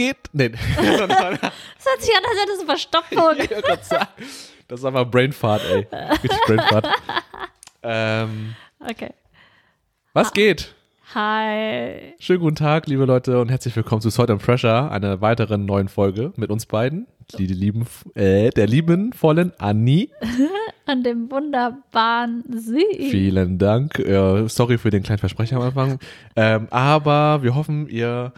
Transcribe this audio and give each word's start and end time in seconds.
was 0.00 0.06
geht? 0.06 0.16
Nee. 0.32 0.50
Das 1.80 1.86
hört 1.86 2.02
sich 2.02 2.14
an, 2.16 2.24
als 2.24 2.40
hättest 2.42 2.62
du 2.62 2.66
Verstopfung. 2.66 3.34
Das 4.68 4.78
ist 4.78 4.86
einfach 4.86 5.10
Brainfart, 5.10 5.62
ey. 5.68 5.86
Richtig 6.22 6.40
Brainfart. 6.46 6.86
Ähm, 7.82 8.54
Okay. 8.88 9.10
was 10.12 10.32
geht? 10.32 10.74
Hi. 11.12 12.14
Schönen 12.20 12.38
guten 12.38 12.54
Tag, 12.54 12.86
liebe 12.86 13.04
Leute, 13.04 13.40
und 13.40 13.48
herzlich 13.48 13.74
willkommen 13.74 14.00
zu 14.00 14.10
Salt 14.10 14.30
and 14.30 14.40
Pressure, 14.40 14.92
einer 14.92 15.20
weiteren 15.20 15.64
neuen 15.64 15.88
Folge 15.88 16.32
mit 16.36 16.50
uns 16.50 16.66
beiden. 16.66 17.08
Die, 17.36 17.48
die 17.48 17.54
lieben, 17.54 17.84
äh, 18.14 18.50
der 18.50 18.68
lieben, 18.68 19.12
vollen 19.12 19.52
Anni. 19.58 20.10
An 20.86 21.02
dem 21.02 21.28
wunderbaren 21.32 22.44
See. 22.48 23.10
Vielen 23.10 23.58
Dank. 23.58 23.98
Äh, 23.98 24.48
sorry 24.48 24.78
für 24.78 24.90
den 24.90 25.02
kleinen 25.02 25.18
Versprecher 25.18 25.56
am 25.56 25.62
Anfang. 25.62 25.98
Ähm, 26.36 26.68
aber 26.70 27.42
wir 27.42 27.56
hoffen, 27.56 27.88
ihr 27.88 28.32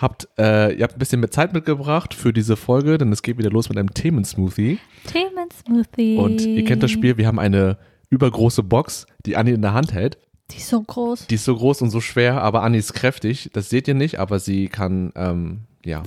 habt, 0.00 0.28
äh, 0.38 0.74
ihr 0.74 0.82
habt 0.82 0.96
ein 0.96 0.98
bisschen 0.98 1.20
mehr 1.20 1.30
Zeit 1.30 1.52
mitgebracht 1.52 2.14
für 2.14 2.32
diese 2.32 2.56
Folge, 2.56 2.98
denn 2.98 3.12
es 3.12 3.22
geht 3.22 3.38
wieder 3.38 3.50
los 3.50 3.68
mit 3.68 3.78
einem 3.78 3.92
Themensmoothie. 3.92 4.78
Themensmoothie. 5.06 6.16
Und 6.16 6.40
ihr 6.40 6.64
kennt 6.64 6.82
das 6.82 6.90
Spiel, 6.90 7.16
wir 7.16 7.26
haben 7.26 7.38
eine 7.38 7.78
übergroße 8.08 8.62
Box, 8.62 9.06
die 9.26 9.36
Anni 9.36 9.52
in 9.52 9.62
der 9.62 9.74
Hand 9.74 9.92
hält. 9.92 10.18
Die 10.50 10.56
ist 10.56 10.68
so 10.68 10.82
groß. 10.82 11.28
Die 11.28 11.36
ist 11.36 11.44
so 11.44 11.54
groß 11.54 11.82
und 11.82 11.90
so 11.90 12.00
schwer, 12.00 12.42
aber 12.42 12.62
Anni 12.62 12.78
ist 12.78 12.92
kräftig. 12.92 13.50
Das 13.52 13.70
seht 13.70 13.86
ihr 13.86 13.94
nicht, 13.94 14.18
aber 14.18 14.40
sie 14.40 14.68
kann, 14.68 15.12
ähm, 15.14 15.60
ja, 15.84 16.02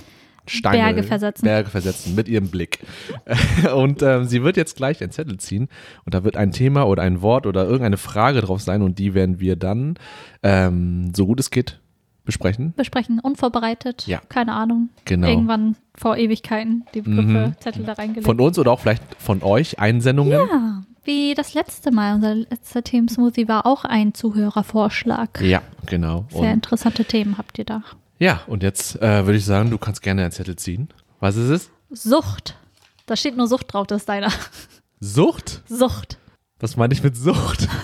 Steine, 0.46 0.78
Berge 0.78 1.04
versetzen. 1.04 1.46
Berge 1.46 1.70
versetzen 1.70 2.16
mit 2.16 2.28
ihrem 2.28 2.50
Blick. 2.50 2.80
und 3.76 4.02
ähm, 4.02 4.26
sie 4.26 4.44
wird 4.44 4.58
jetzt 4.58 4.76
gleich 4.76 5.02
einen 5.02 5.12
Zettel 5.12 5.38
ziehen 5.38 5.70
und 6.06 6.14
da 6.14 6.26
wird 6.26 6.36
ein 6.36 6.52
Thema 6.52 6.84
oder 6.84 7.04
ein 7.04 7.22
Wort 7.22 7.48
oder 7.48 7.64
irgendeine 7.64 7.98
Frage 7.98 8.42
drauf 8.42 8.62
sein 8.62 8.82
und 8.82 9.00
die 9.00 9.14
werden 9.14 9.40
wir 9.40 9.56
dann, 9.56 9.96
ähm, 10.42 11.14
so 11.16 11.26
gut 11.26 11.40
es 11.40 11.50
geht, 11.50 11.80
besprechen. 12.26 12.74
Besprechen, 12.76 13.20
unvorbereitet. 13.20 14.08
Ja. 14.08 14.22
Keine 14.30 14.54
Ahnung. 14.54 14.90
Genau. 15.06 15.28
Irgendwann 15.28 15.76
vor 15.96 16.18
Ewigkeiten 16.18 16.86
die 16.94 17.02
Begriffe, 17.02 17.48
Mhm. 17.50 17.56
Zettel 17.60 17.84
da 17.86 17.94
reingelegt. 17.94 18.26
Von 18.26 18.40
uns 18.40 18.58
oder 18.58 18.72
auch 18.72 18.80
vielleicht 18.80 19.04
von 19.20 19.44
euch 19.44 19.80
Einsendungen. 19.80 20.32
ja, 20.32 20.84
wie 21.04 21.34
das 21.34 21.54
letzte 21.54 21.92
Mal. 21.92 22.16
Unser 22.16 22.36
letzter 22.36 22.84
Themensmoothie 22.84 23.48
war 23.48 23.66
auch 23.66 23.84
ein 23.86 24.14
Zuhörervorschlag. 24.14 25.42
Ja, 25.42 25.62
genau. 25.86 26.26
Sehr 26.30 26.40
Und, 26.42 26.48
interessante 26.48 27.04
Themen 27.06 27.38
habt 27.38 27.58
ihr 27.60 27.66
da. 27.66 27.84
ja, 28.20 28.42
und 28.48 28.64
jetzt 28.64 29.02
äh, 29.02 29.26
würde 29.26 29.38
ich 29.38 29.46
sagen, 29.46 29.70
du 29.70 29.78
kannst 29.78 30.02
gerne 30.02 30.22
einen 30.22 30.32
Zettel 30.32 30.56
ziehen. 30.56 30.90
Was 31.20 31.36
ist 31.36 31.50
es? 31.50 31.70
Sucht. 31.90 32.56
Da 33.06 33.16
steht 33.18 33.36
nur 33.36 33.48
Sucht 33.48 33.74
drauf, 33.74 33.86
das 33.88 34.04
ist 34.04 34.10
deiner. 34.10 34.32
Sucht? 35.02 35.62
Sucht. 35.68 36.18
Was 36.60 36.78
meine 36.78 36.94
ich 36.94 37.04
mit 37.04 37.18
Sucht? 37.18 37.68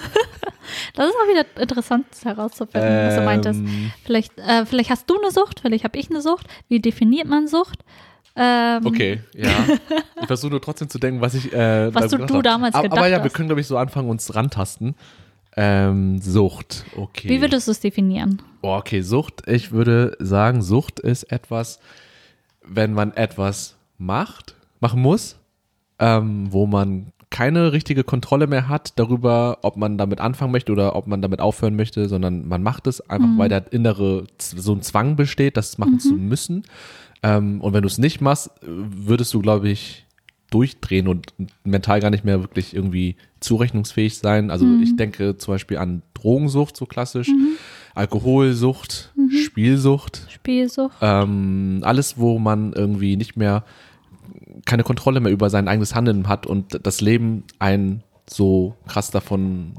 Das 0.95 1.07
ist 1.07 1.15
auch 1.15 1.29
wieder 1.29 1.45
interessant 1.61 2.05
herauszufinden, 2.23 3.07
was 3.07 3.15
du 3.15 3.21
meintest. 3.21 3.59
Ähm, 3.59 3.91
Vielleicht, 4.03 4.37
äh, 4.37 4.65
vielleicht 4.65 4.89
hast 4.89 5.09
du 5.09 5.19
eine 5.21 5.31
Sucht, 5.31 5.59
vielleicht 5.61 5.83
habe 5.83 5.97
ich 5.97 6.09
eine 6.09 6.21
Sucht. 6.21 6.47
Wie 6.67 6.79
definiert 6.79 7.27
man 7.27 7.47
Sucht? 7.47 7.79
Ähm, 8.35 8.85
Okay, 8.85 9.21
ja. 9.35 9.49
Ich 10.21 10.27
versuche 10.27 10.51
nur 10.51 10.61
trotzdem 10.61 10.89
zu 10.89 10.99
denken, 10.99 11.21
was 11.21 11.33
ich. 11.33 11.51
Äh, 11.51 11.93
Was 11.93 12.11
du- 12.11 12.17
du 12.17 12.35
hab. 12.35 12.43
damals 12.43 12.75
aber, 12.75 12.83
gedacht 12.83 12.97
Aber 12.99 13.07
ja, 13.07 13.23
wir 13.23 13.29
können, 13.31 13.47
glaube 13.49 13.61
ich, 13.61 13.67
so 13.67 13.77
anfangen, 13.77 14.09
uns 14.09 14.33
rantasten. 14.35 14.95
Ähm, 15.57 16.21
Sucht, 16.21 16.85
okay. 16.95 17.27
Wie 17.27 17.41
würdest 17.41 17.67
du 17.67 17.71
es 17.71 17.79
definieren? 17.79 18.41
Oh, 18.61 18.75
okay, 18.77 19.01
Sucht. 19.01 19.43
Ich 19.47 19.71
würde 19.71 20.15
sagen, 20.19 20.61
Sucht 20.61 20.99
ist 20.99 21.23
etwas, 21.31 21.79
wenn 22.63 22.93
man 22.93 23.13
etwas 23.13 23.75
macht, 23.97 24.55
machen 24.79 25.01
muss, 25.01 25.37
ähm, 25.97 26.47
wo 26.53 26.65
man 26.67 27.11
keine 27.29 27.71
richtige 27.73 28.03
Kontrolle 28.03 28.47
mehr 28.47 28.69
hat 28.69 28.93
darüber, 28.97 29.59
ob 29.61 29.77
man 29.77 29.97
damit 29.97 30.19
anfangen 30.19 30.51
möchte 30.51 30.71
oder 30.71 30.95
ob 30.95 31.07
man 31.07 31.21
damit 31.21 31.41
aufhören 31.41 31.75
möchte, 31.75 32.09
sondern 32.09 32.47
man 32.47 32.63
macht 32.63 32.87
es 32.87 33.07
einfach, 33.07 33.29
weil 33.37 33.49
der 33.49 33.71
innere 33.71 34.25
so 34.39 34.73
ein 34.73 34.81
Zwang 34.81 35.15
besteht, 35.15 35.55
das 35.55 35.77
machen 35.77 35.99
zu 35.99 36.15
müssen. 36.15 36.63
Ähm, 37.21 37.61
und 37.61 37.73
wenn 37.73 37.81
du 37.81 37.87
es 37.87 37.97
nicht 37.97 38.21
machst, 38.21 38.49
würdest 38.61 39.33
du, 39.33 39.41
glaube 39.41 39.69
ich, 39.69 40.05
durchdrehen 40.49 41.07
und 41.07 41.33
mental 41.63 41.99
gar 41.99 42.09
nicht 42.09 42.25
mehr 42.25 42.41
wirklich 42.41 42.73
irgendwie 42.73 43.15
zurechnungsfähig 43.39 44.17
sein. 44.17 44.49
Also 44.49 44.65
ich 44.81 44.95
denke 44.95 45.37
zum 45.37 45.53
Beispiel 45.53 45.77
an 45.77 46.01
Drogensucht, 46.15 46.75
so 46.75 46.85
klassisch, 46.85 47.29
Alkoholsucht, 47.93 49.13
Spielsucht, 49.43 50.25
Spielsucht? 50.29 50.97
ähm, 51.01 51.81
alles, 51.83 52.17
wo 52.17 52.39
man 52.39 52.73
irgendwie 52.73 53.15
nicht 53.15 53.37
mehr 53.37 53.63
keine 54.65 54.83
Kontrolle 54.83 55.19
mehr 55.19 55.31
über 55.31 55.49
sein 55.49 55.67
eigenes 55.67 55.95
Handeln 55.95 56.27
hat 56.27 56.45
und 56.47 56.79
das 56.85 57.01
Leben 57.01 57.43
einen 57.59 58.03
so 58.29 58.75
krass 58.87 59.11
davon 59.11 59.73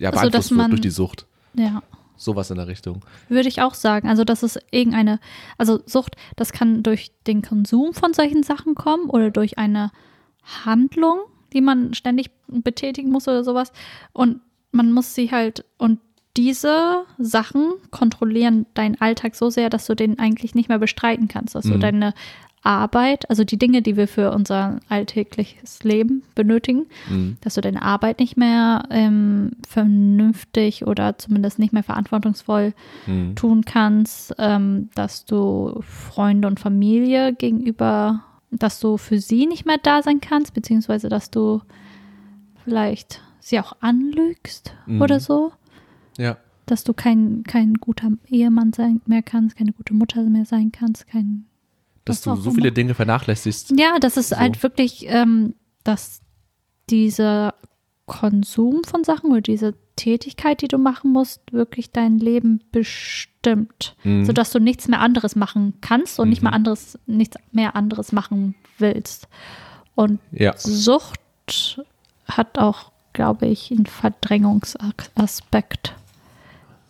ja, 0.00 0.10
Also, 0.10 0.20
beeinflusst 0.22 0.50
wird 0.50 0.58
man- 0.58 0.70
durch 0.70 0.80
die 0.80 0.90
Sucht. 0.90 1.26
Ja. 1.54 1.82
Sowas 2.16 2.50
in 2.50 2.56
der 2.56 2.66
Richtung. 2.68 3.04
Würde 3.28 3.48
ich 3.48 3.62
auch 3.62 3.74
sagen. 3.74 4.08
Also, 4.08 4.22
das 4.24 4.42
ist 4.42 4.58
irgendeine, 4.70 5.18
also 5.58 5.80
Sucht, 5.86 6.16
das 6.36 6.52
kann 6.52 6.82
durch 6.82 7.10
den 7.26 7.42
Konsum 7.42 7.94
von 7.94 8.14
solchen 8.14 8.42
Sachen 8.44 8.74
kommen 8.74 9.10
oder 9.10 9.30
durch 9.30 9.58
eine 9.58 9.90
Handlung, 10.64 11.18
die 11.52 11.60
man 11.60 11.94
ständig 11.94 12.30
betätigen 12.48 13.10
muss 13.10 13.28
oder 13.28 13.44
sowas. 13.44 13.72
Und 14.12 14.40
man 14.70 14.92
muss 14.92 15.14
sie 15.14 15.30
halt, 15.30 15.64
und 15.78 15.98
diese 16.36 17.04
Sachen 17.18 17.72
kontrollieren 17.90 18.66
deinen 18.74 19.00
Alltag 19.00 19.34
so 19.34 19.50
sehr, 19.50 19.68
dass 19.68 19.86
du 19.86 19.94
den 19.94 20.18
eigentlich 20.18 20.54
nicht 20.54 20.68
mehr 20.68 20.78
bestreiten 20.78 21.28
kannst. 21.28 21.54
Dass 21.54 21.64
du 21.64 21.74
Mhm. 21.74 21.80
deine 21.80 22.14
Arbeit, 22.64 23.28
also 23.28 23.42
die 23.44 23.58
Dinge, 23.58 23.82
die 23.82 23.96
wir 23.96 24.06
für 24.06 24.30
unser 24.32 24.78
alltägliches 24.88 25.82
Leben 25.82 26.22
benötigen, 26.34 26.86
Mhm. 27.10 27.36
dass 27.40 27.54
du 27.54 27.60
deine 27.60 27.82
Arbeit 27.82 28.20
nicht 28.20 28.36
mehr 28.36 28.84
ähm, 28.90 29.52
vernünftig 29.68 30.86
oder 30.86 31.18
zumindest 31.18 31.58
nicht 31.58 31.72
mehr 31.72 31.82
verantwortungsvoll 31.82 32.72
Mhm. 33.06 33.34
tun 33.34 33.64
kannst, 33.64 34.34
ähm, 34.38 34.90
dass 34.94 35.24
du 35.24 35.80
Freunde 35.82 36.46
und 36.48 36.60
Familie 36.60 37.34
gegenüber, 37.34 38.22
dass 38.50 38.78
du 38.80 38.96
für 38.96 39.18
sie 39.18 39.46
nicht 39.46 39.66
mehr 39.66 39.78
da 39.82 40.02
sein 40.02 40.20
kannst, 40.20 40.54
beziehungsweise 40.54 41.08
dass 41.08 41.30
du 41.30 41.62
vielleicht 42.64 43.20
sie 43.40 43.58
auch 43.58 43.74
anlügst 43.80 44.74
Mhm. 44.86 45.02
oder 45.02 45.18
so, 45.20 45.52
Ja. 46.16 46.36
dass 46.66 46.84
du 46.84 46.92
kein, 46.94 47.42
kein 47.44 47.74
guter 47.74 48.10
Ehemann 48.28 48.72
sein 48.72 49.00
mehr 49.06 49.22
kannst, 49.22 49.56
keine 49.56 49.72
gute 49.72 49.94
Mutter 49.94 50.22
mehr 50.22 50.44
sein 50.44 50.70
kannst, 50.70 51.08
kein 51.08 51.46
Dass 52.04 52.26
Was 52.26 52.38
du 52.38 52.42
so 52.42 52.50
viele 52.50 52.68
immer. 52.68 52.74
Dinge 52.74 52.94
vernachlässigst. 52.94 53.72
Ja, 53.78 53.98
das 54.00 54.16
ist 54.16 54.30
So. 54.30 54.36
halt 54.36 54.60
wirklich, 54.62 55.06
ähm, 55.08 55.54
dass 55.84 56.20
dieser 56.90 57.54
Konsum 58.06 58.82
von 58.84 59.04
Sachen 59.04 59.30
oder 59.30 59.40
diese 59.40 59.74
Tätigkeit, 59.94 60.60
die 60.62 60.68
du 60.68 60.78
machen 60.78 61.12
musst, 61.12 61.40
wirklich 61.52 61.92
dein 61.92 62.18
Leben 62.18 62.60
bestimmt, 62.72 63.94
Mhm. 64.02 64.24
sodass 64.24 64.50
du 64.50 64.58
nichts 64.58 64.88
mehr 64.88 65.00
anderes 65.00 65.36
machen 65.36 65.74
kannst 65.80 66.18
und 66.18 66.28
nicht 66.30 66.42
Mhm. 66.42 66.46
mehr 66.48 66.52
anderes, 66.54 66.98
nichts 67.06 67.36
mehr 67.52 67.76
anderes 67.76 68.10
machen 68.12 68.54
willst. 68.78 69.28
Und 69.94 70.18
Ja. 70.32 70.54
Sucht 70.56 71.80
hat 72.26 72.58
auch, 72.58 72.90
glaube 73.12 73.46
ich, 73.46 73.70
einen 73.70 73.86
Verdrängungsaspekt. 73.86 75.94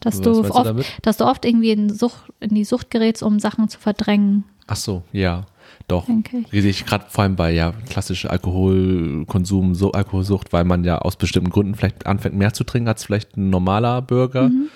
Dass 0.01 0.21
du, 0.21 0.43
du 0.43 0.51
oft, 0.51 0.67
damit? 0.67 0.87
dass 1.03 1.19
du 1.19 1.27
oft 1.27 1.45
irgendwie 1.45 1.71
in, 1.71 1.91
Sucht, 1.91 2.33
in 2.41 2.55
die 2.55 2.65
Sucht 2.65 2.91
gerätst, 2.91 3.23
um 3.23 3.39
Sachen 3.39 3.69
zu 3.69 3.79
verdrängen, 3.79 4.45
Ach 4.73 4.77
so, 4.77 5.03
ja. 5.13 5.45
Doch. 5.87 6.09
Rede 6.51 6.69
ich 6.69 6.87
gerade 6.87 7.05
vor 7.11 7.25
allem 7.25 7.37
bei 7.37 7.53
ja 7.53 7.75
klassischer 7.91 8.31
Alkoholkonsum, 8.31 9.75
so 9.75 9.93
Alkoholsucht, 9.93 10.55
weil 10.55 10.65
man 10.65 10.83
ja 10.83 10.99
aus 10.99 11.17
bestimmten 11.17 11.51
Gründen 11.51 11.75
vielleicht 11.75 12.07
anfängt 12.07 12.37
mehr 12.37 12.55
zu 12.55 12.65
trinken 12.65 12.89
als 12.89 13.05
vielleicht 13.05 13.37
ein 13.37 13.51
normaler 13.51 14.01
Bürger. 14.01 14.49
Mhm. 14.49 14.71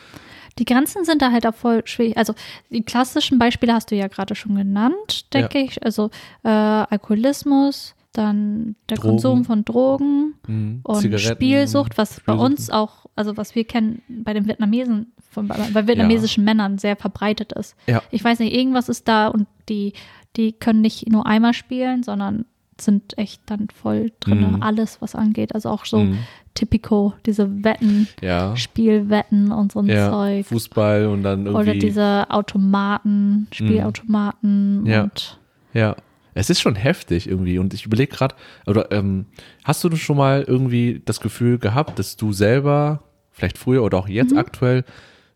Die 0.58 0.66
Grenzen 0.66 1.06
sind 1.06 1.22
da 1.22 1.32
halt 1.32 1.46
auch 1.46 1.54
voll 1.54 1.80
schwierig. 1.86 2.18
Also 2.18 2.34
die 2.68 2.82
klassischen 2.82 3.38
Beispiele 3.38 3.72
hast 3.72 3.90
du 3.90 3.96
ja 3.96 4.08
gerade 4.08 4.34
schon 4.34 4.54
genannt, 4.54 5.32
denke 5.32 5.60
ich. 5.60 5.82
Also 5.82 6.10
äh, 6.44 6.48
Alkoholismus, 6.48 7.94
dann 8.16 8.76
der 8.88 8.96
Drogen. 8.96 9.10
Konsum 9.10 9.44
von 9.44 9.64
Drogen 9.64 10.34
Mhm. 10.46 10.80
und 10.82 11.00
Zigaretten, 11.00 11.34
Spielsucht, 11.34 11.98
was 11.98 12.20
bei 12.20 12.32
Spielsucht. 12.34 12.44
uns 12.44 12.70
auch, 12.70 13.06
also 13.16 13.36
was 13.36 13.54
wir 13.54 13.64
kennen 13.64 14.02
bei 14.08 14.32
den 14.32 14.46
Vietnamesen, 14.46 15.12
von, 15.30 15.48
bei, 15.48 15.56
bei 15.74 15.86
vietnamesischen 15.86 16.44
Männern 16.44 16.78
sehr 16.78 16.96
verbreitet 16.96 17.52
ist. 17.52 17.76
Ja. 17.86 18.02
Ich 18.10 18.22
weiß 18.24 18.38
nicht, 18.38 18.54
irgendwas 18.54 18.88
ist 18.88 19.06
da 19.08 19.28
und 19.28 19.46
die, 19.68 19.92
die 20.36 20.52
können 20.52 20.80
nicht 20.80 21.10
nur 21.10 21.26
einmal 21.26 21.52
spielen, 21.54 22.02
sondern 22.02 22.46
sind 22.80 23.16
echt 23.18 23.40
dann 23.46 23.68
voll 23.74 24.12
drin, 24.20 24.52
Mhm. 24.56 24.62
alles, 24.62 25.00
was 25.00 25.14
angeht. 25.14 25.54
Also 25.54 25.70
auch 25.70 25.86
so 25.86 26.00
Mhm. 26.00 26.18
typico, 26.54 27.14
diese 27.24 27.64
Wetten, 27.64 28.06
Ja. 28.22 28.54
Spielwetten 28.56 29.50
und 29.50 29.72
so 29.72 29.78
ein 29.80 29.86
ja. 29.86 30.10
Zeug. 30.10 30.46
Fußball 30.46 31.06
und 31.06 31.22
dann 31.22 31.46
irgendwie. 31.46 31.70
Oder 31.70 31.74
diese 31.78 32.26
Automaten, 32.30 33.46
Spielautomaten 33.50 34.84
Ja. 34.86 35.02
und 35.04 35.38
Ja. 35.72 35.96
Es 36.36 36.50
ist 36.50 36.60
schon 36.60 36.74
heftig 36.74 37.28
irgendwie 37.28 37.58
und 37.58 37.74
ich 37.74 37.86
überlege 37.86 38.14
gerade, 38.14 38.34
oder 38.66 38.92
ähm, 38.92 39.26
hast 39.64 39.82
du 39.82 39.94
schon 39.96 40.16
mal 40.16 40.44
irgendwie 40.46 41.00
das 41.04 41.20
Gefühl 41.20 41.58
gehabt, 41.58 41.98
dass 41.98 42.16
du 42.16 42.32
selber, 42.32 43.02
vielleicht 43.32 43.58
früher 43.58 43.82
oder 43.82 43.98
auch 43.98 44.08
jetzt 44.08 44.36
aktuell, 44.36 44.84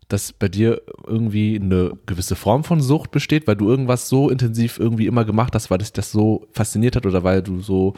dass 0.07 0.33
bei 0.33 0.49
dir 0.49 0.81
irgendwie 1.07 1.59
eine 1.61 1.93
gewisse 2.05 2.35
Form 2.35 2.63
von 2.63 2.81
Sucht 2.81 3.11
besteht, 3.11 3.47
weil 3.47 3.55
du 3.55 3.69
irgendwas 3.69 4.09
so 4.09 4.29
intensiv 4.29 4.77
irgendwie 4.79 5.07
immer 5.07 5.25
gemacht 5.25 5.55
hast, 5.55 5.71
weil 5.71 5.77
dich 5.77 5.93
das 5.93 6.11
so 6.11 6.47
fasziniert 6.51 6.95
hat 6.95 7.05
oder 7.05 7.23
weil 7.23 7.41
du 7.41 7.61
so 7.61 7.93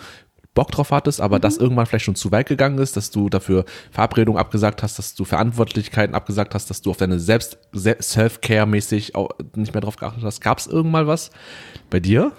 Bock 0.53 0.69
drauf 0.69 0.91
hattest, 0.91 1.19
aber 1.19 1.39
das 1.39 1.57
irgendwann 1.57 1.87
vielleicht 1.87 2.05
schon 2.05 2.13
zu 2.13 2.31
weit 2.31 2.47
gegangen 2.47 2.77
ist, 2.77 2.95
dass 2.95 3.09
du 3.09 3.27
dafür 3.29 3.65
Verabredungen 3.89 4.39
abgesagt 4.39 4.83
hast, 4.83 4.99
dass 4.99 5.15
du 5.15 5.25
Verantwortlichkeiten 5.25 6.13
abgesagt 6.15 6.53
hast, 6.53 6.69
dass 6.69 6.81
du 6.83 6.91
auf 6.91 6.97
deine 6.97 7.19
Selbst 7.19 7.57
Se- 7.71 7.97
Self-Care-mäßig 7.99 9.13
nicht 9.55 9.73
mehr 9.73 9.81
drauf 9.81 9.95
geachtet 9.95 10.23
hast. 10.23 10.41
Gab 10.41 10.59
es 10.59 10.67
irgendwann 10.67 11.07
was 11.07 11.31
bei 11.89 11.99
dir? 11.99 12.31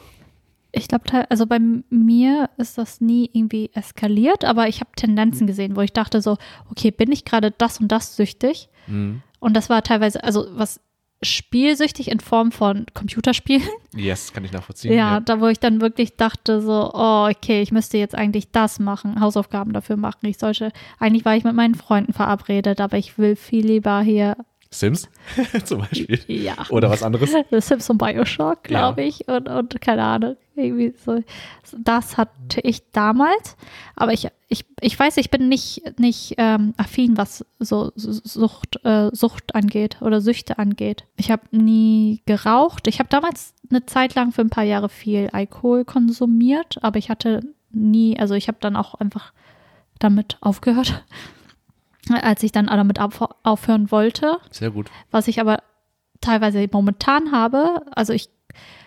Ich 0.75 0.89
glaube, 0.89 1.31
also 1.31 1.47
bei 1.47 1.59
mir 1.91 2.51
ist 2.57 2.79
das 2.79 3.01
nie 3.01 3.31
irgendwie 3.33 3.71
eskaliert, 3.75 4.45
aber 4.45 4.69
ich 4.69 4.81
habe 4.81 4.91
Tendenzen 4.97 5.47
gesehen, 5.47 5.77
wo 5.77 5.81
ich 5.81 5.93
dachte 5.93 6.21
so, 6.21 6.37
okay, 6.71 6.91
bin 6.91 7.13
ich 7.13 7.25
gerade 7.25 7.51
das 7.51 7.81
und 7.81 7.89
das 7.89 8.17
süchtig? 8.17 8.69
Mhm. 8.87 9.23
Und 9.39 9.55
das 9.55 9.71
war 9.71 9.83
teilweise, 9.83 10.23
also 10.25 10.47
was 10.51 10.81
spielsüchtig 11.25 12.11
in 12.11 12.21
Form 12.21 12.53
von 12.53 12.87
Computerspielen. 12.95 13.69
Yes, 13.95 14.33
kann 14.33 14.45
ich 14.45 14.53
nachvollziehen. 14.53 14.93
Ja, 14.93 15.21
da 15.21 15.41
wo 15.41 15.47
ich 15.47 15.59
dann 15.59 15.81
wirklich 15.81 16.17
dachte 16.17 16.61
so, 16.61 16.91
oh, 16.93 17.29
okay, 17.31 17.63
ich 17.63 17.73
müsste 17.73 17.99
jetzt 17.99 18.15
eigentlich 18.15 18.51
das 18.51 18.79
machen, 18.79 19.21
Hausaufgaben 19.21 19.73
dafür 19.73 19.97
machen. 19.97 20.27
Ich 20.27 20.39
sollte, 20.39 20.73
eigentlich 20.99 21.25
war 21.25 21.37
ich 21.37 21.45
mit 21.45 21.55
meinen 21.55 21.75
Freunden 21.75 22.13
verabredet, 22.13 22.81
aber 22.81 22.99
ich 22.99 23.19
will 23.19 23.37
viel 23.37 23.67
lieber 23.67 24.01
hier, 24.01 24.37
Sims 24.79 25.09
zum 25.65 25.81
Beispiel. 25.81 26.21
ja. 26.27 26.55
Oder 26.71 26.91
was 26.91 27.03
anderes. 27.03 27.33
Sims 27.51 27.89
und 27.91 27.99
Bioshock, 27.99 28.65
glaube 28.65 29.03
Ja. 29.03 29.09
ich. 29.09 29.29
Und, 29.29 29.49
und 29.49 29.81
keine 29.81 30.03
Ahnung. 30.05 30.37
Irgendwie 30.57 30.95
so. 31.05 31.21
Das 31.77 32.17
hatte 32.17 32.61
ich 32.63 32.89
damals. 32.93 33.57
Aber 33.97 34.13
ich, 34.13 34.29
ich, 34.49 34.65
ich 34.81 34.97
weiß, 34.99 35.17
ich 35.17 35.31
bin 35.31 35.49
nicht, 35.49 35.99
nicht 35.99 36.35
ähm, 36.39 36.75
affin, 36.77 37.17
was 37.17 37.45
so 37.59 37.91
Sucht, 37.97 38.79
äh, 38.85 39.11
Sucht 39.13 39.55
angeht 39.57 39.99
oder 40.01 40.21
Süchte 40.21 40.59
angeht. 40.59 41.05
Ich 41.17 41.31
habe 41.33 41.43
nie 41.51 42.23
geraucht. 42.27 42.87
Ich 42.87 43.01
habe 43.01 43.09
damals 43.09 43.53
eine 43.69 43.85
Zeit 43.87 44.15
lang 44.15 44.31
für 44.31 44.43
ein 44.43 44.51
paar 44.51 44.63
Jahre 44.65 44.89
viel 44.89 45.29
Alkohol 45.33 45.85
konsumiert, 45.85 46.79
aber 46.83 46.99
ich 46.99 47.11
hatte 47.11 47.41
nie, 47.73 48.17
also 48.19 48.35
ich 48.35 48.47
habe 48.47 48.59
dann 48.61 48.77
auch 48.77 48.95
einfach 48.95 49.33
damit 49.99 50.39
aufgehört. 50.41 51.03
Als 52.11 52.43
ich 52.43 52.53
dann 52.53 52.67
damit 52.67 53.01
auf, 53.01 53.21
aufhören 53.43 53.91
wollte, 53.91 54.39
Sehr 54.51 54.71
gut. 54.71 54.91
was 55.11 55.29
ich 55.29 55.41
aber 55.41 55.59
teilweise 56.21 56.67
momentan 56.73 57.33
habe, 57.33 57.83
also 57.95 58.13
ich, 58.13 58.29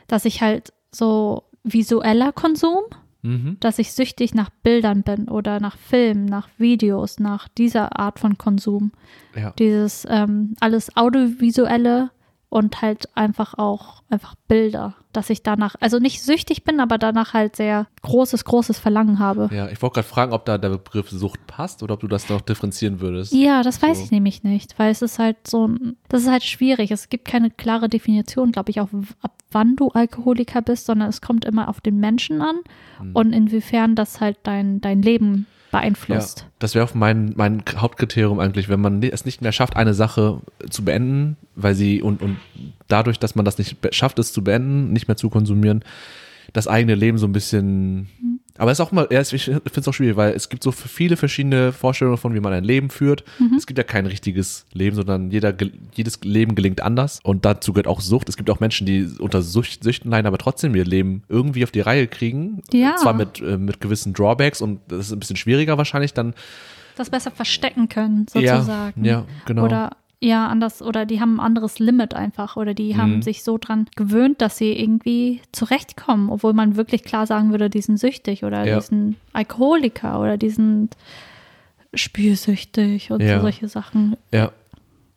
dass 0.08 0.26
ich 0.26 0.42
halt 0.42 0.74
so 0.92 1.44
visueller 1.64 2.32
Konsum, 2.32 2.84
Mhm. 3.24 3.58
dass 3.60 3.80
ich 3.80 3.92
süchtig 3.94 4.36
nach 4.36 4.50
Bildern 4.64 5.02
bin 5.02 5.28
oder 5.28 5.60
nach 5.60 5.76
Filmen, 5.76 6.26
nach 6.26 6.48
Videos, 6.60 7.20
nach 7.20 7.48
dieser 7.48 8.00
Art 8.00 8.20
von 8.20 8.38
Konsum. 8.38 8.92
Ja. 9.36 9.52
Dieses 9.58 10.06
ähm, 10.08 10.56
alles 10.60 10.96
audiovisuelle 10.96 12.12
und 12.50 12.82
halt 12.82 13.10
einfach 13.16 13.56
auch 13.58 14.04
einfach 14.10 14.36
Bilder, 14.48 14.96
dass 15.12 15.30
ich 15.30 15.44
danach, 15.44 15.76
also 15.82 16.00
nicht 16.00 16.22
süchtig 16.24 16.64
bin, 16.64 16.80
aber 16.80 16.98
danach 16.98 17.34
halt 17.34 17.58
sehr 17.58 17.88
großes, 18.04 18.46
großes 18.46 18.80
Verlangen 18.80 19.20
habe. 19.20 19.50
Ja, 19.54 19.68
ich 19.68 19.82
wollte 19.82 19.96
gerade 19.96 20.08
fragen, 20.08 20.32
ob 20.34 20.46
da 20.46 20.58
der 20.58 20.70
Begriff 20.70 21.10
Sucht 21.10 21.46
passt 21.46 21.84
oder 21.84 21.96
ob 21.96 22.00
du 22.00 22.08
das 22.08 22.30
noch 22.30 22.40
differenzieren 22.42 23.02
würdest. 23.02 23.34
Ja, 23.34 23.64
das 23.64 23.82
weiß 23.82 23.98
So. 23.98 24.04
ich 24.06 24.12
nämlich 24.12 24.44
nicht, 24.44 24.80
weil 24.80 24.92
es 24.92 25.02
ist 25.02 25.20
halt 25.20 25.36
so, 25.46 25.70
das 26.08 26.22
ist 26.22 26.30
halt 26.32 26.44
schwierig. 26.44 26.92
Es 26.92 27.10
gibt 27.10 27.26
keine 27.26 27.52
klare 27.52 27.90
Definition, 27.90 28.52
glaube 28.54 28.70
ich, 28.70 28.80
auch 28.80 28.90
ab 29.22 29.34
wann 29.52 29.76
du 29.76 29.90
Alkoholiker 29.90 30.62
bist, 30.62 30.86
sondern 30.86 31.10
es 31.10 31.20
kommt 31.22 31.44
immer 31.46 31.68
auf 31.68 31.82
den 31.82 32.00
Menschen 32.00 32.42
an 32.42 32.58
Hm. 33.00 33.12
und 33.14 33.34
inwiefern 33.34 33.96
das 33.96 34.22
halt 34.22 34.38
dein, 34.44 34.80
dein 34.82 35.02
Leben 35.02 35.48
Ja, 35.72 35.80
beeinflusst. 35.80 36.46
das 36.60 36.76
wäre 36.76 36.86
auch 36.86 36.94
mein, 36.94 37.34
mein 37.36 37.64
Hauptkriterium 37.76 38.40
eigentlich, 38.40 38.70
wenn 38.70 38.80
man 38.80 39.04
es 39.04 39.26
nicht 39.26 39.42
mehr 39.42 39.52
schafft, 39.52 39.76
eine 39.76 39.94
Sache 39.94 40.42
zu 40.70 40.86
beenden, 40.86 41.38
weil 41.56 41.76
sie 41.76 42.02
und, 42.02 42.22
und 42.22 42.38
dadurch, 42.88 43.20
dass 43.20 43.36
man 43.36 43.46
das 43.46 43.58
nicht 43.58 43.78
schafft, 43.94 44.20
es 44.20 44.32
zu 44.32 44.44
beenden, 44.44 44.94
nicht 44.94 45.08
mehr 45.08 45.18
zu 45.18 45.30
konsumieren, 45.30 45.84
das 46.54 46.68
eigene 46.68 46.96
Leben 46.96 47.18
so 47.18 47.28
ein 47.28 47.34
bisschen. 47.34 48.37
Aber 48.58 48.72
es 48.72 48.80
ist 48.80 48.86
auch 48.86 48.92
mal, 48.92 49.08
ja, 49.12 49.22
ich 49.22 49.44
finde 49.46 49.62
es 49.76 49.88
auch 49.88 49.94
schwierig, 49.94 50.16
weil 50.16 50.34
es 50.34 50.50
gibt 50.50 50.64
so 50.64 50.72
viele 50.72 51.18
verschiedene 51.18 51.72
Vorstellungen 51.72 52.16
davon, 52.18 52.34
wie 52.34 52.40
man 52.40 52.54
ein 52.54 52.64
Leben 52.64 52.90
führt. 52.90 53.24
Es 53.56 53.68
gibt 53.68 53.78
ja 53.78 53.84
kein 53.84 54.06
richtiges 54.06 54.66
Leben, 54.74 54.96
sondern 54.96 55.32
jeder, 55.32 55.54
jedes 55.94 56.20
Leben 56.24 56.56
gelingt 56.56 56.82
anders. 56.82 57.20
Und 57.24 57.46
dazu 57.46 57.74
gehört 57.74 57.88
auch 57.88 58.02
Sucht. 58.02 58.30
Es 58.30 58.38
gibt 58.38 58.50
auch 58.50 58.60
Menschen, 58.60 58.86
die 58.86 59.08
unter 59.20 59.42
Sucht, 59.42 59.84
Süchten 59.84 60.12
leiden, 60.12 60.28
aber 60.28 60.38
trotzdem 60.38 60.76
ihr 60.76 60.86
Leben 60.86 61.24
irgendwie 61.30 61.64
auf 61.64 61.72
die 61.72 61.82
Reihe 61.82 62.08
kriegen. 62.08 62.62
Ja. 62.72 62.96
Zwar 62.98 63.14
mit, 63.14 63.42
äh, 63.42 63.58
mit 63.58 63.82
gewissen 63.82 64.14
Drawbacks 64.14 64.62
und 64.62 64.80
das 64.88 65.08
ist 65.08 65.12
ein 65.12 65.20
bisschen 65.20 65.36
schwieriger 65.36 65.78
wahrscheinlich 65.78 66.14
dann 66.14 66.34
Das 66.96 67.10
besser 67.10 67.32
verstecken 67.32 67.90
können, 67.90 68.28
sozusagen. 68.28 69.06
Ja, 69.06 69.12
ja 69.12 69.26
genau. 69.46 69.66
Oder 69.66 69.92
ja, 70.20 70.48
anders, 70.48 70.82
oder 70.82 71.06
die 71.06 71.20
haben 71.22 71.36
ein 71.38 71.46
anderes 71.46 71.78
Limit 71.80 72.14
einfach, 72.16 72.56
oder 72.58 72.74
die 72.74 72.94
Mhm. 72.94 72.98
haben 72.98 73.22
sich 73.22 73.44
so 73.44 73.58
dran 73.60 73.88
gewöhnt, 73.96 74.42
dass 74.42 74.58
sie 74.58 74.72
irgendwie 74.74 75.42
zurechtkommen, 75.52 76.30
obwohl 76.32 76.54
man 76.54 76.76
wirklich 76.76 77.04
klar 77.04 77.28
sagen 77.28 77.52
würde, 77.52 77.70
die 77.70 77.82
sind 77.82 77.98
süchtig 78.00 78.44
oder 78.44 78.66
Ja. 78.66 78.78
die 78.80 78.86
sind 78.86 79.16
Alkoholiker 79.34 80.20
oder 80.20 80.38
die 80.38 80.50
sind 80.50 80.96
spielsüchtig 81.94 83.12
und 83.12 83.22
Ja. 83.22 83.36
so 83.38 83.42
solche 83.42 83.68
Sachen. 83.68 84.16
Ja. 84.32 84.52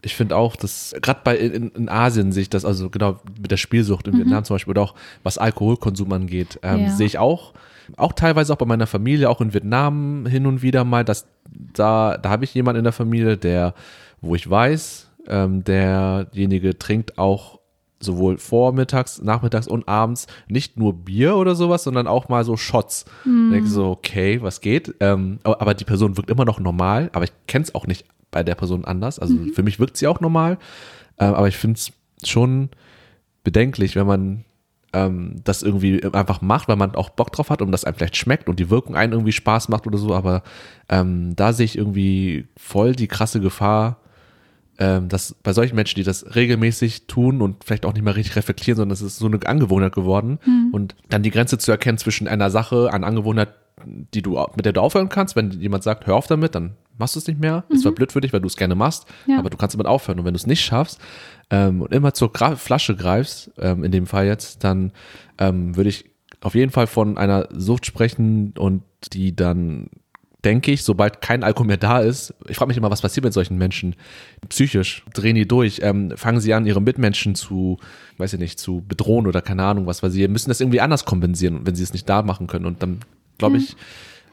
Ich 0.03 0.15
finde 0.17 0.35
auch, 0.35 0.57
dass 0.57 0.95
gerade 1.03 1.21
bei 1.25 1.37
in, 1.37 1.69
in 1.73 1.89
Asien 1.91 2.33
sich 2.33 2.49
das, 2.49 2.65
also 2.65 2.89
genau 2.89 3.19
mit 3.41 3.51
der 3.51 3.59
Spielsucht 3.59 4.09
in 4.09 4.17
Vietnam 4.17 4.45
zum 4.45 4.55
Beispiel 4.55 4.71
oder 4.71 4.81
auch 4.83 4.95
was 5.23 5.37
Alkoholkonsum 5.37 6.11
angeht, 6.13 6.59
ähm, 6.63 6.81
Mhm. 6.81 6.87
Ja. 6.87 6.91
sehe 6.93 7.07
ich 7.07 7.19
auch, 7.19 7.53
auch 7.99 8.13
teilweise 8.15 8.51
auch 8.53 8.57
bei 8.57 8.65
meiner 8.65 8.87
Familie, 8.87 9.29
auch 9.29 9.43
in 9.43 9.53
Vietnam 9.53 10.25
hin 10.27 10.47
und 10.47 10.63
wieder 10.63 10.85
mal, 10.85 11.05
dass 11.05 11.27
da, 11.75 12.17
da 12.17 12.31
habe 12.31 12.45
ich 12.45 12.55
jemanden 12.55 12.79
in 12.79 12.85
der 12.85 12.95
Familie, 12.95 13.37
der, 13.37 13.75
wo 14.21 14.35
ich 14.35 14.49
weiß, 14.49 15.09
ähm, 15.29 15.65
derjenige 15.65 16.79
trinkt 16.79 17.19
auch 17.19 17.61
sowohl 18.03 18.39
vormittags, 18.39 19.21
nachmittags 19.21 19.69
und 19.69 19.87
abends 19.87 20.27
nicht 20.49 20.79
nur 20.79 20.95
Bier 20.95 21.37
oder 21.37 21.55
sowas, 21.55 21.85
sondern 21.85 22.07
auch 22.07 22.29
mal 22.29 22.45
so 22.45 22.57
Shots. 22.57 23.05
Da 23.51 23.55
Denke 23.55 23.69
so, 23.69 23.91
okay, 23.91 24.41
was 24.41 24.61
geht? 24.61 24.95
Ähm, 25.01 25.39
aber, 25.43 25.61
aber 25.61 25.75
die 25.75 25.85
Person 25.85 26.17
wirkt 26.17 26.31
immer 26.31 26.47
noch 26.47 26.61
normal, 26.61 27.11
aber 27.13 27.25
ich 27.25 27.33
kenne 27.47 27.65
es 27.65 27.75
auch 27.75 27.87
nicht 27.87 28.07
bei 28.31 28.43
der 28.43 28.55
Person 28.55 28.85
anders. 28.85 29.19
Also 29.19 29.37
für 29.53 29.63
mich 29.63 29.79
wirkt 29.79 29.99
sie 29.99 30.07
auch 30.07 30.21
normal, 30.21 30.59
ähm, 31.19 31.35
aber 31.35 31.49
ich 31.49 31.59
finde 31.59 31.79
es 31.79 31.93
schon 32.29 32.71
bedenklich, 33.45 33.97
wenn 33.97 34.07
man 34.07 34.45
ähm, 34.93 35.37
das 35.45 35.63
irgendwie 35.63 36.03
einfach 36.13 36.41
macht, 36.41 36.69
weil 36.69 36.77
man 36.77 36.95
auch 36.95 37.11
Bock 37.11 37.33
drauf 37.33 37.51
hat 37.51 37.63
und 37.63 37.71
das 37.71 37.85
einem 37.85 37.97
vielleicht 37.97 38.17
schmeckt 38.17 38.49
und 38.49 38.59
die 38.59 38.71
Wirkung 38.71 38.97
einen 38.97 39.13
irgendwie 39.13 39.33
Spaß 39.33 39.69
macht 39.69 39.87
oder 39.87 39.99
so, 39.99 40.15
aber 40.15 40.43
ähm, 40.89 41.37
da 41.37 41.53
sehe 41.53 41.67
ich 41.67 41.79
irgendwie 41.79 42.49
voll 42.57 42.95
die 42.95 43.09
krasse 43.09 43.41
Gefahr, 43.41 44.00
dass 44.81 45.35
bei 45.43 45.53
solchen 45.53 45.77
Menschen, 45.77 45.97
die 45.97 46.05
das 46.05 46.35
regelmäßig 46.35 47.07
tun 47.07 47.43
und 47.43 47.65
vielleicht 47.65 47.85
auch 47.85 47.93
nicht 47.93 48.03
mehr 48.03 48.17
richtig 48.17 48.37
reflektieren, 48.37 48.77
sondern 48.77 48.95
es 48.95 49.03
ist 49.03 49.19
so 49.19 49.27
eine 49.27 49.39
Angewohnheit 49.47 49.93
geworden 49.95 50.39
und 50.73 50.95
dann 51.11 51.23
die 51.23 51.31
Grenze 51.31 51.59
zu 51.59 51.71
erkennen 51.71 51.99
zwischen 51.99 52.27
einer 52.29 52.51
Sache, 52.51 52.91
einer 52.93 53.07
Angewohnheit, 53.07 53.51
die 53.85 54.23
du, 54.23 54.39
mit 54.57 54.65
der 54.65 54.73
du 54.73 54.81
aufhören 54.81 55.09
kannst, 55.11 55.37
wenn 55.37 55.51
jemand 55.53 55.83
sagt, 55.85 56.07
hör 56.07 56.15
auf 56.17 56.27
damit, 56.27 56.55
dann 56.55 56.73
machst 56.99 57.15
du 57.15 57.19
es 57.19 57.27
nicht 57.27 57.41
mehr. 57.41 57.65
Ist 57.71 57.83
zwar 57.83 57.93
blöd 57.93 58.13
für 58.13 58.21
dich, 58.21 58.33
weil 58.33 58.41
du 58.41 58.47
es 58.47 58.57
gerne 58.57 58.75
machst, 58.75 59.07
Ja. 59.27 59.39
aber 59.39 59.49
du 59.51 59.57
kannst 59.57 59.75
damit 59.75 59.87
aufhören. 59.87 60.19
Und 60.19 60.25
wenn 60.27 60.35
du 60.35 60.39
es 60.39 60.47
nicht 60.47 60.63
schaffst 60.63 60.99
ähm, 61.51 61.81
und 61.83 61.93
immer 61.93 62.13
zur 62.13 62.33
Gra 62.33 62.57
Flasche 62.57 62.95
greifst, 62.97 63.51
ähm, 63.59 63.85
in 63.85 63.91
dem 63.93 64.07
Fall 64.07 64.27
jetzt, 64.27 64.65
dann 64.65 64.93
ähm, 65.39 65.77
würde 65.77 65.89
ich 65.91 66.05
auf 66.43 66.55
jeden 66.55 66.73
Fall 66.73 66.87
von 66.87 67.17
einer 67.19 67.49
Sucht 67.53 67.87
sprechen 67.87 68.53
und 68.59 68.83
die 69.13 69.35
dann 69.35 69.89
denke 70.45 70.73
ich, 70.73 70.83
sobald 70.85 71.21
kein 71.21 71.43
Alkohol 71.45 71.67
mehr 71.67 71.77
da 71.77 72.01
ist, 72.01 72.35
ich 72.49 72.57
frage 72.57 72.69
mich 72.69 72.77
immer, 72.77 72.91
was 72.91 73.03
passiert 73.03 73.25
mit 73.25 73.33
solchen 73.33 73.59
Menschen? 73.59 73.95
Psychisch 74.49 75.05
drehen 75.13 75.35
die 75.37 75.47
durch, 75.47 75.81
ähm, 75.83 76.13
fangen 76.17 76.41
sie 76.41 76.55
an, 76.55 76.67
ihre 76.67 76.81
Mitmenschen 76.81 77.35
zu, 77.35 77.79
weiß 78.19 78.33
ich 78.35 78.41
nicht, 78.41 78.59
zu 78.59 78.83
bedrohen 78.87 79.27
oder 79.27 79.43
keine 79.43 79.65
Ahnung 79.65 79.87
was, 79.87 80.03
weil 80.03 80.11
sie 80.11 80.27
müssen 80.29 80.49
das 80.51 80.61
irgendwie 80.61 80.81
anders 80.81 81.05
kompensieren, 81.05 81.67
wenn 81.67 81.75
sie 81.75 81.83
es 81.83 81.93
nicht 81.93 82.09
da 82.09 82.23
machen 82.23 82.47
können. 82.47 82.65
Und 82.67 82.83
dann, 82.83 83.01
glaube 83.39 83.59
ich, 83.59 83.77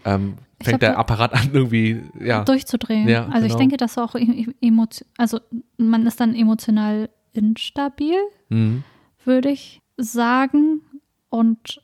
ähm, 0.05 0.35
Ich 0.59 0.65
fängt 0.65 0.79
glaub, 0.79 0.91
der 0.91 0.97
Apparat 0.99 1.33
an, 1.33 1.49
irgendwie, 1.53 2.01
ja. 2.19 2.43
durchzudrehen. 2.43 3.07
Ja, 3.07 3.25
also 3.27 3.45
ich 3.45 3.49
genau. 3.53 3.59
denke, 3.59 3.77
dass 3.77 3.97
auch 3.97 4.15
emotion, 4.61 5.07
also 5.17 5.39
man 5.77 6.05
ist 6.07 6.19
dann 6.19 6.33
emotional 6.35 7.09
instabil, 7.33 8.15
Mhm. 8.49 8.83
würde 9.25 9.49
ich 9.49 9.81
sagen. 9.97 10.81
Und 11.29 11.81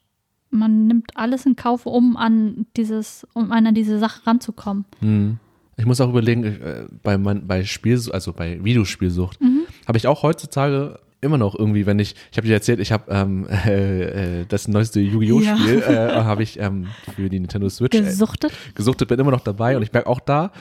man 0.53 0.88
nimmt 0.88 1.12
alles 1.15 1.45
in 1.45 1.55
Kauf, 1.55 1.86
um 1.86 2.15
an 2.17 2.65
dieses, 2.77 3.27
um 3.33 3.51
an 3.51 3.74
diese 3.75 4.00
Sache 4.00 4.25
ranzukommen. 4.25 4.86
Mhm. 5.01 5.38
Ich 5.75 5.86
muss 5.86 6.00
auch 6.01 6.10
überlegen, 6.10 6.43
äh, 6.43 6.86
bei, 7.01 7.17
mein, 7.17 7.48
bei 7.48 7.63
Spiel, 7.63 8.00
also 8.12 8.31
bei 8.33 8.63
Videospielsucht, 8.63 9.41
Mhm. 9.41 9.62
habe 9.88 9.98
ich 9.98 10.05
auch 10.07 10.22
heutzutage 10.24 11.00
immer 11.22 11.38
noch 11.38 11.57
irgendwie, 11.57 11.86
wenn 11.86 12.00
ich, 12.00 12.15
ich 12.31 12.38
habe 12.38 12.48
dir 12.48 12.53
erzählt, 12.53 12.79
ich 12.79 12.91
habe 12.91 13.05
ähm, 13.10 13.48
äh, 13.50 14.41
äh, 14.41 14.45
das 14.48 14.67
neueste 14.67 15.00
Yu-Gi-Oh! 15.00 15.39
Ja. 15.39 15.57
Spiel, 15.57 15.79
äh, 15.81 16.12
habe 16.24 16.43
ich 16.43 16.60
ähm, 16.60 16.88
für 17.15 17.29
die 17.29 17.39
Nintendo 17.39 17.69
Switch 17.69 17.98
äh, 17.98 18.01
Gesuchtet. 18.01 18.51
gesuchtet, 18.75 19.07
bin 19.07 19.19
immer 19.19 19.31
noch 19.31 19.41
dabei 19.41 19.75
und 19.77 19.83
ich 19.83 19.91
merke 19.93 20.07
auch 20.10 20.19
da, 20.19 20.51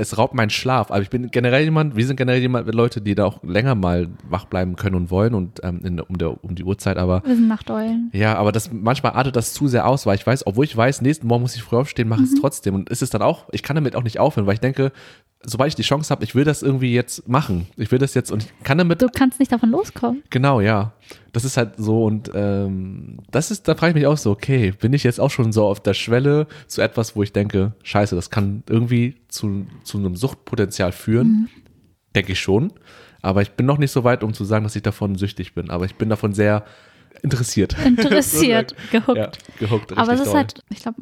es 0.00 0.18
raubt 0.18 0.34
meinen 0.34 0.50
Schlaf. 0.50 0.90
Aber 0.90 1.02
ich 1.02 1.10
bin 1.10 1.30
generell 1.30 1.64
jemand, 1.64 1.96
wir 1.96 2.06
sind 2.06 2.16
generell 2.16 2.40
jemand, 2.40 2.72
Leute, 2.74 3.00
die 3.00 3.14
da 3.14 3.26
auch 3.26 3.42
länger 3.42 3.74
mal 3.74 4.08
wach 4.28 4.46
bleiben 4.46 4.76
können 4.76 4.96
und 4.96 5.10
wollen 5.10 5.34
und 5.34 5.60
ähm, 5.62 5.80
in, 5.84 6.00
um, 6.00 6.18
der, 6.18 6.42
um 6.42 6.54
die 6.54 6.64
Uhrzeit, 6.64 6.96
aber 6.96 7.22
Wir 7.24 7.36
sind 7.36 7.48
Nachteulen. 7.48 8.10
ja, 8.12 8.34
aber 8.36 8.52
das 8.52 8.72
manchmal 8.72 9.12
artet 9.12 9.36
das 9.36 9.52
zu 9.52 9.68
sehr 9.68 9.86
aus, 9.86 10.06
weil 10.06 10.16
ich 10.16 10.26
weiß, 10.26 10.46
obwohl 10.46 10.64
ich 10.64 10.76
weiß, 10.76 11.02
nächsten 11.02 11.26
Morgen 11.26 11.42
muss 11.42 11.54
ich 11.54 11.62
früh 11.62 11.76
aufstehen, 11.76 12.08
mache 12.08 12.22
ich 12.22 12.32
es 12.32 12.40
trotzdem. 12.40 12.74
Und 12.74 12.88
ist 12.90 13.02
es 13.02 13.10
dann 13.10 13.22
auch, 13.22 13.44
ich 13.52 13.62
kann 13.62 13.76
damit 13.76 13.94
auch 13.96 14.02
nicht 14.02 14.18
aufhören, 14.18 14.46
weil 14.46 14.54
ich 14.54 14.60
denke, 14.60 14.92
sobald 15.42 15.68
ich 15.68 15.74
die 15.74 15.82
Chance 15.82 16.10
habe, 16.10 16.24
ich 16.24 16.34
will 16.34 16.44
das 16.44 16.62
irgendwie 16.62 16.92
jetzt 16.92 17.28
machen. 17.28 17.66
Ich 17.76 17.90
will 17.90 17.98
das 17.98 18.14
jetzt 18.14 18.30
und 18.30 18.44
ich 18.44 18.52
kann 18.62 18.78
damit 18.78 19.00
Du 19.00 19.08
kannst 19.08 19.38
nicht 19.38 19.50
davon 19.50 19.70
loskommen. 19.70 20.22
Genau, 20.30 20.60
ja. 20.60 20.92
Das 21.32 21.44
ist 21.44 21.56
halt 21.56 21.74
so 21.76 22.04
und 22.04 22.30
ähm, 22.34 23.18
das 23.30 23.50
ist, 23.50 23.66
da 23.66 23.74
frage 23.74 23.90
ich 23.90 23.94
mich 23.94 24.06
auch 24.06 24.18
so, 24.18 24.30
okay, 24.30 24.72
bin 24.72 24.92
ich 24.92 25.04
jetzt 25.04 25.20
auch 25.20 25.30
schon 25.30 25.52
so 25.52 25.66
auf 25.66 25.80
der 25.80 25.94
Schwelle 25.94 26.46
zu 26.66 26.82
etwas, 26.82 27.16
wo 27.16 27.22
ich 27.22 27.32
denke, 27.32 27.72
scheiße, 27.82 28.14
das 28.14 28.30
kann 28.30 28.62
irgendwie 28.68 29.16
zu, 29.28 29.66
zu 29.82 29.98
einem 29.98 30.16
Suchtpotenzial 30.16 30.92
führen. 30.92 31.26
Mhm. 31.26 31.48
Denke 32.14 32.32
ich 32.32 32.40
schon. 32.40 32.72
Aber 33.22 33.42
ich 33.42 33.52
bin 33.52 33.66
noch 33.66 33.78
nicht 33.78 33.92
so 33.92 34.04
weit, 34.04 34.22
um 34.22 34.34
zu 34.34 34.44
sagen, 34.44 34.64
dass 34.64 34.76
ich 34.76 34.82
davon 34.82 35.16
süchtig 35.16 35.54
bin. 35.54 35.70
Aber 35.70 35.84
ich 35.84 35.94
bin 35.94 36.08
davon 36.08 36.34
sehr 36.34 36.64
interessiert. 37.22 37.76
Interessiert, 37.84 38.74
gehuckt. 38.90 39.16
ja, 39.16 39.30
gehuckt. 39.58 39.96
Aber 39.96 40.12
es 40.12 40.20
ist 40.20 40.28
doll. 40.28 40.36
halt, 40.36 40.62
ich 40.70 40.80
glaube, 40.80 41.00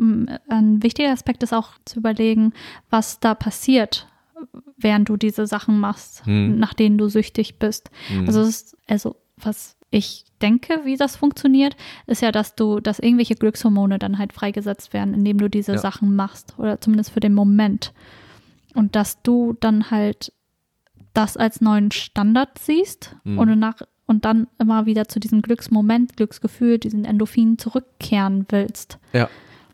ein 0.48 0.82
wichtiger 0.82 1.10
Aspekt 1.10 1.42
ist 1.42 1.52
auch 1.52 1.72
zu 1.84 1.98
überlegen, 1.98 2.52
was 2.90 3.20
da 3.20 3.34
passiert, 3.34 4.08
während 4.76 5.08
du 5.08 5.16
diese 5.16 5.46
Sachen 5.46 5.78
machst, 5.80 6.24
Hm. 6.26 6.58
nach 6.58 6.74
denen 6.74 6.98
du 6.98 7.08
süchtig 7.08 7.58
bist. 7.58 7.90
Hm. 8.08 8.26
Also, 8.26 8.42
ist, 8.42 8.76
also 8.86 9.16
was 9.36 9.76
ich 9.90 10.24
denke, 10.42 10.80
wie 10.84 10.96
das 10.96 11.16
funktioniert, 11.16 11.76
ist 12.06 12.20
ja, 12.22 12.30
dass 12.32 12.54
du, 12.54 12.78
dass 12.80 12.98
irgendwelche 12.98 13.34
Glückshormone 13.36 13.98
dann 13.98 14.18
halt 14.18 14.32
freigesetzt 14.32 14.92
werden, 14.92 15.14
indem 15.14 15.38
du 15.38 15.48
diese 15.48 15.72
Ja. 15.72 15.78
Sachen 15.78 16.14
machst 16.14 16.54
oder 16.58 16.80
zumindest 16.80 17.10
für 17.10 17.20
den 17.20 17.32
Moment. 17.34 17.92
Und 18.74 18.94
dass 18.96 19.22
du 19.22 19.56
dann 19.60 19.90
halt 19.90 20.32
das 21.14 21.36
als 21.36 21.60
neuen 21.60 21.90
Standard 21.90 22.58
siehst 22.58 23.16
Mhm. 23.24 23.38
und 23.38 23.48
danach 23.48 23.80
und 24.06 24.24
dann 24.24 24.46
immer 24.58 24.86
wieder 24.86 25.06
zu 25.08 25.20
diesem 25.20 25.42
Glücksmoment, 25.42 26.16
Glücksgefühl, 26.16 26.78
diesen 26.78 27.04
Endorphinen 27.04 27.58
zurückkehren 27.58 28.46
willst. 28.50 28.98
Ja. 29.12 29.28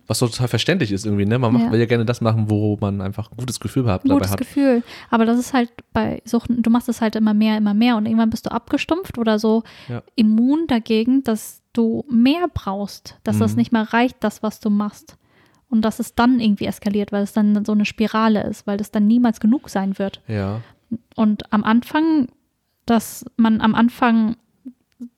Was 0.07 0.19
so 0.19 0.27
total 0.29 0.49
verständlich 0.49 0.93
ist 0.93 1.07
irgendwie, 1.07 1.25
ne? 1.25 1.39
Man 1.39 1.53
macht, 1.53 1.65
Ja. 1.65 1.73
will 1.73 1.81
ja 1.81 1.87
gerne 1.87 2.05
das 2.05 2.21
machen, 2.21 2.51
wo 2.51 2.77
man 2.81 3.01
einfach 3.01 3.31
ein 3.31 3.37
gutes 3.39 3.59
Gefühl 3.61 3.87
hat, 3.87 4.03
dabei 4.05 4.15
Gutes 4.17 4.31
hat. 4.33 4.39
Gefühl. 4.39 4.83
Aber 5.11 5.25
das 5.25 5.39
ist 5.39 5.53
halt 5.55 5.71
bei 5.93 6.21
Suchten, 6.25 6.63
du 6.63 6.71
machst 6.71 6.89
es 6.89 7.01
halt 7.01 7.17
immer 7.17 7.33
mehr, 7.35 7.57
immer 7.57 7.75
mehr 7.75 7.97
und 7.97 8.07
irgendwann 8.07 8.31
bist 8.31 8.47
du 8.47 8.51
abgestumpft 8.53 9.17
oder 9.19 9.39
so 9.39 9.63
Ja. 9.89 10.03
immun 10.15 10.67
dagegen, 10.67 11.23
dass 11.25 11.63
du 11.73 12.05
mehr 12.11 12.47
brauchst, 12.53 13.19
dass 13.25 13.39
das 13.39 13.53
Mhm. 13.53 13.59
nicht 13.59 13.73
mehr 13.73 13.93
reicht, 13.93 14.17
das, 14.21 14.43
was 14.43 14.61
du 14.61 14.71
machst. 14.71 15.17
Und 15.71 15.83
dass 15.83 15.99
es 15.99 16.15
dann 16.15 16.39
irgendwie 16.39 16.67
eskaliert, 16.67 17.11
weil 17.11 17.23
es 17.25 17.33
dann 17.33 17.65
so 17.65 17.73
eine 17.73 17.85
Spirale 17.85 18.43
ist, 18.45 18.67
weil 18.67 18.81
es 18.81 18.91
dann 18.93 19.07
niemals 19.09 19.41
genug 19.41 19.69
sein 19.71 19.99
wird. 19.99 20.21
Ja. 20.29 20.61
Und 21.17 21.53
am 21.53 21.65
Anfang, 21.65 22.29
dass 22.87 23.25
man 23.37 23.61
am 23.61 23.75
Anfang 23.75 24.37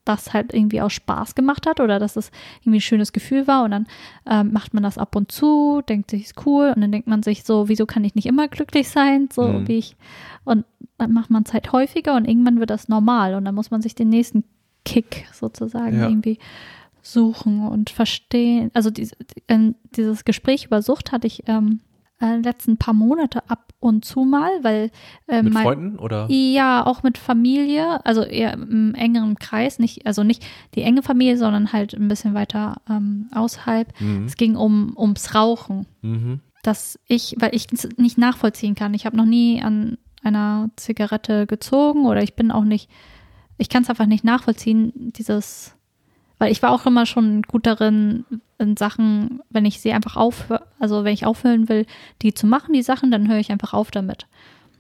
das 0.04 0.32
halt 0.32 0.52
irgendwie 0.54 0.80
aus 0.80 0.92
Spaß 0.92 1.34
gemacht 1.34 1.66
hat 1.66 1.80
oder 1.80 1.98
dass 1.98 2.16
es 2.16 2.30
irgendwie 2.60 2.78
ein 2.78 2.82
schönes 2.82 3.12
Gefühl 3.12 3.46
war 3.46 3.64
und 3.64 3.70
dann 3.72 3.86
ähm, 4.28 4.52
macht 4.52 4.74
man 4.74 4.82
das 4.82 4.98
ab 4.98 5.16
und 5.16 5.32
zu, 5.32 5.82
denkt 5.88 6.10
sich, 6.10 6.24
ist 6.24 6.46
cool 6.46 6.72
und 6.74 6.80
dann 6.82 6.92
denkt 6.92 7.08
man 7.08 7.22
sich 7.22 7.44
so, 7.44 7.68
wieso 7.68 7.86
kann 7.86 8.04
ich 8.04 8.14
nicht 8.14 8.26
immer 8.26 8.48
glücklich 8.48 8.88
sein, 8.88 9.28
so 9.32 9.42
Mhm. 9.48 9.68
wie 9.68 9.78
ich 9.78 9.96
und 10.44 10.64
dann 10.98 11.12
macht 11.12 11.30
man 11.30 11.42
es 11.44 11.52
halt 11.52 11.72
häufiger 11.72 12.14
und 12.16 12.26
irgendwann 12.26 12.60
wird 12.60 12.70
das 12.70 12.88
normal 12.88 13.34
und 13.34 13.44
dann 13.44 13.54
muss 13.54 13.70
man 13.70 13.82
sich 13.82 13.94
den 13.94 14.08
nächsten 14.08 14.44
Kick 14.84 15.26
sozusagen 15.32 15.98
Ja. 15.98 16.08
irgendwie 16.08 16.38
suchen 17.02 17.66
und 17.68 17.90
verstehen. 17.90 18.70
Also 18.74 18.90
äh, 19.48 19.72
dieses 19.96 20.24
Gespräch 20.24 20.64
über 20.66 20.82
Sucht 20.82 21.12
hatte 21.12 21.26
ich 21.26 21.44
ähm, 21.46 21.80
äh, 22.20 22.36
letzten 22.36 22.76
paar 22.78 22.94
Monate 22.94 23.48
ab 23.50 23.72
und 23.78 24.04
zu 24.04 24.24
mal, 24.24 24.50
weil 24.62 24.90
äh, 25.28 25.42
Mit 25.42 25.52
mein, 25.52 25.62
Freunden 25.62 25.98
oder? 25.98 26.26
ja, 26.30 26.84
auch 26.86 27.02
mit 27.02 27.18
Familie, 27.18 28.04
also 28.06 28.22
eher 28.22 28.54
im 28.54 28.94
engeren 28.94 29.36
Kreis, 29.38 29.78
nicht, 29.78 30.06
also 30.06 30.22
nicht 30.24 30.44
die 30.74 30.82
enge 30.82 31.02
Familie, 31.02 31.36
sondern 31.36 31.72
halt 31.72 31.92
ein 31.94 32.08
bisschen 32.08 32.34
weiter 32.34 32.76
ähm, 32.88 33.28
außerhalb. 33.34 33.92
Mhm. 34.00 34.24
Es 34.24 34.36
ging 34.36 34.56
um 34.56 34.94
ums 34.96 35.34
Rauchen, 35.34 35.86
Mhm. 36.02 36.40
dass 36.62 36.98
ich, 37.06 37.36
weil 37.38 37.54
ich 37.54 37.66
es 37.72 37.88
nicht 37.98 38.16
nachvollziehen 38.18 38.74
kann. 38.74 38.94
Ich 38.94 39.04
habe 39.06 39.16
noch 39.16 39.26
nie 39.26 39.62
an 39.62 39.98
einer 40.22 40.70
Zigarette 40.76 41.46
gezogen 41.46 42.06
oder 42.06 42.22
ich 42.22 42.34
bin 42.34 42.50
auch 42.50 42.64
nicht, 42.64 42.90
ich 43.58 43.68
kann 43.68 43.82
es 43.82 43.90
einfach 43.90 44.06
nicht 44.06 44.24
nachvollziehen, 44.24 44.92
dieses, 44.96 45.76
weil 46.38 46.50
ich 46.50 46.62
war 46.62 46.72
auch 46.72 46.86
immer 46.86 47.06
schon 47.06 47.42
gut 47.42 47.66
darin, 47.66 48.24
in 48.58 48.76
Sachen, 48.76 49.40
wenn 49.50 49.64
ich 49.64 49.80
sie 49.80 49.92
einfach 49.92 50.16
aufhöre, 50.16 50.66
also 50.78 51.04
wenn 51.04 51.12
ich 51.14 51.26
aufhören 51.26 51.68
will, 51.68 51.86
die 52.22 52.32
zu 52.34 52.46
machen, 52.46 52.72
die 52.72 52.82
Sachen, 52.82 53.10
dann 53.10 53.28
höre 53.28 53.38
ich 53.38 53.50
einfach 53.52 53.74
auf 53.74 53.90
damit. 53.90 54.26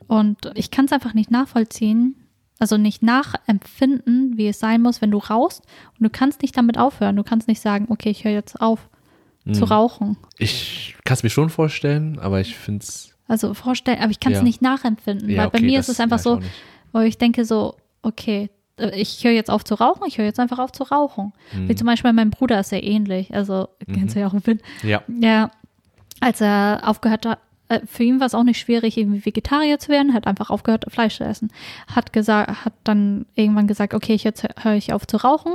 Und 0.06 0.50
ich 0.54 0.70
kann 0.70 0.84
es 0.86 0.92
einfach 0.92 1.14
nicht 1.14 1.30
nachvollziehen, 1.30 2.14
also 2.58 2.76
nicht 2.78 3.02
nachempfinden, 3.02 4.36
wie 4.36 4.48
es 4.48 4.58
sein 4.58 4.82
muss, 4.82 5.02
wenn 5.02 5.10
du 5.10 5.18
rauchst 5.18 5.62
und 5.98 6.04
du 6.04 6.10
kannst 6.10 6.42
nicht 6.42 6.56
damit 6.56 6.78
aufhören. 6.78 7.16
Du 7.16 7.22
kannst 7.24 7.48
nicht 7.48 7.60
sagen, 7.60 7.86
okay, 7.90 8.10
ich 8.10 8.24
höre 8.24 8.32
jetzt 8.32 8.60
auf 8.60 8.88
zu 9.52 9.64
Mhm. 9.64 9.70
rauchen. 9.72 10.16
Ich 10.38 10.96
kann 11.04 11.14
es 11.14 11.22
mir 11.22 11.30
schon 11.30 11.50
vorstellen, 11.50 12.18
aber 12.18 12.40
ich 12.40 12.56
finde 12.56 12.82
es. 12.82 13.14
Also 13.28 13.54
vorstellen, 13.54 14.00
aber 14.00 14.10
ich 14.10 14.18
kann 14.20 14.32
es 14.32 14.38
Ja. 14.38 14.44
nicht 14.44 14.60
nachempfinden, 14.62 15.28
Ja, 15.30 15.42
weil 15.42 15.50
bei 15.50 15.58
okay, 15.58 15.66
mir 15.66 15.78
das 15.78 15.88
ist 15.88 15.94
es 15.94 16.00
einfach 16.00 16.16
ich 16.18 16.22
so, 16.22 16.36
nicht. 16.36 16.50
wo 16.92 17.00
ich 17.00 17.18
denke 17.18 17.44
so, 17.44 17.76
okay, 18.02 18.50
ich 18.78 19.24
höre 19.24 19.32
jetzt 19.32 19.50
auf 19.50 19.64
zu 19.64 19.74
rauchen, 19.74 20.04
ich 20.06 20.18
höre 20.18 20.26
jetzt 20.26 20.40
einfach 20.40 20.58
auf 20.58 20.72
zu 20.72 20.84
rauchen. 20.84 21.32
Mhm. 21.52 21.68
Wie 21.68 21.74
zum 21.74 21.86
Beispiel 21.86 22.12
mein 22.12 22.30
Bruder 22.30 22.60
ist 22.60 22.70
sehr 22.70 22.84
ähnlich, 22.84 23.34
also 23.34 23.68
kennst 23.92 24.14
du 24.14 24.20
ja 24.20 24.26
auch 24.26 24.40
Finn. 24.42 24.60
Ja. 24.82 25.02
Ja, 25.20 25.50
als 26.20 26.40
er 26.40 26.82
aufgehört 26.84 27.26
hat, 27.26 27.38
äh, 27.68 27.80
für 27.86 28.04
ihn 28.04 28.20
war 28.20 28.26
es 28.26 28.34
auch 28.34 28.44
nicht 28.44 28.58
schwierig, 28.58 28.96
irgendwie 28.96 29.24
Vegetarier 29.24 29.78
zu 29.78 29.88
werden, 29.88 30.14
hat 30.14 30.26
einfach 30.26 30.50
aufgehört, 30.50 30.84
Fleisch 30.88 31.16
zu 31.16 31.24
essen. 31.24 31.50
Hat 31.88 32.12
gesagt, 32.12 32.64
hat 32.64 32.74
dann 32.84 33.26
irgendwann 33.34 33.66
gesagt, 33.66 33.94
okay, 33.94 34.14
ich 34.14 34.24
jetzt 34.24 34.46
höre 34.62 34.74
ich 34.74 34.92
auf 34.92 35.06
zu 35.06 35.16
rauchen, 35.18 35.54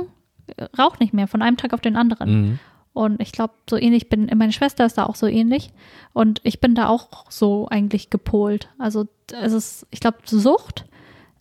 äh, 0.56 0.64
rauch 0.78 0.98
nicht 0.98 1.14
mehr, 1.14 1.28
von 1.28 1.42
einem 1.42 1.56
Tag 1.56 1.72
auf 1.72 1.80
den 1.80 1.96
anderen. 1.96 2.30
Mhm. 2.30 2.58
Und 2.94 3.22
ich 3.22 3.32
glaube, 3.32 3.54
so 3.70 3.76
ähnlich 3.76 4.10
bin, 4.10 4.30
meine 4.36 4.52
Schwester 4.52 4.84
ist 4.84 4.98
da 4.98 5.06
auch 5.06 5.14
so 5.14 5.26
ähnlich. 5.26 5.70
Und 6.12 6.42
ich 6.44 6.60
bin 6.60 6.74
da 6.74 6.88
auch 6.88 7.30
so 7.30 7.66
eigentlich 7.70 8.10
gepolt. 8.10 8.68
Also 8.78 9.06
es 9.32 9.54
ist, 9.54 9.86
ich 9.90 10.00
glaube, 10.00 10.18
Sucht 10.26 10.84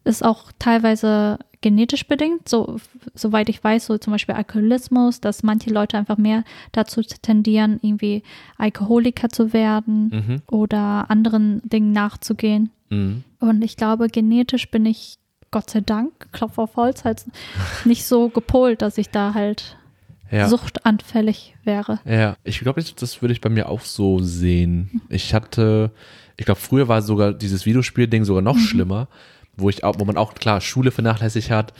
ist 0.03 0.23
auch 0.23 0.51
teilweise 0.59 1.37
genetisch 1.61 2.07
bedingt, 2.07 2.49
so, 2.49 2.77
soweit 3.13 3.47
ich 3.49 3.63
weiß, 3.63 3.85
so 3.85 3.97
zum 3.99 4.11
Beispiel 4.13 4.33
Alkoholismus, 4.33 5.21
dass 5.21 5.43
manche 5.43 5.69
Leute 5.69 5.95
einfach 5.97 6.17
mehr 6.17 6.43
dazu 6.71 7.01
tendieren, 7.03 7.79
irgendwie 7.83 8.23
Alkoholiker 8.57 9.29
zu 9.29 9.53
werden 9.53 10.09
Mhm. 10.09 10.41
oder 10.49 11.11
anderen 11.11 11.61
Dingen 11.69 11.91
nachzugehen. 11.91 12.71
Mhm. 12.89 13.23
Und 13.39 13.61
ich 13.63 13.77
glaube, 13.77 14.07
genetisch 14.07 14.71
bin 14.71 14.87
ich, 14.87 15.17
Gott 15.51 15.69
sei 15.69 15.81
Dank, 15.81 16.31
Klopf 16.31 16.57
auf 16.57 16.75
Holz, 16.77 17.03
halt 17.05 17.25
nicht 17.85 18.05
so 18.05 18.29
gepolt, 18.29 18.81
dass 18.81 18.97
ich 18.97 19.09
da 19.09 19.35
halt 19.35 19.77
Ja. 20.31 20.47
suchtanfällig 20.47 21.55
wäre. 21.63 21.99
Ja, 22.05 22.37
ich 22.43 22.59
glaube, 22.61 22.81
das- 22.81 22.95
das 22.95 23.21
würde 23.21 23.33
ich 23.33 23.41
bei 23.41 23.49
mir 23.49 23.69
auch 23.69 23.81
so 23.81 24.19
sehen. 24.19 25.01
Ich 25.09 25.33
hatte, 25.35 25.91
ich 26.37 26.45
glaube, 26.45 26.59
früher 26.59 26.87
war 26.87 27.01
sogar 27.03 27.33
dieses 27.33 27.65
Videospiel-Ding 27.67 28.23
sogar 28.23 28.41
Mhm. 28.41 28.45
noch 28.45 28.57
schlimmer, 28.57 29.07
wo 29.57 29.69
ich 29.69 29.83
auch, 29.83 29.95
wo 29.99 30.05
man 30.05 30.17
auch 30.17 30.33
klar 30.33 30.61
Schule 30.61 30.91
vernachlässigt 30.91 31.49
hat, 31.51 31.73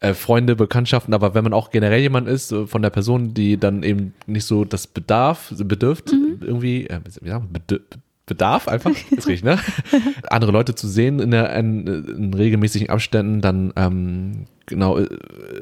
äh, 0.00 0.14
Freunde, 0.14 0.56
Bekanntschaften, 0.56 1.14
aber 1.14 1.34
wenn 1.34 1.44
man 1.44 1.52
auch 1.52 1.70
generell 1.70 2.00
jemand 2.00 2.28
ist, 2.28 2.48
so 2.48 2.66
von 2.66 2.82
der 2.82 2.90
Person, 2.90 3.34
die 3.34 3.56
dann 3.58 3.82
eben 3.82 4.14
nicht 4.26 4.46
so 4.46 4.64
das 4.64 4.86
Bedarf, 4.86 5.52
bedürft, 5.56 6.12
Mhm. 6.12 6.38
irgendwie, 6.40 6.86
äh, 6.86 7.00
wie 7.04 7.10
sagen 7.10 7.26
wir, 7.26 7.60
Bedür- 7.60 7.80
Bedarf 8.26 8.68
einfach, 8.68 8.90
ist 9.10 9.26
richtig, 9.28 9.42
ne? 9.44 9.58
Andere 10.30 10.52
Leute 10.52 10.74
zu 10.74 10.86
sehen 10.88 11.18
in, 11.18 11.32
der, 11.32 11.54
in, 11.56 11.86
in 11.86 12.34
regelmäßigen 12.34 12.88
Abständen, 12.88 13.40
dann 13.40 13.72
ähm, 13.76 14.46
genau 14.66 14.98
äh, 14.98 15.08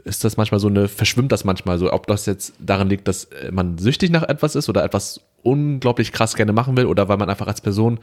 ist 0.04 0.24
das 0.24 0.36
manchmal 0.36 0.60
so 0.60 0.68
eine, 0.68 0.86
verschwimmt 0.88 1.32
das 1.32 1.44
manchmal 1.44 1.78
so, 1.78 1.90
ob 1.92 2.06
das 2.06 2.26
jetzt 2.26 2.52
daran 2.60 2.88
liegt, 2.88 3.08
dass 3.08 3.28
man 3.50 3.78
süchtig 3.78 4.10
nach 4.10 4.22
etwas 4.28 4.54
ist 4.56 4.68
oder 4.68 4.84
etwas 4.84 5.20
unglaublich 5.42 6.12
krass 6.12 6.36
gerne 6.36 6.52
machen 6.52 6.76
will 6.76 6.84
oder 6.84 7.08
weil 7.08 7.16
man 7.16 7.30
einfach 7.30 7.46
als 7.46 7.62
Person 7.62 7.98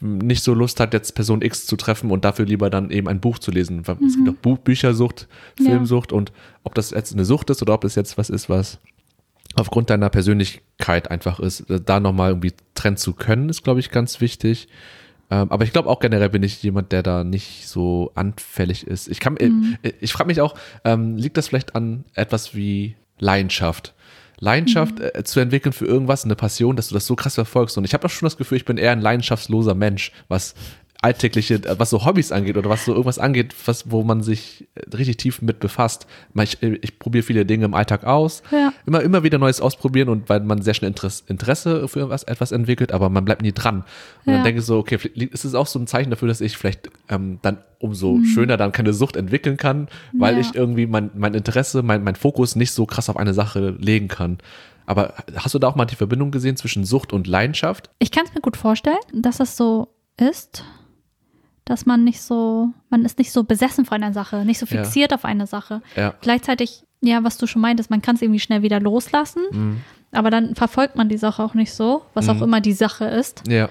nicht 0.00 0.42
so 0.42 0.54
Lust 0.54 0.80
hat, 0.80 0.92
jetzt 0.94 1.14
Person 1.14 1.42
X 1.42 1.66
zu 1.66 1.76
treffen 1.76 2.10
und 2.10 2.24
dafür 2.24 2.46
lieber 2.46 2.70
dann 2.70 2.90
eben 2.90 3.08
ein 3.08 3.20
Buch 3.20 3.38
zu 3.38 3.50
lesen. 3.50 3.86
Weil 3.86 3.96
Es 4.06 4.16
gibt 4.16 4.28
auch 4.28 4.34
Buch, 4.34 4.58
Büchersucht, 4.58 5.28
Ja. 5.58 5.66
Filmsucht 5.70 6.12
und 6.12 6.32
ob 6.62 6.74
das 6.74 6.90
jetzt 6.90 7.12
eine 7.12 7.24
Sucht 7.24 7.50
ist 7.50 7.62
oder 7.62 7.74
ob 7.74 7.82
das 7.82 7.94
jetzt 7.94 8.18
was 8.18 8.30
ist, 8.30 8.48
was 8.48 8.78
aufgrund 9.56 9.90
deiner 9.90 10.10
Persönlichkeit 10.10 11.10
einfach 11.10 11.38
ist, 11.40 11.70
äh, 11.70 11.80
da 11.80 12.00
nochmal 12.00 12.30
irgendwie 12.30 12.52
trennen 12.74 12.96
zu 12.96 13.12
können, 13.12 13.48
ist, 13.48 13.62
glaube 13.62 13.80
ich, 13.80 13.90
ganz 13.90 14.20
wichtig. 14.20 14.68
Ähm, 15.30 15.50
aber 15.50 15.64
ich 15.64 15.72
glaube 15.72 15.88
auch 15.88 16.00
generell 16.00 16.28
bin 16.28 16.42
ich 16.42 16.62
jemand, 16.62 16.92
der 16.92 17.02
da 17.02 17.24
nicht 17.24 17.66
so 17.68 18.10
anfällig 18.14 18.86
ist. 18.86 19.08
Ich 19.08 19.20
kann, 19.20 19.36
äh, 19.36 19.50
ich 20.00 20.12
frage 20.12 20.26
mich 20.26 20.40
auch, 20.40 20.54
ähm, 20.84 21.16
liegt 21.16 21.36
das 21.36 21.48
vielleicht 21.48 21.74
an 21.76 22.04
etwas 22.14 22.54
wie 22.54 22.96
Leidenschaft? 23.18 23.94
Leidenschaft 24.44 25.00
äh, 25.00 25.24
zu 25.24 25.40
entwickeln 25.40 25.72
für 25.72 25.86
irgendwas, 25.86 26.24
eine 26.24 26.36
Passion, 26.36 26.76
dass 26.76 26.88
du 26.88 26.94
das 26.94 27.06
so 27.06 27.16
krass 27.16 27.34
verfolgst. 27.34 27.76
Und 27.78 27.84
ich 27.84 27.94
habe 27.94 28.06
auch 28.06 28.10
schon 28.10 28.26
das 28.26 28.36
Gefühl, 28.36 28.58
ich 28.58 28.64
bin 28.64 28.76
eher 28.76 28.92
ein 28.92 29.00
leidenschaftsloser 29.00 29.74
Mensch, 29.74 30.12
was 30.28 30.54
alltägliche, 31.04 31.60
was 31.78 31.90
so 31.90 32.04
Hobbys 32.04 32.32
angeht 32.32 32.56
oder 32.56 32.70
was 32.70 32.84
so 32.84 32.92
irgendwas 32.92 33.18
angeht, 33.18 33.54
was, 33.66 33.90
wo 33.90 34.02
man 34.02 34.22
sich 34.22 34.66
richtig 34.96 35.18
tief 35.18 35.42
mit 35.42 35.60
befasst. 35.60 36.06
Ich, 36.40 36.62
ich 36.62 36.98
probiere 36.98 37.22
viele 37.22 37.44
Dinge 37.46 37.66
im 37.66 37.74
Alltag 37.74 38.04
aus, 38.04 38.42
Ja. 38.50 38.72
immer, 38.86 39.02
immer 39.02 39.22
wieder 39.22 39.38
Neues 39.38 39.60
ausprobieren 39.60 40.08
und 40.08 40.28
weil 40.28 40.40
man 40.40 40.62
sehr 40.62 40.74
schnell 40.74 40.88
Interesse, 40.90 41.24
Interesse 41.28 41.86
für 41.88 42.00
etwas, 42.04 42.22
etwas 42.24 42.52
entwickelt, 42.52 42.92
aber 42.92 43.10
man 43.10 43.24
bleibt 43.24 43.42
nie 43.42 43.52
dran. 43.52 43.84
Und 44.24 44.32
Ja. 44.32 44.32
dann 44.34 44.44
denke 44.44 44.60
ich 44.60 44.66
so, 44.66 44.78
okay, 44.78 44.96
ist 45.14 45.44
es 45.44 45.54
auch 45.54 45.66
so 45.66 45.78
ein 45.78 45.86
Zeichen 45.86 46.10
dafür, 46.10 46.28
dass 46.28 46.40
ich 46.40 46.56
vielleicht 46.56 46.90
ähm, 47.08 47.38
dann 47.42 47.58
umso 47.78 48.22
schöner 48.24 48.56
dann 48.56 48.72
keine 48.72 48.94
Sucht 48.94 49.16
entwickeln 49.16 49.56
kann, 49.58 49.88
weil 50.14 50.34
Mhm. 50.36 50.40
Ja. 50.42 50.48
ich 50.48 50.54
irgendwie 50.54 50.86
mein, 50.86 51.10
mein 51.14 51.34
Interesse, 51.34 51.82
mein, 51.82 52.02
mein 52.02 52.16
Fokus 52.16 52.56
nicht 52.56 52.72
so 52.72 52.86
krass 52.86 53.10
auf 53.10 53.16
eine 53.18 53.34
Sache 53.34 53.76
legen 53.78 54.08
kann. 54.08 54.38
Aber 54.86 55.14
hast 55.36 55.54
du 55.54 55.58
da 55.58 55.68
auch 55.68 55.76
mal 55.76 55.84
die 55.86 55.96
Verbindung 55.96 56.30
gesehen 56.30 56.56
zwischen 56.56 56.84
Sucht 56.84 57.12
und 57.12 57.26
Leidenschaft? 57.26 57.90
Ich 57.98 58.10
kann 58.10 58.24
es 58.26 58.34
mir 58.34 58.40
gut 58.40 58.56
vorstellen, 58.56 58.98
dass 59.14 59.40
es 59.40 59.56
so 59.56 59.88
ist, 60.18 60.64
dass 61.64 61.86
man 61.86 62.04
nicht 62.04 62.20
so, 62.20 62.70
man 62.90 63.04
ist 63.04 63.18
nicht 63.18 63.32
so 63.32 63.44
besessen 63.44 63.84
von 63.84 64.02
einer 64.02 64.12
Sache, 64.12 64.44
nicht 64.44 64.58
so 64.58 64.66
Ja. 64.66 64.82
fixiert 64.82 65.12
auf 65.14 65.24
eine 65.24 65.46
Sache. 65.46 65.80
Ja. 65.96 66.14
Gleichzeitig, 66.20 66.84
ja, 67.00 67.24
was 67.24 67.38
du 67.38 67.46
schon 67.46 67.62
meintest, 67.62 67.90
man 67.90 68.02
kann 68.02 68.16
es 68.16 68.22
irgendwie 68.22 68.40
schnell 68.40 68.62
wieder 68.62 68.80
loslassen, 68.80 69.42
Mhm. 69.50 69.80
aber 70.12 70.30
dann 70.30 70.54
verfolgt 70.54 70.96
man 70.96 71.08
die 71.08 71.16
Sache 71.18 71.42
auch 71.42 71.54
nicht 71.54 71.72
so, 71.72 72.02
was 72.14 72.28
auch 72.28 72.34
Mhm. 72.36 72.42
immer 72.42 72.60
die 72.60 72.72
Sache 72.74 73.06
ist. 73.06 73.42
Ja. 73.48 73.68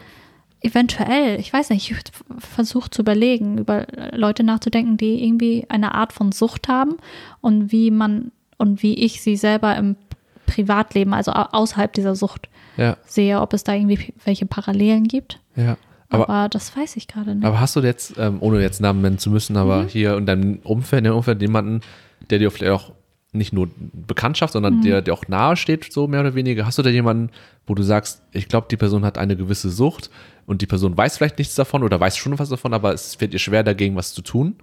Eventuell, 0.62 1.40
ich 1.42 1.52
weiß 1.52 1.72
nicht, 1.72 1.92
ich 1.92 1.98
versuche 2.40 2.90
zu 2.90 3.02
überlegen, 3.02 3.58
über 3.58 3.86
Leute 4.14 4.44
nachzudenken, 4.44 4.96
die 4.96 5.24
irgendwie 5.26 5.66
eine 5.68 5.94
Art 5.94 6.14
von 6.14 6.32
Sucht 6.32 6.70
haben 6.70 6.96
und 7.42 7.72
wie 7.74 7.92
man 7.92 8.32
und 8.58 8.82
wie 8.82 8.94
ich 8.94 9.22
sie 9.22 9.36
selber 9.36 9.76
im 9.76 9.98
Privatleben, 10.46 11.14
also 11.14 11.32
au- 11.34 11.50
außerhalb 11.52 11.92
dieser 11.92 12.16
Sucht 12.16 12.48
Ja. 12.78 12.96
sehe, 13.06 13.42
ob 13.42 13.54
es 13.54 13.66
da 13.66 13.74
irgendwie 13.74 14.14
welche 14.24 14.46
Parallelen 14.46 15.04
gibt. 15.04 15.40
Ja. 15.58 15.76
Aber, 16.14 16.30
Aber, 16.30 16.50
das 16.50 16.76
weiß 16.76 16.96
ich 16.96 17.08
gerade 17.08 17.36
nicht. 17.36 17.46
aber 17.46 17.60
hast 17.60 17.76
du 17.76 17.82
jetzt, 17.82 18.14
ähm, 18.18 18.38
ohne 18.40 18.62
jetzt 18.62 18.82
Namen 18.82 19.02
nennen 19.02 19.18
zu 19.18 19.30
müssen, 19.30 19.58
aber 19.58 19.86
hier 19.86 20.16
in 20.16 20.26
deinem 20.26 20.60
Umfeld, 20.64 21.00
in 21.00 21.06
deinem 21.06 21.18
Umfeld 21.18 21.42
jemanden, 21.42 21.82
der 22.30 22.40
dir 22.40 22.52
vielleicht 22.52 22.72
auch 22.72 22.92
nicht 23.34 23.52
nur 23.52 23.68
Bekanntschaft, 24.08 24.54
sondern 24.54 24.82
der 24.84 25.02
dir 25.02 25.12
auch 25.12 25.28
nahe 25.28 25.56
steht, 25.56 25.92
so 25.92 26.08
mehr 26.08 26.20
oder 26.20 26.36
weniger? 26.36 26.68
Hast 26.68 26.78
du 26.78 26.84
da 26.84 26.92
jemanden, 26.92 27.32
wo 27.66 27.74
du 27.74 27.82
sagst, 27.82 28.22
ich 28.32 28.48
glaube, 28.48 28.68
die 28.70 28.78
Person 28.78 29.04
hat 29.04 29.18
eine 29.18 29.36
gewisse 29.36 29.72
Sucht 29.72 30.12
und 30.46 30.62
die 30.62 30.68
Person 30.68 30.96
weiß 30.96 31.18
vielleicht 31.18 31.40
nichts 31.40 31.56
davon 31.56 31.82
oder 31.82 32.00
weiß 32.00 32.16
schon 32.16 32.38
was 32.38 32.50
davon, 32.50 32.74
aber 32.76 32.94
es 32.94 33.16
fällt 33.16 33.34
ihr 33.34 33.40
schwer, 33.40 33.64
dagegen 33.64 33.96
was 33.96 34.14
zu 34.14 34.22
tun? 34.22 34.56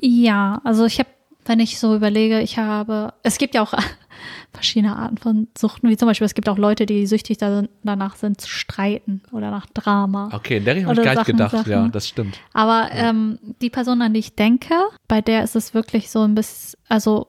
Ja, 0.00 0.60
also 0.62 0.84
ich 0.84 1.00
habe, 1.00 1.08
wenn 1.46 1.60
ich 1.60 1.78
so 1.78 1.94
überlege, 1.94 2.40
ich 2.40 2.58
habe, 2.58 3.14
es 3.22 3.38
gibt 3.38 3.54
ja 3.54 3.62
auch 3.62 3.74
verschiedene 4.52 4.96
Arten 4.96 5.18
von 5.18 5.48
Suchten, 5.56 5.88
wie 5.88 5.96
zum 5.96 6.08
Beispiel, 6.08 6.24
es 6.24 6.34
gibt 6.34 6.48
auch 6.48 6.58
Leute, 6.58 6.86
die 6.86 7.06
süchtig 7.06 7.38
da, 7.38 7.64
danach 7.82 8.16
sind 8.16 8.40
zu 8.40 8.48
streiten 8.48 9.22
oder 9.32 9.50
nach 9.50 9.66
Drama. 9.66 10.30
Okay, 10.32 10.58
in 10.58 10.64
der 10.64 10.76
Richtung 10.76 10.90
habe 10.90 11.00
ich 11.00 11.04
gar 11.04 11.14
nicht 11.14 11.26
gedacht. 11.26 11.50
Sachen. 11.52 11.70
Ja, 11.70 11.88
das 11.88 12.08
stimmt. 12.08 12.38
Aber 12.52 12.88
ähm, 12.92 13.38
die 13.60 13.70
Person, 13.70 14.02
an 14.02 14.12
die 14.12 14.20
ich 14.20 14.34
denke, 14.34 14.74
bei 15.08 15.20
der 15.20 15.44
ist 15.44 15.56
es 15.56 15.74
wirklich 15.74 16.10
so 16.10 16.22
ein 16.22 16.34
bisschen, 16.34 16.78
also, 16.88 17.28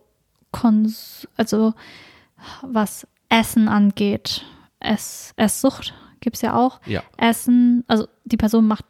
Kons 0.52 1.28
also 1.36 1.74
was 2.62 3.06
Essen 3.30 3.68
angeht, 3.68 4.46
Ess 4.80 5.34
Esssucht 5.36 5.94
gibt 6.20 6.38
es 6.38 6.42
ja 6.42 6.56
auch. 6.56 6.80
Ja. 6.86 7.04
Essen, 7.18 7.84
also 7.88 8.08
die 8.26 8.38
Person 8.38 8.68
macht 8.68 8.86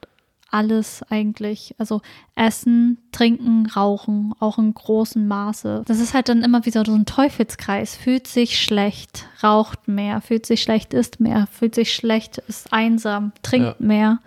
alles 0.58 1.04
eigentlich. 1.10 1.76
Also 1.78 2.02
Essen, 2.36 2.98
Trinken, 3.12 3.68
Rauchen, 3.68 4.34
auch 4.40 4.58
in 4.58 4.74
großem 4.74 5.28
Maße. 5.28 5.84
Das 5.86 6.00
ist 6.00 6.14
halt 6.14 6.30
dann 6.30 6.44
immer 6.44 6.66
wie 6.66 6.72
so 6.72 6.80
ein 6.82 7.06
Teufelskreis. 7.06 7.96
Fühlt 7.96 8.28
sich 8.28 8.60
schlecht, 8.60 9.28
raucht 9.44 9.88
mehr, 9.88 10.22
fühlt 10.22 10.46
sich 10.46 10.62
schlecht, 10.62 10.94
isst 10.94 11.20
mehr, 11.20 11.48
fühlt 11.52 11.76
sich 11.76 11.94
schlecht, 11.94 12.40
ist 12.48 12.74
einsam, 12.74 13.32
trinkt 13.44 13.80
Ja. 13.80 13.86
mehr 13.86 14.20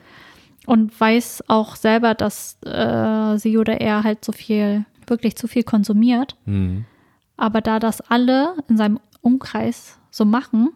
und 0.67 0.99
weiß 0.99 1.45
auch 1.49 1.75
selber, 1.77 2.15
dass 2.15 2.57
äh, 2.65 3.37
sie 3.39 3.59
oder 3.59 3.81
er 3.81 4.05
halt 4.05 4.25
so 4.25 4.33
viel, 4.33 4.85
wirklich 5.07 5.37
zu 5.37 5.49
viel 5.49 5.65
konsumiert. 5.65 6.37
Mhm. 6.45 6.85
Aber 7.37 7.61
da 7.61 7.79
das 7.79 8.01
alle 8.03 8.55
in 8.69 8.77
seinem 8.77 9.01
Umkreis 9.23 9.99
so 10.11 10.25
machen, 10.25 10.71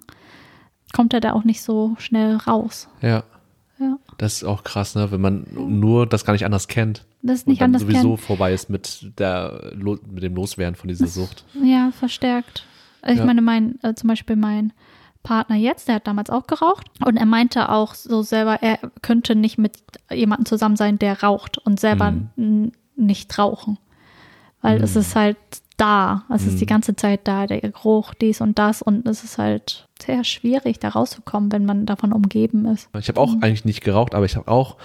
kommt 0.95 1.13
er 1.13 1.21
da 1.21 1.33
auch 1.33 1.45
nicht 1.45 1.63
so 1.63 1.95
schnell 1.99 2.37
raus. 2.37 2.89
Ja. 3.03 3.23
Ja. 3.79 3.99
Das 4.19 4.35
ist 4.35 4.45
auch 4.45 4.63
krass, 4.65 4.95
ne? 4.95 5.11
wenn 5.11 5.21
man 5.21 5.47
nur 5.53 6.07
das 6.07 6.25
gar 6.25 6.33
nicht 6.33 6.45
anders 6.45 6.69
kennt. 6.69 7.05
Das 7.23 7.39
ist 7.41 7.47
Und 7.47 7.53
nicht 7.53 7.61
dann 7.61 7.67
anders 7.71 7.83
sowieso 7.83 8.01
kennen. 8.15 8.19
vorbei 8.19 8.53
ist 8.55 8.71
mit, 8.71 9.13
der, 9.19 9.73
mit 9.77 10.23
dem 10.23 10.35
Loswerden 10.37 10.75
von 10.77 10.89
dieser 10.89 11.07
Sucht. 11.09 11.45
Ja, 11.63 11.91
verstärkt. 11.91 12.65
Ich 13.07 13.17
Ja. 13.19 13.25
meine, 13.25 13.43
mein, 13.43 13.79
äh, 13.83 13.95
zum 13.95 14.09
Beispiel 14.09 14.37
mein 14.37 14.73
Partner 15.23 15.57
jetzt, 15.57 15.89
der 15.89 15.97
hat 15.97 16.07
damals 16.07 16.31
auch 16.31 16.47
geraucht 16.47 16.87
und 17.05 17.17
er 17.17 17.27
meinte 17.27 17.71
auch 17.71 17.95
so 17.95 18.23
selber, 18.23 18.63
er 18.63 18.79
könnte 19.03 19.35
nicht 19.35 19.57
mit 19.59 19.79
jemandem 20.13 20.45
zusammen 20.47 20.77
sein, 20.77 20.99
der 20.99 21.23
raucht 21.23 21.59
und 21.59 21.81
selber 21.81 22.13
Mhm. 22.37 22.73
nicht 22.97 23.39
rauchen. 23.39 23.79
Weil 24.61 24.83
es 24.83 24.95
Mhm. 24.95 25.01
ist 25.01 25.17
halt 25.17 25.37
da, 25.79 26.25
es 26.33 26.47
ist 26.47 26.61
die 26.61 26.65
Mhm. 26.65 26.69
ganze 26.69 26.95
Zeit 26.95 27.27
da, 27.27 27.47
der 27.47 27.61
Geruch, 27.61 28.15
dies 28.15 28.41
und 28.41 28.59
das 28.59 28.83
und 28.83 29.09
es 29.09 29.25
ist 29.25 29.39
halt 29.39 29.84
sehr 30.05 30.25
schwierig, 30.25 30.79
da 30.79 30.89
rauszukommen, 30.89 31.53
wenn 31.53 31.65
man 31.65 31.87
davon 31.87 32.13
umgeben 32.13 32.67
ist. 32.67 32.89
Ich 32.99 33.09
habe 33.09 33.21
auch 33.21 33.35
eigentlich 33.41 33.65
nicht 33.65 33.83
geraucht, 33.83 34.15
aber 34.15 34.25
ich 34.25 34.37
habe 34.37 34.49
auch 34.49 34.77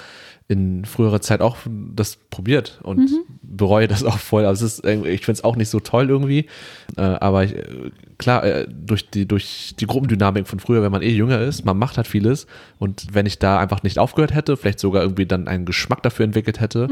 in 0.50 0.84
früherer 0.84 1.22
Zeit 1.22 1.42
auch 1.42 1.58
das 1.94 2.16
probiert 2.32 2.80
und 2.82 3.08
bereue 3.44 3.88
das 3.88 4.04
auch 4.04 4.18
voll. 4.18 4.46
Also 4.46 4.66
es 4.66 4.80
ist, 4.80 4.86
ich 4.86 5.24
finde 5.24 5.38
es 5.38 5.44
auch 5.44 5.56
nicht 5.56 5.70
so 5.70 5.80
toll 5.80 6.10
irgendwie. 6.10 6.48
Äh, 6.98 7.02
aber 7.02 7.44
ich, 7.44 7.56
äh, 7.56 7.92
klar, 8.18 8.44
äh, 8.44 8.68
durch 8.68 9.12
die, 9.12 9.28
durch 9.28 9.76
die 9.80 9.86
Gruppendynamik 9.86 10.48
von 10.48 10.60
früher, 10.60 10.82
wenn 10.82 10.92
man 10.92 11.04
eh 11.04 11.12
jünger 11.12 11.40
ist, 11.40 11.66
man 11.66 11.78
macht 11.78 11.98
halt 11.98 12.08
vieles. 12.08 12.48
Und 12.80 13.14
wenn 13.14 13.28
ich 13.28 13.38
da 13.38 13.60
einfach 13.60 13.84
nicht 13.84 14.00
aufgehört 14.00 14.34
hätte, 14.34 14.58
vielleicht 14.58 14.80
sogar 14.80 15.04
irgendwie 15.04 15.28
dann 15.28 15.48
einen 15.48 15.66
Geschmack 15.66 16.02
dafür 16.02 16.26
entwickelt 16.26 16.60
hätte. 16.60 16.88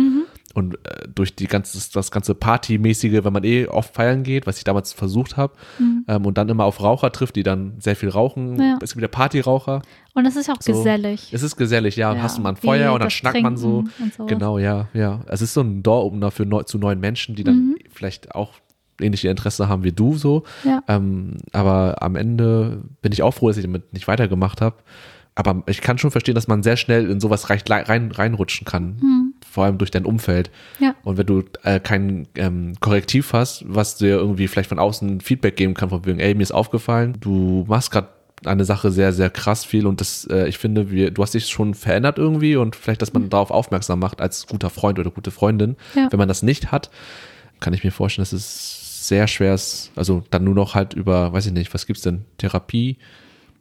Und 0.53 0.75
äh, 0.87 1.07
durch 1.13 1.35
die 1.35 1.45
ganze, 1.45 1.77
das 1.93 2.09
ganze 2.09 2.33
Partymäßige, 2.33 3.23
wenn 3.23 3.33
man 3.33 3.43
eh 3.43 3.67
oft 3.67 3.93
feiern 3.93 4.23
geht, 4.23 4.47
was 4.47 4.57
ich 4.57 4.63
damals 4.63 4.91
versucht 4.93 5.37
habe, 5.37 5.53
ähm, 6.07 6.25
und 6.25 6.37
dann 6.37 6.49
immer 6.49 6.63
auf 6.63 6.81
Raucher 6.81 7.11
trifft, 7.11 7.35
die 7.35 7.43
dann 7.43 7.73
sehr 7.79 7.95
viel 7.95 8.09
rauchen. 8.09 8.59
Ja. 8.59 8.79
Es 8.81 8.93
gibt 8.93 9.01
ja 9.03 9.07
Partyraucher. 9.07 9.81
Und 10.15 10.25
es 10.25 10.35
ist 10.35 10.49
auch 10.49 10.59
So. 10.59 10.71
gesellig. 10.73 11.31
Es 11.31 11.43
ist 11.43 11.57
gesellig, 11.57 11.95
ja. 11.95 12.13
Ja, 12.15 12.21
Hast 12.23 12.37
du 12.37 12.41
mal 12.41 12.49
ein 12.49 12.57
wie 12.61 12.65
Feuer 12.67 12.93
und 12.93 13.01
dann 13.01 13.11
schnackt 13.11 13.41
man 13.41 13.55
so. 13.57 13.83
Genau, 14.25 14.57
ja, 14.57 14.87
ja. 14.93 15.19
Es 15.27 15.41
ist 15.43 15.53
so 15.53 15.61
ein 15.61 15.83
Door-Opener 15.83 16.31
für 16.31 16.45
neu, 16.45 16.63
zu 16.63 16.79
neuen 16.79 16.99
Menschen, 16.99 17.35
die 17.35 17.43
dann 17.43 17.55
Mhm. 17.55 17.75
vielleicht 17.91 18.33
auch 18.33 18.53
ähnliche 18.99 19.29
Interesse 19.29 19.67
haben 19.69 19.83
wie 19.83 19.91
du 19.91 20.15
so. 20.15 20.43
Ja. 20.63 20.81
Ähm, 20.87 21.35
aber 21.53 21.97
am 22.01 22.15
Ende 22.15 22.81
bin 23.03 23.11
ich 23.11 23.21
auch 23.21 23.31
froh, 23.33 23.49
dass 23.49 23.57
ich 23.57 23.63
damit 23.63 23.93
nicht 23.93 24.07
weitergemacht 24.07 24.61
habe. 24.61 24.77
Aber 25.35 25.61
ich 25.67 25.81
kann 25.81 25.99
schon 25.99 26.09
verstehen, 26.09 26.33
dass 26.33 26.47
man 26.47 26.63
sehr 26.63 26.77
schnell 26.77 27.11
in 27.11 27.19
sowas 27.19 27.51
rein, 27.51 27.59
rein, 27.67 28.11
reinrutschen 28.11 28.65
kann. 28.65 29.26
Vor 29.49 29.65
allem 29.65 29.77
durch 29.77 29.91
dein 29.91 30.05
Umfeld. 30.05 30.51
Mhm. 30.79 30.85
Ja. 30.85 30.95
Und 31.03 31.17
wenn 31.17 31.25
du 31.25 31.43
äh, 31.63 31.79
kein 31.79 32.27
ähm, 32.35 32.73
Korrektiv 32.79 33.33
hast, 33.33 33.63
was 33.67 33.97
dir 33.97 34.17
irgendwie 34.17 34.47
vielleicht 34.47 34.69
von 34.69 34.79
außen 34.79 35.21
Feedback 35.21 35.55
geben 35.55 35.73
kann, 35.73 35.89
von 35.89 36.05
wegen, 36.05 36.19
ey, 36.19 36.35
mir 36.35 36.43
ist 36.43 36.51
aufgefallen, 36.51 37.17
du 37.19 37.65
machst 37.67 37.91
gerade 37.91 38.09
eine 38.45 38.65
Sache 38.65 38.91
sehr, 38.91 39.13
sehr 39.13 39.29
krass 39.29 39.65
viel 39.65 39.87
und 39.87 39.99
das, 39.99 40.25
äh, 40.25 40.47
ich 40.47 40.57
finde, 40.57 40.91
wir, 40.91 41.11
du 41.11 41.23
hast 41.23 41.33
dich 41.33 41.47
schon 41.47 41.73
verändert 41.73 42.17
irgendwie 42.19 42.55
und 42.55 42.75
vielleicht, 42.75 43.01
dass 43.01 43.13
man 43.13 43.29
darauf 43.29 43.51
aufmerksam 43.51 43.99
macht 43.99 44.21
als 44.21 44.45
guter 44.45 44.69
Freund 44.69 44.99
oder 44.99 45.09
gute 45.09 45.31
Freundin. 45.31 45.75
Ja. 45.95 46.07
Wenn 46.11 46.19
man 46.19 46.27
das 46.27 46.43
nicht 46.43 46.71
hat, 46.71 46.91
kann 47.59 47.73
ich 47.73 47.83
mir 47.83 47.91
vorstellen, 47.91 48.23
dass 48.23 48.33
es 48.33 49.07
sehr 49.07 49.27
schwer 49.27 49.53
ist, 49.53 49.91
also 49.95 50.23
dann 50.29 50.43
nur 50.43 50.53
noch 50.53 50.75
halt 50.75 50.93
über, 50.93 51.33
weiß 51.33 51.47
ich 51.47 51.53
nicht, 51.53 51.73
was 51.73 51.87
gibt's 51.87 52.03
denn? 52.03 52.25
Therapie, 52.37 52.97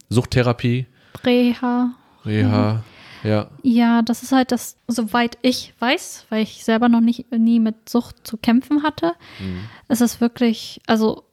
Suchttherapie, 0.09 0.85
Reha. 1.23 1.95
Reha, 2.25 2.83
ja. 3.23 3.49
Ja, 3.63 4.01
das 4.01 4.23
ist 4.23 4.31
halt 4.31 4.51
das, 4.51 4.77
soweit 4.87 5.37
ich 5.41 5.73
weiß, 5.79 6.25
weil 6.29 6.43
ich 6.43 6.63
selber 6.63 6.89
noch 6.89 7.01
nicht 7.01 7.31
nie 7.31 7.59
mit 7.59 7.89
Sucht 7.89 8.25
zu 8.25 8.37
kämpfen 8.37 8.83
hatte. 8.83 9.13
Mhm. 9.39 9.65
Es 9.87 10.01
ist 10.01 10.21
wirklich, 10.21 10.81
also 10.87 11.23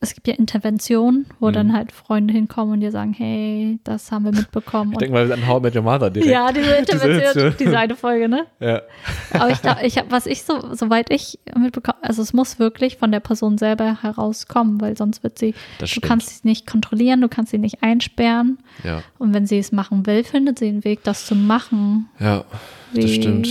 es 0.00 0.12
gibt 0.14 0.28
ja 0.28 0.34
Interventionen, 0.34 1.24
wo 1.40 1.48
Mhm. 1.48 1.52
dann 1.54 1.72
halt 1.72 1.90
Freunde 1.92 2.34
hinkommen 2.34 2.74
und 2.74 2.80
dir 2.80 2.90
sagen, 2.90 3.14
hey, 3.14 3.78
das 3.84 4.12
haben 4.12 4.24
wir 4.26 4.32
mitbekommen. 4.32 4.92
Ich 4.92 4.98
denke 4.98 5.14
mal 5.14 5.32
an 5.32 5.46
How 5.46 5.60
I 5.60 5.62
Met 5.62 5.76
Your 5.76 5.82
Mother 5.82 6.10
direkt. 6.10 6.30
ja, 6.30 6.52
diese 6.52 6.70
Intervention, 6.76 7.12
Intervention. 7.20 7.54
diese 7.58 7.78
eine 7.78 7.96
Folge, 7.96 8.28
ne? 8.28 8.46
Ja. 8.60 8.82
Aber 9.32 9.50
ich 9.50 9.62
glaube, 9.62 9.86
ich 9.86 9.96
hab, 9.96 10.10
was 10.10 10.26
ich 10.26 10.42
so, 10.42 10.74
soweit 10.74 11.10
ich 11.10 11.38
mitbekomme, 11.56 11.96
also 12.02 12.20
es 12.20 12.32
muss 12.34 12.58
wirklich 12.58 12.98
von 12.98 13.12
der 13.12 13.20
Person 13.20 13.56
selber 13.56 14.02
herauskommen, 14.02 14.80
weil 14.80 14.96
sonst 14.96 15.22
wird 15.22 15.38
sie, 15.38 15.52
Das 15.78 15.88
du 15.90 15.94
stimmt. 15.96 16.04
kannst 16.06 16.42
sie 16.42 16.48
nicht 16.48 16.66
kontrollieren, 16.66 17.20
du 17.22 17.28
kannst 17.28 17.50
sie 17.52 17.58
nicht 17.58 17.82
einsperren. 17.82 18.58
Ja, 18.82 19.02
Und 19.18 19.32
wenn 19.32 19.46
sie 19.46 19.58
es 19.58 19.72
machen 19.72 20.06
will, 20.06 20.22
findet 20.24 20.58
sie 20.58 20.68
einen 20.68 20.84
Weg, 20.84 21.02
das 21.04 21.24
zu 21.26 21.34
machen. 21.34 22.10
ja, 22.20 22.44
das 22.94 23.04
Wie, 23.04 23.14
stimmt. 23.14 23.48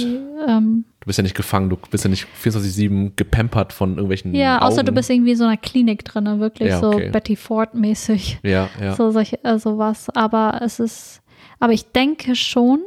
Ähm, 0.48 0.86
Du 1.04 1.08
bist 1.08 1.20
ja 1.20 1.24
nicht 1.24 1.36
gefangen, 1.36 1.70
du 1.70 1.76
bist 1.92 2.06
ja 2.06 2.10
nicht 2.10 2.28
24-7 2.42 3.12
gepampert 3.18 3.74
von 3.74 3.92
irgendwelchen 3.92 4.34
ja, 4.34 4.62
außer 4.62 4.78
Augen. 4.78 4.86
du 4.86 4.92
bist 4.94 5.10
irgendwie 5.10 5.32
in 5.32 5.38
so 5.38 5.44
einer 5.44 5.58
Klinik 5.58 6.06
drin, 6.06 6.40
wirklich 6.40 6.70
Ja, 6.70 6.80
so 6.80 6.94
okay. 6.94 7.10
Betty 7.10 7.36
Ford-mäßig. 7.36 8.40
Ja, 8.44 8.70
ja. 8.82 8.96
So 8.96 9.12
solche, 9.12 9.44
äh, 9.44 9.60
sowas. 9.60 10.10
Aber 10.12 10.62
es 10.64 10.80
ist, 10.80 11.22
aber 11.60 11.74
ich 11.74 11.92
denke 11.92 12.36
schon, 12.36 12.80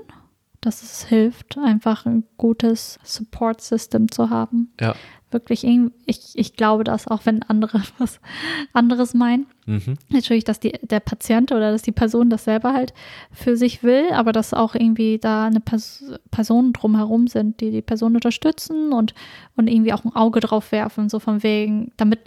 dass 0.63 0.83
es 0.83 1.05
hilft, 1.05 1.59
einfach 1.59 2.07
ein 2.07 2.25
gutes 2.39 2.99
Support-System 3.05 4.11
zu 4.11 4.31
haben. 4.31 4.73
ja. 4.81 4.95
Wirklich, 5.33 5.65
irgendwie- 5.65 5.93
ich, 6.07 6.21
ich 6.35 6.55
glaube 6.55 6.85
das, 6.85 7.09
auch 7.09 7.23
wenn 7.27 7.43
andere 7.43 7.83
was 7.99 8.21
anderes 8.73 9.13
meinen. 9.13 9.47
Mhm. 9.67 9.97
Natürlich, 10.11 10.45
dass 10.45 10.61
die, 10.61 10.79
der 10.83 11.01
Patient 11.01 11.51
oder 11.51 11.73
dass 11.73 11.83
die 11.83 11.91
Person 11.91 12.31
das 12.31 12.45
selber 12.45 12.73
halt 12.73 12.95
für 13.33 13.57
sich 13.57 13.83
will, 13.83 14.05
aber 14.13 14.31
dass 14.31 14.55
auch 14.55 14.77
irgendwie 14.77 15.19
da 15.19 15.47
eine 15.47 15.59
Pers 15.59 16.05
Personen 16.31 16.73
drumherum 16.73 17.27
sind, 17.27 17.61
die 17.61 17.73
die 17.73 17.83
Person 17.83 18.15
unterstützen 18.15 18.93
und, 18.93 19.15
und 19.57 19.69
irgendwie 19.69 19.93
auch 19.93 20.05
ein 20.05 20.15
Auge 20.15 20.39
drauf 20.39 20.71
werfen, 20.71 21.09
so 21.09 21.19
von 21.19 21.43
wegen, 21.43 21.91
damit 21.97 22.21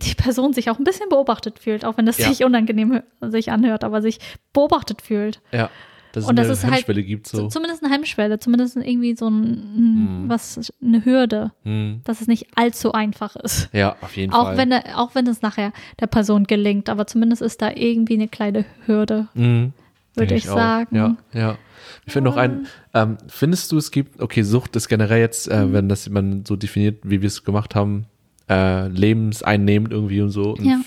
die 0.00 0.14
Person 0.14 0.54
sich 0.54 0.70
auch 0.70 0.78
ein 0.78 0.84
bisschen 0.84 1.10
beobachtet 1.10 1.58
fühlt, 1.58 1.84
auch 1.84 1.98
wenn 1.98 2.06
das 2.06 2.16
Ja. 2.16 2.28
sich 2.28 2.42
unangenehm 2.44 3.02
sich 3.20 3.52
anhört, 3.52 3.84
aber 3.84 4.00
sich 4.00 4.18
beobachtet 4.54 5.02
fühlt. 5.02 5.42
Ja. 5.52 5.68
Dass 6.16 6.24
es 6.24 6.30
Und 6.30 6.36
das 6.38 6.46
eine 6.48 6.72
halt 6.72 6.72
Hemmschwelle 6.80 7.04
gibt 7.04 7.26
so. 7.26 7.48
Zumindest 7.48 7.84
eine 7.84 7.92
Hemmschwelle, 7.92 8.38
zumindest 8.38 8.74
irgendwie 8.76 9.14
so 9.16 9.28
ein, 9.28 10.22
Mhm. 10.22 10.28
was, 10.28 10.72
eine 10.82 11.04
Hürde, 11.04 11.52
Mhm. 11.64 12.00
dass 12.04 12.22
es 12.22 12.26
nicht 12.26 12.46
allzu 12.56 12.92
einfach 12.92 13.36
ist. 13.36 13.68
Ja, 13.74 13.96
auf 14.00 14.16
jeden 14.16 14.32
Auch 14.32 14.44
Fall. 14.44 14.56
wenn, 14.56 14.72
auch 14.72 15.14
wenn 15.14 15.26
es 15.26 15.42
nachher 15.42 15.72
der 16.00 16.06
Person 16.06 16.44
gelingt, 16.44 16.88
aber 16.88 17.06
zumindest 17.06 17.42
ist 17.42 17.60
da 17.60 17.70
irgendwie 17.70 18.14
eine 18.14 18.28
kleine 18.28 18.64
Hürde 18.86 19.28
Mhm. 19.34 19.74
würde 20.14 20.34
ich, 20.34 20.48
auch. 20.48 20.56
sagen. 20.56 20.96
Ja, 20.96 21.16
ja. 21.34 21.58
Ich 22.06 22.14
finde 22.14 22.30
noch 22.30 22.38
ein, 22.38 22.66
ähm, 22.94 23.18
findest 23.28 23.70
du, 23.72 23.76
es 23.76 23.90
gibt, 23.90 24.22
okay, 24.22 24.40
Sucht 24.42 24.74
ist 24.76 24.88
generell 24.88 25.20
jetzt, 25.20 25.48
Mhm. 25.48 25.52
äh, 25.54 25.72
wenn 25.74 25.88
das 25.90 26.08
man 26.08 26.46
so 26.46 26.56
definiert, 26.56 27.00
wie 27.02 27.20
wir 27.20 27.26
es 27.26 27.44
gemacht 27.44 27.74
haben, 27.74 28.06
äh, 28.48 28.86
lebenseinnehmend 28.88 29.92
irgendwie 29.92 30.20
und 30.22 30.30
so 30.30 30.54
in, 30.54 30.64
Ja. 30.64 30.80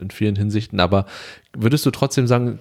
in 0.00 0.10
vielen 0.10 0.36
Hinsichten, 0.36 0.80
aber 0.80 1.06
würdest 1.52 1.84
du 1.84 1.90
trotzdem 1.90 2.26
sagen, 2.28 2.58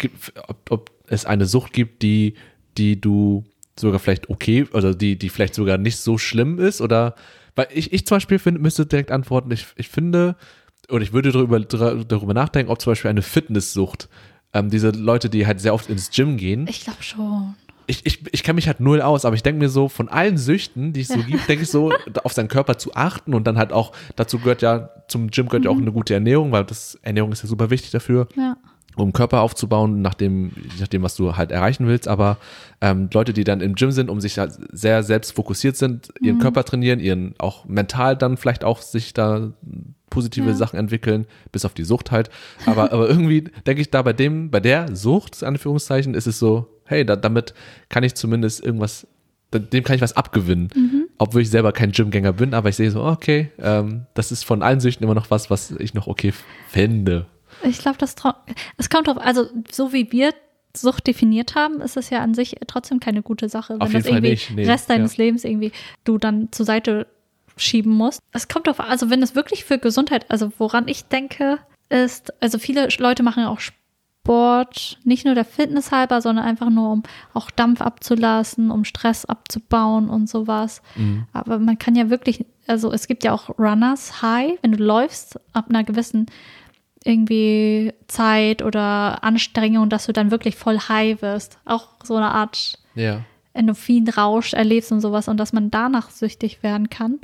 ob, 0.48 0.72
ob 0.72 0.92
es 1.10 1.26
eine 1.26 1.46
Sucht 1.46 1.74
gibt, 1.74 2.02
die, 2.02 2.36
die 2.78 3.00
du 3.00 3.44
sogar 3.78 4.00
vielleicht 4.00 4.30
okay, 4.30 4.66
oder 4.74 4.94
die, 4.94 5.18
die 5.18 5.30
vielleicht 5.30 5.56
sogar 5.56 5.78
nicht 5.78 5.98
so 5.98 6.18
schlimm 6.18 6.60
ist 6.60 6.82
oder, 6.82 7.16
weil 7.56 7.68
ich, 7.74 7.94
ich 7.94 8.06
zum 8.06 8.18
Beispiel 8.18 8.40
finde, 8.40 8.60
müsste 8.62 8.86
direkt 8.86 9.12
antworten, 9.12 9.52
ich, 9.52 9.68
ich 9.76 9.88
finde, 9.90 10.36
oder 10.90 11.02
ich 11.02 11.14
würde 11.14 11.32
darüber, 11.32 11.60
darüber 11.60 12.34
nachdenken, 12.34 12.72
ob 12.72 12.82
zum 12.82 12.92
Beispiel 12.92 13.10
eine 13.10 13.22
Fitnesssucht, 13.22 14.10
ähm, 14.54 14.70
diese 14.70 14.90
Leute, 14.90 15.30
die 15.30 15.46
halt 15.48 15.62
sehr 15.62 15.74
oft 15.74 15.90
ins 15.90 16.10
Gym 16.12 16.36
gehen, 16.38 16.68
Ich 16.68 16.84
glaube 16.84 17.02
schon. 17.04 17.56
ich, 17.88 18.06
ich, 18.06 18.24
ich 18.34 18.44
kenne 18.44 18.56
mich 18.56 18.68
halt 18.68 18.80
null 18.80 19.02
aus, 19.02 19.24
aber 19.24 19.36
ich 19.36 19.44
denke 19.44 19.60
mir 19.60 19.70
so, 19.70 19.88
von 19.88 20.10
allen 20.10 20.38
Süchten, 20.38 20.92
die 20.92 21.02
es 21.02 21.08
so 21.10 21.20
gibt, 21.24 21.48
denke 21.48 21.64
ich 21.64 21.70
so, 21.70 21.94
auf 22.24 22.34
seinen 22.34 22.48
Körper 22.50 22.78
zu 22.78 22.94
achten 22.96 23.34
und 23.34 23.46
dann 23.48 23.58
halt 23.58 23.72
auch, 23.72 23.94
dazu 24.16 24.40
gehört 24.40 24.62
ja, 24.62 24.90
zum 25.08 25.30
Gym 25.30 25.48
gehört 25.48 25.66
ja 25.66 25.72
auch 25.72 25.78
eine 25.78 25.92
gute 25.92 26.14
Ernährung, 26.16 26.52
weil 26.52 26.66
das 26.66 26.96
Ernährung 27.02 27.32
ist 27.32 27.44
ja 27.44 27.48
super 27.48 27.70
wichtig 27.70 27.92
dafür, 27.92 28.28
Ja. 28.36 28.58
Um 28.96 29.14
Körper 29.14 29.42
aufzubauen, 29.42 30.02
nach 30.02 30.14
dem, 30.14 30.52
je 30.76 30.82
nachdem, 30.82 31.04
was 31.04 31.16
du 31.16 31.38
halt 31.38 31.52
erreichen 31.52 31.88
willst. 31.88 32.08
Aber 32.08 32.38
ähm, 32.82 33.10
Leute, 33.14 33.34
die 33.34 33.44
dann 33.44 33.62
im 33.62 33.76
Gym 33.76 33.92
sind, 33.92 34.10
um 34.10 34.20
sich 34.20 34.38
halt 34.40 34.54
sehr 34.72 35.04
selbst 35.04 35.32
fokussiert 35.34 35.78
sind, 35.78 36.10
ihren 36.22 36.38
Mhm. 36.38 36.42
Körper 36.42 36.64
trainieren, 36.66 37.00
ihren 37.00 37.34
auch 37.38 37.66
mental 37.66 38.18
dann 38.18 38.36
vielleicht 38.38 38.64
auch 38.64 38.82
sich 38.82 39.14
da 39.14 39.52
positive 40.10 40.48
Ja. 40.50 40.56
Sachen 40.56 40.78
entwickeln, 40.80 41.28
bis 41.52 41.66
auf 41.66 41.74
die 41.74 41.84
Sucht 41.84 42.12
halt. 42.12 42.30
Aber, 42.66 42.92
aber 42.92 43.08
irgendwie 43.10 43.46
denke 43.68 43.82
ich 43.82 43.92
da 43.92 44.02
bei 44.02 44.12
dem, 44.14 44.50
bei 44.50 44.60
der 44.60 44.96
Sucht, 44.96 45.44
Anführungszeichen, 45.44 46.14
ist 46.14 46.28
es 46.28 46.40
so, 46.40 46.68
hey, 46.86 47.06
da, 47.06 47.16
damit 47.16 47.54
kann 47.90 48.04
ich 48.04 48.16
zumindest 48.16 48.64
irgendwas, 48.66 49.08
dem 49.54 49.84
kann 49.84 49.96
ich 49.96 50.02
was 50.02 50.18
abgewinnen. 50.18 50.70
Mhm. 50.76 51.06
Obwohl 51.20 51.42
ich 51.42 51.50
selber 51.50 51.72
kein 51.74 51.92
Gymgänger 51.92 52.34
bin, 52.34 52.54
aber 52.54 52.70
ich 52.70 52.76
sehe 52.76 52.92
so, 52.92 53.04
okay, 53.04 53.52
ähm, 53.62 54.06
das 54.14 54.32
ist 54.32 54.44
von 54.46 54.64
allen 54.64 54.80
Süchten 54.80 55.04
immer 55.04 55.16
noch 55.16 55.30
was, 55.32 55.50
was 55.50 55.72
ich 55.72 55.94
noch 55.94 56.08
okay 56.08 56.34
fände. 56.70 57.28
Ich 57.64 57.80
glaube, 57.80 57.98
das 57.98 58.16
es 58.78 58.90
kommt 58.90 59.08
drauf, 59.08 59.18
also 59.18 59.48
so 59.72 59.94
wie 59.94 60.12
wir 60.12 60.34
Sucht 60.76 61.08
definiert 61.08 61.56
haben, 61.56 61.82
ist 61.82 61.98
es 61.98 62.10
ja 62.10 62.20
an 62.20 62.34
sich 62.34 62.56
trotzdem 62.68 63.00
keine 63.00 63.24
gute 63.24 63.50
Sache, 63.50 63.74
wenn 63.74 63.82
Auf 63.82 63.92
das 63.92 64.06
irgendwie 64.06 64.30
nicht, 64.32 64.52
nee, 64.52 64.66
Rest 64.66 64.90
deines 64.90 65.18
ja. 65.18 65.26
Lebens 65.26 65.44
irgendwie 65.44 65.72
du 66.04 66.18
dann 66.18 66.52
zur 66.52 66.66
Seite 66.66 67.08
schieben 67.58 67.92
musst. 67.92 68.22
Es 68.32 68.48
kommt 68.48 68.68
drauf, 68.68 68.80
also 68.80 69.10
wenn 69.10 69.22
es 69.24 69.36
wirklich 69.36 69.66
für 69.66 69.80
Gesundheit, 69.80 70.30
also 70.30 70.52
woran 70.58 70.88
ich 70.88 71.06
denke, 71.06 71.60
ist, 71.90 72.32
also 72.42 72.60
viele 72.60 72.88
Leute 73.00 73.24
machen 73.24 73.44
ja 73.44 73.50
auch 73.50 73.60
Sport, 73.60 75.00
nicht 75.04 75.26
nur 75.26 75.34
der 75.34 75.46
Fitness 75.46 75.92
halber, 75.92 76.22
sondern 76.22 76.46
einfach 76.46 76.70
nur, 76.70 76.92
um 76.92 77.04
auch 77.34 77.50
Dampf 77.50 77.82
abzulassen, 77.82 78.70
um 78.70 78.86
Stress 78.86 79.26
abzubauen 79.26 80.08
und 80.08 80.30
sowas. 80.30 80.84
Mhm. 80.96 81.26
Aber 81.34 81.58
man 81.58 81.80
kann 81.80 81.96
ja 81.96 82.12
wirklich, 82.12 82.46
also 82.68 82.94
es 82.94 83.08
gibt 83.08 83.24
ja 83.24 83.34
auch 83.34 83.58
Runners 83.58 84.22
High, 84.22 84.60
wenn 84.62 84.74
du 84.74 84.84
läufst 84.84 85.40
ab 85.54 85.66
einer 85.70 85.84
gewissen 85.84 86.28
irgendwie 87.04 87.94
Zeit 88.08 88.62
oder 88.62 89.24
Anstrengung, 89.24 89.90
dass 89.90 90.06
du 90.06 90.14
dann 90.14 90.32
wirklich 90.32 90.56
voll 90.56 90.80
high 90.80 91.22
wirst. 91.22 91.60
Auch 91.66 91.88
so 92.04 92.16
eine 92.16 92.32
Art 92.32 92.78
Ja. 92.96 93.22
Endorphinrausch 93.54 94.54
erlebst 94.54 94.92
und 94.92 95.02
sowas 95.02 95.28
und 95.28 95.38
dass 95.38 95.54
man 95.54 95.72
danach 95.72 96.10
süchtig 96.12 96.62
werden 96.64 96.90
kann 96.90 97.20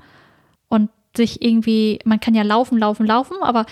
und 0.69 0.89
sich 1.15 1.41
irgendwie, 1.41 1.99
man 2.03 2.19
kann 2.19 2.33
ja 2.33 2.43
laufen, 2.43 2.77
laufen, 2.77 3.05
laufen, 3.05 3.37
aber 3.41 3.65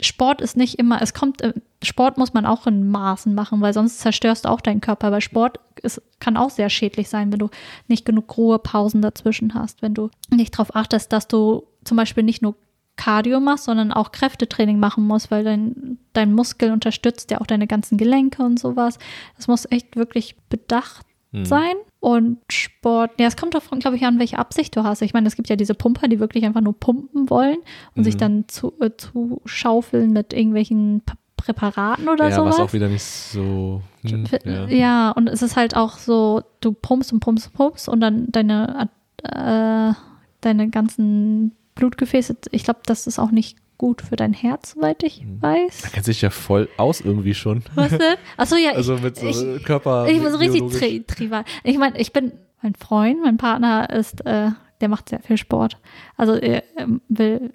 Sport 0.00 0.40
ist 0.40 0.56
nicht 0.56 0.78
immer, 0.78 1.00
es 1.00 1.14
kommt, 1.14 1.42
äh, 1.42 1.52
Sport 1.82 2.18
muss 2.18 2.34
man 2.34 2.46
auch 2.46 2.66
in 2.66 2.88
Maßen 2.88 3.34
machen, 3.34 3.60
weil 3.60 3.72
sonst 3.72 4.00
zerstörst 4.00 4.44
du 4.44 4.48
auch 4.48 4.60
deinen 4.60 4.80
Körper, 4.80 5.12
weil 5.12 5.20
Sport 5.20 5.60
ist, 5.82 6.02
kann 6.20 6.36
auch 6.36 6.50
sehr 6.50 6.70
schädlich 6.70 7.08
sein, 7.08 7.32
wenn 7.32 7.38
du 7.38 7.50
nicht 7.88 8.04
genug 8.04 8.36
Ruhepausen 8.36 9.02
dazwischen 9.02 9.54
hast, 9.54 9.82
wenn 9.82 9.94
du 9.94 10.10
nicht 10.30 10.54
darauf 10.54 10.74
achtest, 10.74 11.12
dass 11.12 11.28
du 11.28 11.64
zum 11.84 11.96
Beispiel 11.96 12.24
nicht 12.24 12.42
nur 12.42 12.54
Cardio 12.96 13.40
machst, 13.40 13.64
sondern 13.64 13.92
auch 13.92 14.12
Kräftetraining 14.12 14.78
machen 14.78 15.06
musst, 15.06 15.30
weil 15.30 15.44
dein, 15.44 15.98
dein 16.12 16.32
Muskel 16.32 16.72
unterstützt 16.72 17.30
ja 17.30 17.40
auch 17.40 17.46
deine 17.46 17.66
ganzen 17.66 17.96
Gelenke 17.98 18.42
und 18.42 18.58
sowas. 18.58 18.98
Das 19.36 19.48
muss 19.48 19.66
echt 19.70 19.96
wirklich 19.96 20.36
bedacht 20.48 21.06
Hm. 21.32 21.46
sein. 21.46 21.74
Und 21.98 22.38
Sport, 22.50 23.12
ja, 23.18 23.26
es 23.26 23.36
kommt 23.38 23.54
davon, 23.54 23.78
glaube 23.78 23.96
ich, 23.96 24.04
an, 24.04 24.18
welche 24.18 24.38
Absicht 24.38 24.76
du 24.76 24.82
hast. 24.84 25.00
Ich 25.02 25.14
meine, 25.14 25.26
es 25.28 25.34
gibt 25.36 25.48
ja 25.48 25.56
diese 25.56 25.72
Pumper, 25.74 26.08
die 26.08 26.20
wirklich 26.20 26.44
einfach 26.44 26.60
nur 26.60 26.78
pumpen 26.78 27.30
wollen 27.30 27.56
und 27.96 28.04
sich 28.04 28.16
Mhm. 28.16 28.18
dann 28.18 28.44
zu, 28.48 28.74
äh, 28.80 28.90
zu 28.98 29.40
schaufeln 29.46 30.12
mit 30.12 30.32
irgendwelchen 30.34 31.00
P 31.06 31.14
Präparaten 31.38 32.08
oder 32.08 32.28
ja, 32.28 32.36
sowas. 32.36 32.54
was 32.58 32.60
auch 32.68 32.72
wieder 32.72 32.88
nicht 32.88 33.02
so. 33.02 33.82
Hm, 34.02 34.26
ja. 34.44 34.66
ja. 34.68 35.10
und 35.10 35.26
es 35.28 35.42
ist 35.42 35.56
halt 35.56 35.74
auch 35.74 35.96
so, 35.96 36.42
du 36.60 36.72
pumpst 36.72 37.12
und 37.12 37.18
pumpst 37.18 37.46
und 37.48 37.54
pumpst 37.54 37.88
und 37.88 38.00
dann 38.00 38.30
deine, 38.30 38.88
äh, 39.24 39.92
deine 40.40 40.68
ganzen 40.70 41.56
Blutgefäße, 41.74 42.36
ich 42.50 42.64
glaube, 42.64 42.80
das 42.86 43.06
ist 43.06 43.18
auch 43.18 43.30
nicht 43.30 43.56
gut 43.78 44.02
für 44.02 44.16
dein 44.16 44.32
Herz, 44.32 44.72
soweit 44.76 45.02
ich 45.02 45.24
Mhm. 45.24 45.42
weiß. 45.42 45.82
Da 45.82 45.88
kennt 45.88 46.04
sich 46.04 46.22
ja 46.22 46.30
voll 46.30 46.68
aus 46.76 47.00
irgendwie 47.00 47.34
schon. 47.34 47.62
Was 47.74 47.90
denn? 47.90 48.16
Achso, 48.36 48.56
ja, 48.56 48.70
Also 48.74 48.94
ich, 48.96 49.02
mit 49.02 49.16
so 49.16 49.26
ich, 49.26 49.64
Körper. 49.64 50.06
ich 50.08 50.20
bin 50.22 50.30
so 50.30 50.38
richtig 50.38 50.62
tri 50.78 51.02
trivial. 51.04 51.44
Ich 51.64 51.78
meine, 51.78 51.98
ich 51.98 52.12
bin, 52.12 52.32
mein 52.62 52.74
Freund, 52.76 53.18
mein 53.24 53.38
Partner 53.38 53.90
ist, 53.90 54.24
äh, 54.24 54.50
der 54.80 54.88
macht 54.88 55.08
sehr 55.08 55.20
viel 55.20 55.36
Sport. 55.36 55.78
Also 56.16 56.34
er 56.34 56.62
ähm, 56.76 57.00
will 57.08 57.52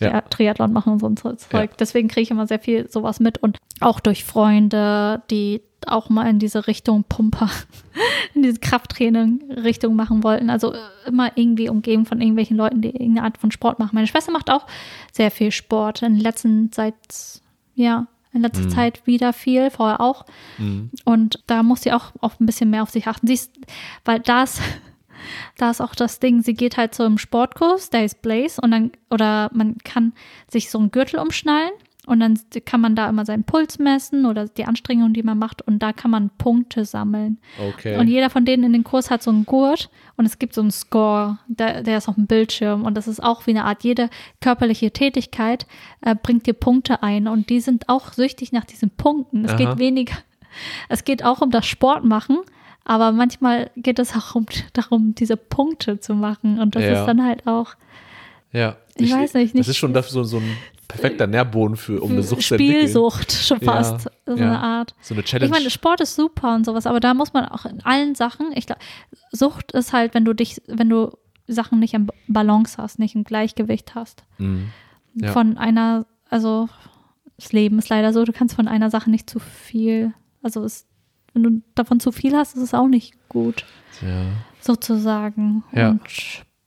ja. 0.00 0.20
Triathlon 0.22 0.72
machen 0.72 0.92
und 1.00 1.18
so 1.20 1.28
ein 1.28 1.38
Zeug. 1.38 1.70
Ja. 1.70 1.76
Deswegen 1.78 2.08
kriege 2.08 2.22
ich 2.22 2.30
immer 2.30 2.46
sehr 2.46 2.60
viel 2.60 2.88
sowas 2.90 3.20
mit 3.20 3.38
und 3.38 3.58
auch 3.80 4.00
durch 4.00 4.24
Freunde, 4.24 5.22
die 5.30 5.60
auch 5.86 6.08
mal 6.10 6.28
in 6.28 6.38
diese 6.38 6.66
Richtung 6.66 7.04
Pumper, 7.04 7.48
in 8.34 8.42
diese 8.42 8.58
Krafttraining-Richtung 8.58 9.94
machen 9.94 10.22
wollten. 10.24 10.50
Also 10.50 10.72
äh, 10.72 10.78
immer 11.06 11.36
irgendwie 11.36 11.68
umgeben 11.68 12.06
von 12.06 12.20
irgendwelchen 12.20 12.56
Leuten, 12.56 12.82
die 12.82 12.90
irgendeine 12.90 13.24
Art 13.24 13.38
von 13.38 13.50
Sport 13.50 13.78
machen. 13.78 13.94
Meine 13.94 14.06
Schwester 14.06 14.32
macht 14.32 14.50
auch 14.50 14.66
sehr 15.12 15.30
viel 15.30 15.52
Sport. 15.52 16.02
In 16.02 16.16
letzter 16.18 16.50
Zeit, 16.70 16.94
ja, 17.74 18.06
in 18.32 18.42
letzter 18.42 18.64
Mhm. 18.64 18.70
Zeit 18.70 19.06
wieder 19.06 19.32
viel, 19.32 19.70
vorher 19.70 20.00
auch. 20.00 20.24
Mhm. 20.58 20.90
Und 21.04 21.42
da 21.46 21.62
muss 21.62 21.82
sie 21.82 21.92
auch, 21.92 22.12
auch 22.20 22.38
ein 22.40 22.46
bisschen 22.46 22.70
mehr 22.70 22.82
auf 22.82 22.90
sich 22.90 23.06
achten. 23.06 23.26
Sie 23.26 23.34
ist, 23.34 23.52
weil 24.04 24.20
da 24.20 24.42
ist, 24.42 24.60
da 25.56 25.70
ist 25.70 25.80
auch 25.80 25.94
das 25.94 26.20
Ding, 26.20 26.42
sie 26.42 26.54
geht 26.54 26.76
halt 26.76 26.94
so 26.94 27.04
im 27.04 27.18
Sportkurs, 27.18 27.90
der 27.90 28.04
ist 28.04 28.20
Blaze, 28.22 28.60
und 28.60 28.70
dann, 28.70 28.92
oder 29.10 29.50
man 29.54 29.78
kann 29.78 30.12
sich 30.48 30.70
so 30.70 30.78
einen 30.78 30.90
Gürtel 30.90 31.18
umschnallen 31.18 31.72
und 32.08 32.20
dann 32.20 32.38
kann 32.64 32.80
man 32.80 32.96
da 32.96 33.08
immer 33.08 33.24
seinen 33.24 33.44
Puls 33.44 33.78
messen 33.78 34.26
oder 34.26 34.46
die 34.48 34.64
Anstrengungen, 34.64 35.12
die 35.14 35.22
man 35.22 35.38
macht, 35.38 35.62
und 35.62 35.78
da 35.80 35.92
kann 35.92 36.10
man 36.10 36.30
Punkte 36.38 36.84
sammeln. 36.84 37.38
Okay. 37.74 37.98
Und 37.98 38.08
jeder 38.08 38.30
von 38.30 38.44
denen 38.44 38.64
in 38.64 38.72
den 38.72 38.84
Kurs 38.84 39.10
hat 39.10 39.22
so 39.22 39.30
einen 39.30 39.46
Gurt 39.46 39.90
und 40.16 40.26
es 40.26 40.38
gibt 40.38 40.54
so 40.54 40.60
einen 40.62 40.70
Score, 40.70 41.38
der, 41.48 41.82
der 41.82 41.98
ist 41.98 42.08
auf 42.08 42.14
dem 42.16 42.26
Bildschirm 42.26 42.84
und 42.84 42.94
das 42.96 43.06
ist 43.06 43.22
auch 43.22 43.46
wie 43.46 43.50
eine 43.52 43.64
Art, 43.64 43.84
jede 43.84 44.10
körperliche 44.40 44.90
Tätigkeit 44.90 45.66
äh, 46.00 46.14
bringt 46.20 46.46
dir 46.46 46.54
Punkte 46.54 47.02
ein 47.02 47.28
und 47.28 47.50
die 47.50 47.60
sind 47.60 47.88
auch 47.88 48.12
süchtig 48.12 48.52
nach 48.52 48.64
diesen 48.64 48.90
Punkten. 48.90 49.44
Es 49.44 49.52
Aha. 49.52 49.56
geht 49.58 49.78
weniger, 49.78 50.14
es 50.88 51.04
geht 51.04 51.24
auch 51.24 51.40
um 51.40 51.50
das 51.50 51.66
Sport 51.66 52.04
machen, 52.04 52.38
aber 52.84 53.12
manchmal 53.12 53.70
geht 53.76 53.98
es 53.98 54.16
auch 54.16 54.34
um, 54.34 54.46
darum, 54.72 55.14
diese 55.14 55.36
Punkte 55.36 56.00
zu 56.00 56.14
machen 56.14 56.58
und 56.58 56.74
das 56.74 56.84
Ja. 56.84 57.00
ist 57.00 57.06
dann 57.06 57.22
halt 57.24 57.46
auch 57.46 57.74
ja. 58.52 58.76
Ich 58.96 59.12
weiß 59.12 59.34
nicht, 59.34 59.50
Das 59.50 59.58
nicht- 59.58 59.68
ist 59.68 59.76
schon 59.76 59.92
das 59.92 60.08
so, 60.10 60.24
so 60.24 60.38
ein 60.38 60.56
perfekter 60.88 61.26
Nährboden 61.26 61.76
für, 61.76 62.00
um 62.00 62.12
eine 62.12 62.22
Sucht 62.22 62.42
zu 62.42 62.54
entwickeln. 62.54 62.80
Spielsucht 62.82 63.30
schon 63.32 63.60
Ja, 63.60 63.72
fast, 63.72 64.08
so 64.26 64.34
ja. 64.36 64.46
eine 64.46 64.58
Art. 64.58 64.94
So 65.02 65.14
eine 65.14 65.22
Challenge. 65.22 65.44
Ich 65.46 65.50
meine, 65.52 65.70
Sport 65.70 66.00
ist 66.00 66.16
super 66.16 66.54
und 66.54 66.64
sowas, 66.64 66.86
aber 66.86 66.98
da 67.00 67.12
muss 67.14 67.32
man 67.34 67.44
auch 67.46 67.66
in 67.66 67.80
allen 67.84 68.14
Sachen, 68.14 68.50
ich 68.54 68.66
glaube, 68.66 68.80
Sucht 69.30 69.72
ist 69.72 69.92
halt, 69.92 70.14
wenn 70.14 70.24
du 70.24 70.32
dich, 70.32 70.62
wenn 70.66 70.88
du 70.88 71.10
Sachen 71.46 71.78
nicht 71.78 71.94
im 71.94 72.08
Balance 72.26 72.76
hast, 72.82 72.98
nicht 72.98 73.14
im 73.14 73.24
Gleichgewicht 73.24 73.94
hast. 73.94 74.24
Mhm. 74.38 74.70
Ja. 75.14 75.32
Von 75.32 75.58
einer, 75.58 76.06
also 76.30 76.68
das 77.36 77.52
Leben 77.52 77.78
ist 77.78 77.88
leider 77.88 78.12
so, 78.12 78.24
du 78.24 78.32
kannst 78.32 78.54
von 78.56 78.66
einer 78.68 78.90
Sache 78.90 79.10
nicht 79.10 79.28
zu 79.30 79.38
viel, 79.38 80.12
also 80.42 80.64
es, 80.64 80.86
wenn 81.34 81.42
du 81.42 81.62
davon 81.74 82.00
zu 82.00 82.12
viel 82.12 82.34
hast, 82.36 82.56
ist 82.56 82.62
es 82.62 82.74
auch 82.74 82.88
nicht 82.88 83.14
gut, 83.28 83.64
Ja. 84.02 84.22
sozusagen. 84.60 85.64
Ja. 85.72 85.90
Und 85.90 86.00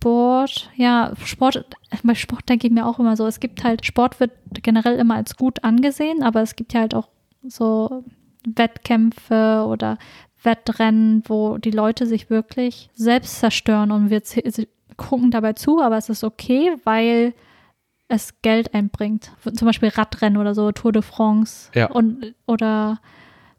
Sport, 0.01 0.71
ja, 0.77 1.13
Sport, 1.23 1.63
bei 2.01 2.15
Sport 2.15 2.49
denke 2.49 2.65
ich 2.65 2.73
mir 2.73 2.87
auch 2.87 2.97
immer 2.97 3.15
so, 3.15 3.27
es 3.27 3.39
gibt 3.39 3.63
halt, 3.63 3.85
Sport 3.85 4.19
wird 4.19 4.31
generell 4.63 4.97
immer 4.97 5.13
als 5.13 5.37
gut 5.37 5.63
angesehen, 5.63 6.23
aber 6.23 6.41
es 6.41 6.55
gibt 6.55 6.73
ja 6.73 6.79
halt 6.79 6.95
auch 6.95 7.07
so 7.43 8.03
Wettkämpfe 8.43 9.63
oder 9.67 9.99
Wettrennen, 10.41 11.21
wo 11.27 11.59
die 11.59 11.69
Leute 11.69 12.07
sich 12.07 12.31
wirklich 12.31 12.89
selbst 12.95 13.39
zerstören 13.39 13.91
und 13.91 14.09
wir 14.09 14.23
gucken 14.97 15.29
dabei 15.29 15.53
zu, 15.53 15.79
aber 15.79 15.97
es 15.97 16.09
ist 16.09 16.23
okay, 16.23 16.75
weil 16.83 17.35
es 18.07 18.41
Geld 18.41 18.73
einbringt. 18.73 19.31
Zum 19.53 19.67
Beispiel 19.67 19.89
Radrennen 19.89 20.37
oder 20.37 20.55
so, 20.55 20.71
Tour 20.71 20.93
de 20.93 21.03
France. 21.03 21.69
Ja. 21.75 21.91
Und, 21.91 22.33
oder 22.47 22.99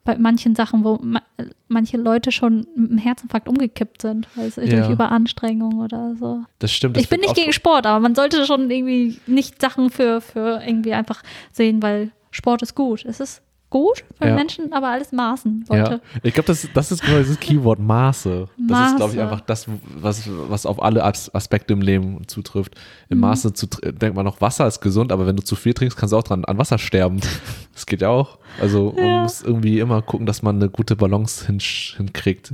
bei 0.05 0.17
manchen 0.19 0.55
Sachen, 0.55 0.85
wo 0.85 0.99
ma 1.03 1.23
manche 1.69 1.97
Leute 1.97 2.33
schon 2.33 2.67
mit 2.75 2.91
einem 2.91 2.99
Herzinfarkt 2.99 3.49
umgekippt 3.49 4.03
sind, 4.03 4.29
weil 4.35 4.47
es 4.49 4.57
Ja. 4.57 4.65
durch 4.67 4.91
Überanstrengung 4.91 5.81
oder 5.81 6.15
so. 6.17 6.43
Das 6.59 6.73
stimmt. 6.73 6.97
Das 6.97 7.05
ich 7.05 7.09
bin 7.09 7.21
nicht 7.21 7.35
gegen 7.35 7.53
Sport, 7.53 7.87
aber 7.87 8.01
man 8.01 8.15
sollte 8.15 8.45
schon 8.45 8.71
irgendwie 8.71 9.19
nicht 9.27 9.61
Sachen 9.61 9.91
für, 9.91 10.21
für 10.21 10.61
irgendwie 10.67 10.93
einfach 10.93 11.23
sehen, 11.53 11.83
weil 11.83 12.11
Sport 12.31 12.63
ist 12.63 12.75
gut. 12.75 13.05
Es 13.05 13.21
ist 13.21 13.43
gut 13.73 14.05
für 14.19 14.27
Ja. 14.29 14.35
Menschen, 14.37 14.73
aber 14.73 14.89
alles 14.89 15.11
maßen 15.11 15.65
Ja, 15.69 15.87
sollte. 15.87 16.01
ich 16.23 16.33
glaube, 16.35 16.47
das, 16.47 16.69
das 16.73 16.93
ist 16.93 17.03
genau 17.03 17.19
dieses 17.19 17.41
Keyword 17.41 17.81
Maße. 17.81 18.49
Das 18.69 18.91
ist, 18.91 18.97
glaube 18.97 19.13
ich, 19.13 19.19
Maße. 19.19 19.23
einfach 19.33 19.41
das, 19.41 19.67
was, 19.97 20.29
was 20.49 20.67
auf 20.67 20.81
alle 20.81 21.03
As 21.03 21.35
Aspekte 21.35 21.73
im 21.73 21.81
Leben 21.81 22.29
zutrifft. 22.29 22.75
Im 23.09 23.17
Mhm. 23.19 23.23
Maße 23.23 23.53
zu, 23.55 23.67
denkt 23.67 24.15
man 24.15 24.25
noch, 24.25 24.41
Wasser 24.41 24.67
ist 24.69 24.81
gesund, 24.81 25.11
aber 25.11 25.27
wenn 25.27 25.35
du 25.37 25.43
zu 25.43 25.57
viel 25.57 25.75
trinkst, 25.75 25.97
kannst 25.99 26.13
du 26.13 26.19
auch 26.19 26.23
dran 26.23 26.45
an 26.45 26.59
Wasser 26.59 26.79
sterben. 26.79 27.21
Das 27.75 27.87
geht 27.87 28.03
ja 28.03 28.11
auch. 28.11 28.39
Also 28.61 28.93
man 28.95 29.05
Ja. 29.05 29.23
muss 29.23 29.41
irgendwie 29.43 29.81
immer 29.81 30.03
gucken, 30.03 30.27
dass 30.27 30.43
man 30.43 30.57
eine 30.57 30.69
gute 30.69 30.95
Balance 30.95 31.47
hin, 31.47 31.59
hinkriegt. 31.97 32.53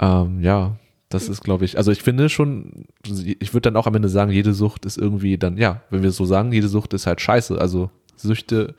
Ähm, 0.00 0.40
ja, 0.40 0.76
das 1.10 1.28
ist, 1.28 1.42
glaube 1.42 1.64
ich, 1.66 1.76
also 1.76 1.90
ich 1.92 2.02
finde 2.02 2.28
schon, 2.30 2.86
ich 3.04 3.52
würde 3.52 3.70
dann 3.70 3.76
auch 3.76 3.86
am 3.86 3.94
Ende 3.96 4.08
sagen, 4.08 4.30
jede 4.30 4.54
Sucht 4.54 4.86
ist 4.86 4.96
irgendwie 4.96 5.36
dann, 5.36 5.58
ja, 5.58 5.82
wenn 5.90 6.02
wir 6.02 6.08
es 6.10 6.16
so 6.16 6.24
sagen, 6.24 6.52
jede 6.52 6.68
Sucht 6.68 6.94
ist 6.94 7.06
halt 7.06 7.20
scheiße. 7.20 7.60
Also 7.60 7.90
Süchte, 8.16 8.74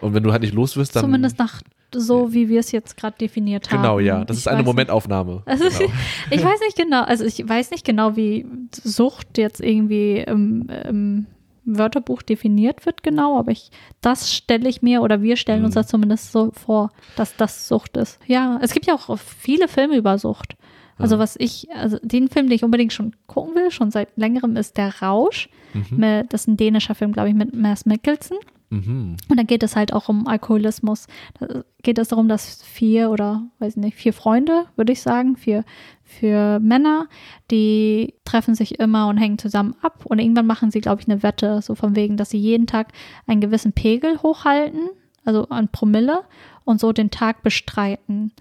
und 0.00 0.14
wenn 0.14 0.22
du 0.22 0.32
halt 0.32 0.42
nicht 0.42 0.54
los 0.54 0.76
wirst, 0.76 0.94
dann. 0.96 1.02
Zumindest 1.02 1.38
nach 1.38 1.62
so, 1.94 2.32
wie 2.32 2.48
wir 2.48 2.60
es 2.60 2.72
jetzt 2.72 2.96
gerade 2.96 3.16
definiert 3.18 3.70
haben. 3.70 3.80
Genau, 3.82 3.98
ja. 4.00 4.24
Das 4.24 4.36
Ich 4.38 4.42
ist 4.42 4.48
eine. 4.48 4.62
Momentaufnahme. 4.62 5.42
Also, 5.46 5.64
genau. 5.64 5.90
Ich 6.30 6.44
weiß 6.44 6.60
nicht 6.60 6.76
genau, 6.76 7.02
also 7.04 7.24
ich 7.24 7.48
weiß 7.48 7.70
nicht 7.70 7.84
genau, 7.84 8.16
wie 8.16 8.44
Sucht 8.74 9.38
jetzt 9.38 9.60
irgendwie 9.60 10.18
im, 10.18 10.68
im 10.88 11.26
Wörterbuch 11.64 12.22
definiert 12.22 12.84
wird, 12.86 13.02
genau, 13.02 13.38
aber 13.38 13.50
ich, 13.52 13.70
das 14.00 14.32
stelle 14.34 14.68
ich 14.68 14.82
mir 14.82 15.00
oder 15.02 15.22
wir 15.22 15.36
stellen 15.36 15.64
uns 15.64 15.74
Mhm. 15.74 15.78
das 15.80 15.86
zumindest 15.88 16.32
so 16.32 16.50
vor, 16.52 16.90
dass 17.16 17.34
das 17.36 17.66
Sucht 17.68 17.96
ist. 17.96 18.18
Ja, 18.26 18.58
es 18.62 18.72
gibt 18.72 18.86
ja 18.86 18.94
auch 18.94 19.18
viele 19.18 19.66
Filme 19.68 19.96
über 19.96 20.18
Sucht. 20.18 20.56
Also 20.98 21.18
was 21.18 21.36
ich, 21.38 21.68
also 21.74 21.98
den 22.02 22.28
Film, 22.28 22.46
den 22.46 22.54
ich 22.56 22.64
unbedingt 22.64 22.90
schon 22.92 23.14
gucken 23.26 23.54
will, 23.54 23.70
schon 23.70 23.90
seit 23.90 24.16
längerem, 24.16 24.56
ist 24.56 24.78
Der 24.78 25.02
Rausch. 25.02 25.50
Mhm. 25.74 26.24
Das 26.30 26.42
ist 26.42 26.48
ein 26.48 26.56
dänischer 26.56 26.94
Film, 26.94 27.12
glaube 27.12 27.28
ich, 27.28 27.34
mit 27.34 27.54
Mads 27.54 27.84
Mikkelsen. 27.84 28.38
Mhm. 28.70 29.16
Und 29.28 29.36
dann 29.36 29.46
geht 29.46 29.62
es 29.62 29.76
halt 29.76 29.92
auch 29.92 30.08
um 30.08 30.26
Alkoholismus. 30.26 31.06
Da 31.38 31.62
geht 31.82 31.98
es 31.98 32.08
darum, 32.08 32.28
dass 32.28 32.62
vier 32.62 33.10
oder, 33.10 33.44
weiß 33.58 33.76
nicht, 33.76 33.96
vier 33.96 34.12
Freunde, 34.12 34.66
würde 34.76 34.92
ich 34.92 35.02
sagen, 35.02 35.36
vier, 35.36 35.64
vier 36.02 36.58
Männer, 36.60 37.08
die 37.50 38.14
treffen 38.24 38.54
sich 38.54 38.78
immer 38.80 39.08
und 39.08 39.18
hängen 39.18 39.38
zusammen 39.38 39.74
ab. 39.82 40.04
Und 40.04 40.18
irgendwann 40.18 40.46
machen 40.46 40.70
sie, 40.70 40.80
glaube 40.80 41.00
ich, 41.00 41.08
eine 41.08 41.22
Wette, 41.22 41.62
so 41.62 41.74
von 41.74 41.94
wegen, 41.94 42.16
dass 42.16 42.30
sie 42.30 42.38
jeden 42.38 42.66
Tag 42.66 42.88
einen 43.26 43.40
gewissen 43.40 43.72
Pegel 43.72 44.22
hochhalten, 44.22 44.88
also 45.24 45.48
an 45.48 45.68
Promille, 45.68 46.24
und 46.64 46.80
so 46.80 46.92
den 46.92 47.10
Tag 47.10 47.42
bestreiten. 47.42 48.32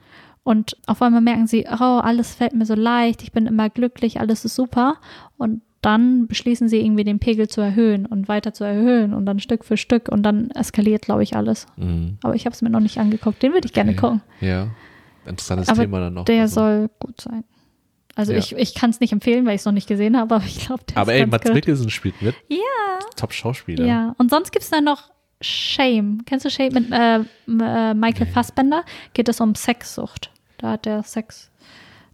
Und 0.44 0.78
auf 0.86 1.02
einmal 1.02 1.22
merken 1.22 1.48
sie, 1.48 1.66
oh, 1.68 2.00
alles 2.00 2.36
fällt 2.36 2.54
mir 2.54 2.66
so 2.66 2.76
leicht, 2.76 3.24
ich 3.24 3.32
bin 3.32 3.48
immer 3.48 3.70
glücklich, 3.70 4.20
alles 4.20 4.46
ist 4.46 4.56
super. 4.56 4.98
Und 5.38 5.62
dann 5.86 6.28
beschließen 6.28 6.68
sie 6.68 6.80
irgendwie 6.80 7.04
den 7.04 7.20
Pegel 7.20 7.48
zu 7.48 7.62
erhöhen 7.62 8.06
und 8.06 8.28
weiter 8.28 8.54
zu 8.54 8.64
erhöhen 8.64 9.14
und 9.14 9.26
dann 9.26 9.40
Stück 9.40 9.64
für 9.64 9.78
Stück 9.78 10.10
und 10.10 10.24
dann 10.24 10.50
eskaliert, 10.52 11.04
glaube 11.04 11.24
ich, 11.24 11.36
alles. 11.36 11.68
Mhm. 11.78 12.18
Aber 12.24 12.34
ich 12.36 12.46
habe 12.46 12.54
es 12.54 12.62
mir 12.62 12.70
noch 12.70 12.80
nicht 12.80 12.98
angeguckt. 12.98 13.42
Den 13.44 13.54
würde 13.54 13.68
ich 13.68 13.74
gerne 13.74 13.92
Okay. 13.92 14.00
gucken. 14.00 14.22
Ja. 14.42 14.68
Interessantes 15.26 15.70
Aber 15.70 15.82
Thema 15.82 16.00
dann 16.00 16.14
noch. 16.16 16.26
Der 16.26 16.42
Also. 16.42 16.56
soll 16.62 16.90
gut 17.00 17.22
sein. 17.22 17.44
Also 18.16 18.32
Ja. 18.32 18.38
ich, 18.40 18.56
ich 18.56 18.76
kann 18.76 18.90
es 18.90 19.00
nicht 19.00 19.12
empfehlen, 19.14 19.46
weil 19.46 19.56
ich 19.56 19.62
es 19.62 19.66
noch 19.66 19.74
nicht 19.74 19.88
gesehen 19.88 20.18
habe, 20.18 20.36
aber 20.36 20.46
ich 20.46 20.66
glaube, 20.66 20.84
der 20.90 20.98
Aber 20.98 21.14
ist 21.14 21.20
ey, 21.22 21.26
Mats. 21.28 21.52
Mikkelsen 21.52 21.90
spielt 21.90 22.22
mit. 22.22 22.36
Ja. 22.50 22.58
Top-Schauspieler. 23.16 23.86
Ja, 23.86 24.16
und 24.18 24.30
sonst 24.32 24.52
gibt 24.52 24.64
es 24.64 24.70
dann 24.72 24.84
noch 24.86 25.12
Shame. 25.42 26.20
Kennst 26.26 26.46
du 26.46 26.50
Shame 26.50 26.74
mit 26.74 26.92
äh, 26.92 27.16
äh, 27.48 27.94
Michael 27.94 28.28
Fassbender? 28.28 28.84
Geht 29.14 29.28
es 29.30 29.42
um 29.42 29.54
Sexsucht. 29.54 30.32
Da 30.58 30.72
hat 30.72 30.88
er 30.88 31.04
Sex. 31.04 31.52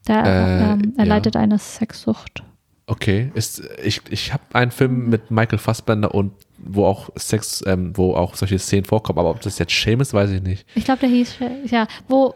Der, 0.07 0.23
Äh, 0.25 0.71
ähm, 0.73 0.93
er 0.97 1.05
ja. 1.05 1.09
leitet 1.09 1.35
eine 1.35 1.59
Sexsucht. 1.59 2.43
Okay. 2.87 3.31
Ist, 3.35 3.61
ich 3.83 4.01
ich 4.09 4.33
habe 4.33 4.43
einen 4.53 4.71
Film 4.71 5.09
mit 5.09 5.31
Michael 5.31 5.59
Fassbender 5.59 6.13
und 6.13 6.33
wo 6.57 6.85
auch 6.85 7.09
Sex, 7.15 7.63
ähm, 7.65 7.95
wo 7.95 8.15
auch 8.15 8.35
solche 8.35 8.59
Szenen 8.59 8.85
vorkommen. 8.85 9.19
Aber 9.19 9.29
ob 9.29 9.41
das 9.41 9.57
jetzt 9.59 9.71
Shame 9.71 10.01
ist, 10.01 10.13
weiß 10.13 10.31
ich 10.31 10.41
nicht. 10.41 10.65
Ich 10.75 10.83
glaube, 10.85 10.99
der 11.01 11.09
hieß, 11.09 11.35
Shame. 11.35 11.65
ja, 11.65 11.87
wo, 12.07 12.35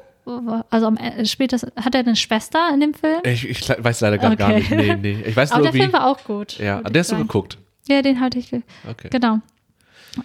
also 0.69 0.87
am 0.87 0.97
Ende- 0.97 1.25
später, 1.25 1.57
hat 1.75 1.93
er 1.93 1.99
eine 2.01 2.15
Schwester 2.15 2.69
in 2.73 2.79
dem 2.79 2.93
Film? 2.93 3.19
Ich, 3.23 3.47
ich 3.47 3.67
weiß 3.69 4.01
leider 4.01 4.17
gar, 4.17 4.35
gar 4.35 4.49
Okay. 4.51 4.59
nicht. 4.59 4.71
Nee, 4.71 4.95
nee. 4.95 5.23
Ich 5.25 5.35
weiß 5.35 5.51
Aber 5.51 5.59
nur, 5.63 5.67
der 5.67 5.73
wie. 5.73 5.79
Film 5.81 5.93
war 5.93 6.07
auch 6.07 6.23
gut. 6.23 6.57
ja, 6.57 6.81
ich 6.89 6.97
hast 6.97 7.11
du 7.11 7.17
geguckt. 7.17 7.57
Ja, 7.87 8.01
den 8.01 8.19
hatte 8.19 8.39
ich, 8.39 8.51
Okay. 8.89 9.09
genau. 9.11 9.39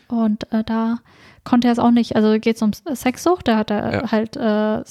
Und 0.09 0.51
äh, 0.53 0.63
da 0.65 0.99
konnte 1.45 1.69
er 1.69 1.73
es 1.73 1.79
auch 1.79 1.91
nicht, 1.91 2.15
also 2.17 2.39
geht 2.39 2.57
es 2.57 2.63
um 2.63 2.71
Sexsucht, 2.95 3.49
da 3.49 3.57
hat 3.57 3.71
er 3.71 3.93
Ja. 3.93 4.13
halt 4.13 4.37
äh, 4.37 4.79
äh, 4.79 4.83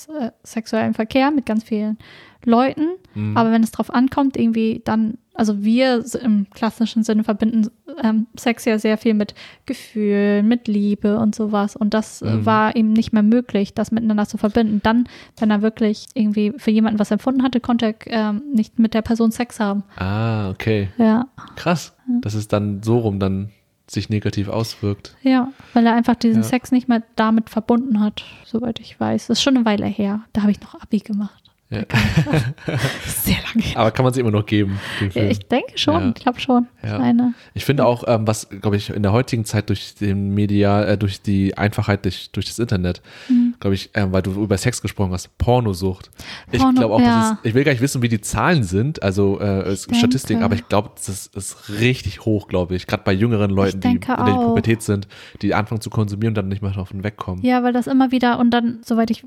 sexuellen 0.43 0.93
Verkehr 0.93 1.31
mit 1.31 1.45
ganz 1.45 1.63
vielen 1.63 1.97
Leuten, 2.45 2.87
Mhm. 3.15 3.35
aber 3.35 3.51
wenn 3.51 3.63
es 3.63 3.71
drauf 3.71 3.93
ankommt, 3.93 4.37
irgendwie 4.37 4.81
dann, 4.85 5.17
also 5.33 5.63
wir 5.63 6.03
im 6.21 6.47
klassischen 6.51 7.03
Sinne 7.03 7.23
verbinden 7.23 7.67
ähm, 8.03 8.27
Sex 8.37 8.65
ja 8.65 8.77
sehr 8.79 8.97
viel 8.97 9.13
mit 9.13 9.33
Gefühlen, 9.65 10.47
mit 10.47 10.67
Liebe 10.67 11.17
und 11.19 11.35
sowas 11.35 11.75
und 11.75 11.93
das 11.93 12.21
äh, 12.21 12.35
Mhm. 12.35 12.45
war 12.45 12.75
ihm 12.75 12.93
nicht 12.93 13.11
mehr 13.13 13.23
möglich, 13.23 13.73
das 13.73 13.91
miteinander 13.91 14.25
zu 14.25 14.37
verbinden. 14.37 14.79
Dann, 14.83 15.07
wenn 15.37 15.51
er 15.51 15.61
wirklich 15.61 16.07
irgendwie 16.13 16.53
für 16.57 16.71
jemanden 16.71 16.99
was 16.99 17.11
empfunden 17.11 17.43
hatte, 17.43 17.59
konnte 17.59 17.87
er 17.87 17.95
ähm, 18.07 18.41
nicht 18.53 18.79
mit 18.79 18.93
der 18.93 19.01
Person 19.01 19.31
Sex 19.31 19.59
haben. 19.59 19.83
Ah, 19.97 20.49
okay. 20.49 20.89
Ja, 20.97 21.27
Krass. 21.55 21.95
Dass 22.21 22.33
es 22.33 22.47
dann 22.47 22.81
so 22.83 22.99
rum 22.99 23.19
dann 23.19 23.49
sich 23.87 24.09
negativ 24.09 24.49
auswirkt. 24.49 25.15
Ja, 25.23 25.51
weil 25.73 25.85
er 25.85 25.93
einfach 25.93 26.15
diesen 26.15 26.43
Ja. 26.43 26.47
Sex 26.47 26.71
nicht 26.71 26.87
mehr 26.87 27.01
damit 27.15 27.49
verbunden 27.49 27.99
hat, 27.99 28.23
soweit 28.45 28.79
ich 28.79 28.99
weiß. 28.99 29.27
Das 29.27 29.39
ist 29.39 29.43
schon 29.43 29.55
eine 29.57 29.65
Weile 29.65 29.85
her. 29.87 30.21
Da 30.33 30.41
habe 30.41 30.51
ich 30.51 30.61
noch 30.61 30.79
Abi 30.79 30.99
gemacht. 30.99 31.48
Ja. 31.71 31.83
Sehr 33.05 33.35
lange. 33.53 33.75
Aber 33.75 33.91
kann 33.91 34.03
man 34.03 34.11
es 34.11 34.17
immer 34.17 34.31
noch 34.31 34.45
geben. 34.45 34.79
Ich 35.13 35.39
denke 35.47 35.77
schon, 35.77 36.01
Ja. 36.01 36.07
ich 36.09 36.15
glaube 36.15 36.39
schon. 36.39 36.67
Ja. 36.83 37.31
Ich 37.53 37.63
finde 37.65 37.85
auch, 37.85 38.03
ähm, 38.07 38.25
was, 38.25 38.49
glaube 38.49 38.75
ich, 38.77 38.89
in 38.89 39.03
der 39.03 39.11
heutigen 39.11 39.45
Zeit 39.45 39.69
durch 39.69 39.93
den 39.95 40.33
Medial, 40.33 40.87
äh, 40.87 40.97
durch 40.97 41.21
die 41.21 41.57
Einfachheit 41.57 42.05
durch, 42.05 42.31
durch 42.31 42.47
das 42.47 42.57
Internet, 42.59 43.01
Mhm. 43.29 43.53
glaube 43.59 43.75
ich, 43.75 43.91
ähm, 43.93 44.11
weil 44.11 44.21
du 44.23 44.31
über 44.43 44.57
Sex 44.57 44.81
gesprochen 44.81 45.11
hast, 45.11 45.37
Pornosucht. 45.37 46.09
Ich 46.51 46.59
Porno, 46.59 46.79
glaube 46.79 46.95
auch, 46.95 47.01
ja. 47.01 47.37
es, 47.43 47.49
ich 47.49 47.53
will 47.53 47.63
gar 47.63 47.71
nicht 47.71 47.81
wissen, 47.81 48.01
wie 48.01 48.09
die 48.09 48.21
Zahlen 48.21 48.63
sind, 48.63 49.03
also 49.03 49.39
äh, 49.39 49.75
Statistiken, 49.77 50.39
denke- 50.39 50.45
aber 50.45 50.55
ich 50.55 50.67
glaube, 50.69 50.89
das 50.95 51.27
ist 51.27 51.69
richtig 51.69 52.25
hoch, 52.25 52.47
glaube 52.47 52.75
ich. 52.75 52.87
Gerade 52.87 53.03
bei 53.03 53.13
jüngeren 53.13 53.51
Leuten, 53.51 53.79
die 53.81 53.87
in 53.89 53.93
denke 53.99 54.07
der 54.07 54.25
auch. 54.25 54.45
Pubertät 54.47 54.81
sind, 54.81 55.07
die 55.41 55.53
anfangen 55.53 55.81
zu 55.81 55.89
konsumieren 55.91 56.31
und 56.31 56.35
dann 56.37 56.47
nicht 56.47 56.61
mehr 56.63 56.71
davon 56.71 57.03
wegkommen. 57.03 57.43
Ja, 57.45 57.61
weil 57.63 57.73
das 57.73 57.85
immer 57.87 58.11
wieder 58.11 58.39
und 58.39 58.49
dann, 58.51 58.79
soweit 58.83 59.11
ich 59.11 59.23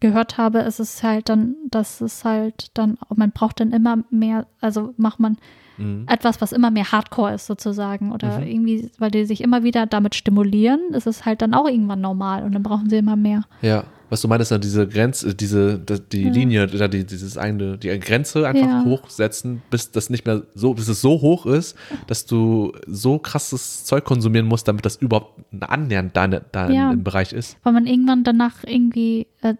gehört 0.00 0.38
habe, 0.38 0.60
ist 0.60 0.80
es 0.80 1.02
halt 1.02 1.28
dann, 1.28 1.54
dass 1.70 2.00
es 2.00 2.24
halt 2.24 2.68
dann, 2.74 2.98
man 3.14 3.30
braucht 3.32 3.60
dann 3.60 3.72
immer 3.72 3.98
mehr, 4.10 4.46
also 4.60 4.94
macht 4.96 5.20
man 5.20 5.36
Mhm. 5.78 6.04
etwas, 6.08 6.40
was 6.42 6.52
immer 6.52 6.70
mehr 6.70 6.92
Hardcore 6.92 7.32
ist 7.34 7.46
sozusagen 7.46 8.12
oder 8.12 8.40
Mhm. 8.40 8.46
irgendwie, 8.46 8.90
weil 8.98 9.10
die 9.10 9.24
sich 9.24 9.40
immer 9.42 9.62
wieder 9.62 9.86
damit 9.86 10.14
stimulieren, 10.14 10.80
ist 10.92 11.06
es 11.06 11.24
halt 11.24 11.40
dann 11.40 11.54
auch 11.54 11.66
irgendwann 11.66 12.00
normal 12.02 12.42
und 12.44 12.52
dann 12.54 12.62
brauchen 12.62 12.90
sie 12.90 12.96
immer 12.98 13.16
mehr. 13.16 13.44
Ja, 13.62 13.84
was 14.10 14.20
du 14.20 14.28
meinst, 14.28 14.50
dann 14.50 14.60
diese 14.60 14.86
Grenze, 14.88 15.34
diese, 15.34 15.78
das- 15.78 16.06
die 16.08 16.24
Ja. 16.24 16.30
Linie, 16.32 16.66
die, 16.66 17.06
dieses 17.06 17.38
eine, 17.38 17.78
die 17.78 17.88
Grenze 18.00 18.46
einfach 18.46 18.66
Ja. 18.68 18.84
hochsetzen, 18.84 19.62
bis 19.70 19.90
das 19.92 20.10
nicht 20.10 20.26
mehr 20.26 20.42
so, 20.54 20.74
bis 20.74 20.88
es 20.88 21.00
so 21.00 21.12
hoch 21.22 21.46
ist, 21.46 21.76
dass 22.08 22.26
du 22.26 22.72
so 22.86 23.18
krasses 23.18 23.84
Zeug 23.84 24.04
konsumieren 24.04 24.46
musst, 24.46 24.66
damit 24.68 24.84
das 24.84 24.96
überhaupt 24.96 25.40
annähernd 25.60 26.14
deine, 26.16 26.42
dein 26.52 26.72
Ja. 26.72 26.90
im 26.92 27.04
Bereich 27.04 27.32
ist. 27.32 27.56
weil 27.62 27.72
man 27.72 27.86
irgendwann 27.86 28.24
danach 28.24 28.64
irgendwie 28.66 29.28
äh, 29.42 29.54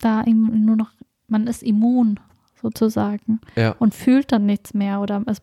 da 0.00 0.24
nur 0.24 0.76
noch, 0.76 0.90
man 1.28 1.46
ist 1.46 1.62
immun 1.62 2.18
sozusagen 2.60 3.40
Ja. 3.56 3.74
und 3.78 3.94
fühlt 3.94 4.32
dann 4.32 4.46
nichts 4.46 4.74
mehr 4.74 5.00
oder 5.00 5.22
es, 5.26 5.40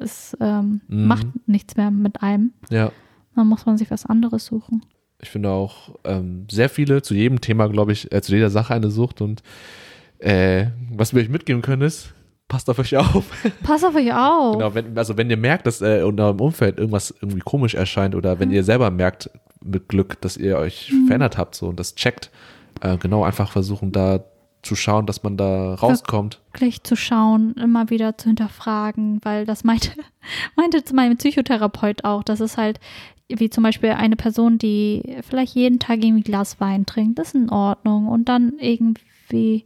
es 0.00 0.36
ähm, 0.40 0.80
Mhm. 0.88 1.06
macht 1.06 1.26
nichts 1.46 1.76
mehr 1.76 1.90
mit 1.90 2.22
einem. 2.22 2.52
Ja. 2.70 2.92
Dann 3.34 3.46
muss 3.48 3.66
man 3.66 3.76
sich 3.78 3.90
was 3.90 4.06
anderes 4.06 4.46
suchen. 4.46 4.84
Ich 5.20 5.30
finde 5.30 5.50
auch 5.50 5.94
ähm, 6.04 6.46
sehr 6.50 6.68
viele 6.68 7.02
zu 7.02 7.14
jedem 7.14 7.40
Thema, 7.40 7.68
glaube 7.68 7.92
ich, 7.92 8.12
äh, 8.12 8.20
zu 8.22 8.34
jeder 8.34 8.50
Sache 8.50 8.74
eine 8.74 8.90
Sucht 8.90 9.20
und 9.20 9.42
äh, 10.18 10.66
was 10.92 11.14
wir 11.14 11.22
euch 11.22 11.28
mitgeben 11.28 11.62
können 11.62 11.82
ist, 11.82 12.14
passt 12.48 12.70
auf 12.70 12.78
euch 12.78 12.96
auf. 12.96 13.24
Pass 13.62 13.84
auf 13.84 13.94
euch 13.94 14.12
auf. 14.12 14.56
Genau, 14.58 14.74
wenn, 14.74 14.96
also 14.96 15.16
wenn 15.16 15.28
ihr 15.30 15.36
merkt, 15.36 15.66
dass 15.66 15.80
äh, 15.82 16.06
in 16.06 16.18
eurem 16.20 16.40
Umfeld 16.40 16.78
irgendwas 16.78 17.14
irgendwie 17.20 17.40
komisch 17.40 17.74
erscheint 17.74 18.14
oder 18.14 18.38
wenn 18.38 18.50
ihr 18.50 18.62
selber 18.64 18.90
merkt 18.90 19.30
mit 19.64 19.88
Glück, 19.88 20.20
dass 20.20 20.36
ihr 20.36 20.58
euch 20.58 20.92
verändert 21.06 21.36
habt 21.38 21.54
so 21.54 21.66
und 21.68 21.80
das 21.80 21.94
checkt, 21.96 22.30
äh, 22.80 22.96
genau 22.98 23.24
einfach 23.24 23.50
versuchen 23.50 23.92
da 23.92 24.24
zu 24.62 24.74
schauen, 24.74 25.06
dass 25.06 25.22
man 25.22 25.36
da 25.36 25.74
rauskommt. 25.74 26.40
Wirklich 26.52 26.82
zu 26.82 26.96
schauen, 26.96 27.54
immer 27.54 27.88
wieder 27.90 28.18
zu 28.18 28.28
hinterfragen, 28.28 29.20
weil 29.22 29.46
das 29.46 29.62
meinte, 29.64 29.90
meinte 30.56 30.82
zu 30.82 30.94
meinem 30.94 31.16
Psychotherapeut 31.16 32.04
auch, 32.04 32.22
das 32.24 32.40
ist 32.40 32.56
halt 32.56 32.80
wie 33.28 33.50
zum 33.50 33.64
Beispiel 33.64 33.90
eine 33.90 34.14
Person, 34.16 34.56
die 34.58 35.16
vielleicht 35.28 35.54
jeden 35.56 35.78
Tag 35.80 36.02
irgendwie 36.04 36.22
Glas 36.22 36.60
Wein 36.60 36.86
trinkt, 36.86 37.18
das 37.18 37.28
ist 37.28 37.34
in 37.34 37.50
Ordnung 37.50 38.06
und 38.08 38.28
dann 38.28 38.54
irgendwie 38.60 39.64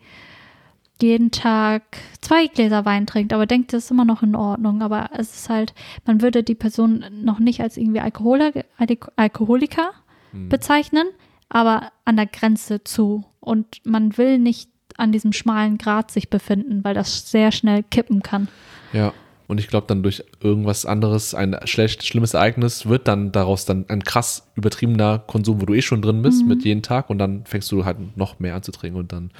jeden 1.00 1.30
Tag 1.30 1.82
zwei 2.20 2.46
Gläser 2.46 2.84
Wein 2.84 3.06
trinkt, 3.06 3.32
aber 3.32 3.46
denkt, 3.46 3.72
das 3.72 3.84
ist 3.84 3.90
immer 3.90 4.04
noch 4.04 4.22
in 4.22 4.34
Ordnung. 4.34 4.82
Aber 4.82 5.10
es 5.16 5.34
ist 5.34 5.48
halt, 5.48 5.72
man 6.06 6.20
würde 6.20 6.42
die 6.42 6.54
Person 6.54 7.04
noch 7.22 7.38
nicht 7.38 7.60
als 7.62 7.76
irgendwie 7.78 8.00
Alkoholer, 8.00 8.52
Alko- 8.78 9.10
Alkoholiker 9.16 9.90
Hm. 10.32 10.48
bezeichnen, 10.48 11.06
aber 11.50 11.92
an 12.06 12.16
der 12.16 12.26
Grenze 12.26 12.82
zu. 12.84 13.24
Und 13.40 13.80
man 13.84 14.16
will 14.16 14.38
nicht 14.38 14.70
an 14.96 15.12
diesem 15.12 15.32
schmalen 15.32 15.76
Grat 15.78 16.10
sich 16.10 16.30
befinden, 16.30 16.82
weil 16.84 16.94
das 16.94 17.30
sehr 17.30 17.52
schnell 17.52 17.82
kippen 17.82 18.22
kann. 18.22 18.48
Ja. 18.92 19.12
Und 19.48 19.58
ich 19.58 19.66
glaube, 19.66 19.88
dann 19.88 20.04
durch 20.04 20.22
irgendwas 20.40 20.86
anderes, 20.86 21.34
ein 21.34 21.56
schlecht, 21.64 22.06
schlimmes 22.06 22.34
Ereignis, 22.34 22.86
wird 22.86 23.08
dann 23.08 23.32
daraus 23.32 23.64
dann 23.64 23.84
ein 23.88 24.04
krass 24.04 24.46
übertriebener 24.54 25.18
Konsum, 25.26 25.60
wo 25.60 25.66
du 25.66 25.74
eh 25.74 25.82
schon 25.82 26.02
drin 26.02 26.22
bist 26.22 26.46
mit 26.46 26.64
jeden 26.64 26.82
Tag 26.82 27.10
und 27.10 27.18
dann 27.18 27.44
fängst 27.46 27.72
du 27.72 27.84
halt 27.84 28.16
noch 28.16 28.38
mehr 28.38 28.54
an 28.54 28.62
zu 28.62 28.70
trinken 28.70 28.96
und 29.00 29.10
dann, 29.12 29.32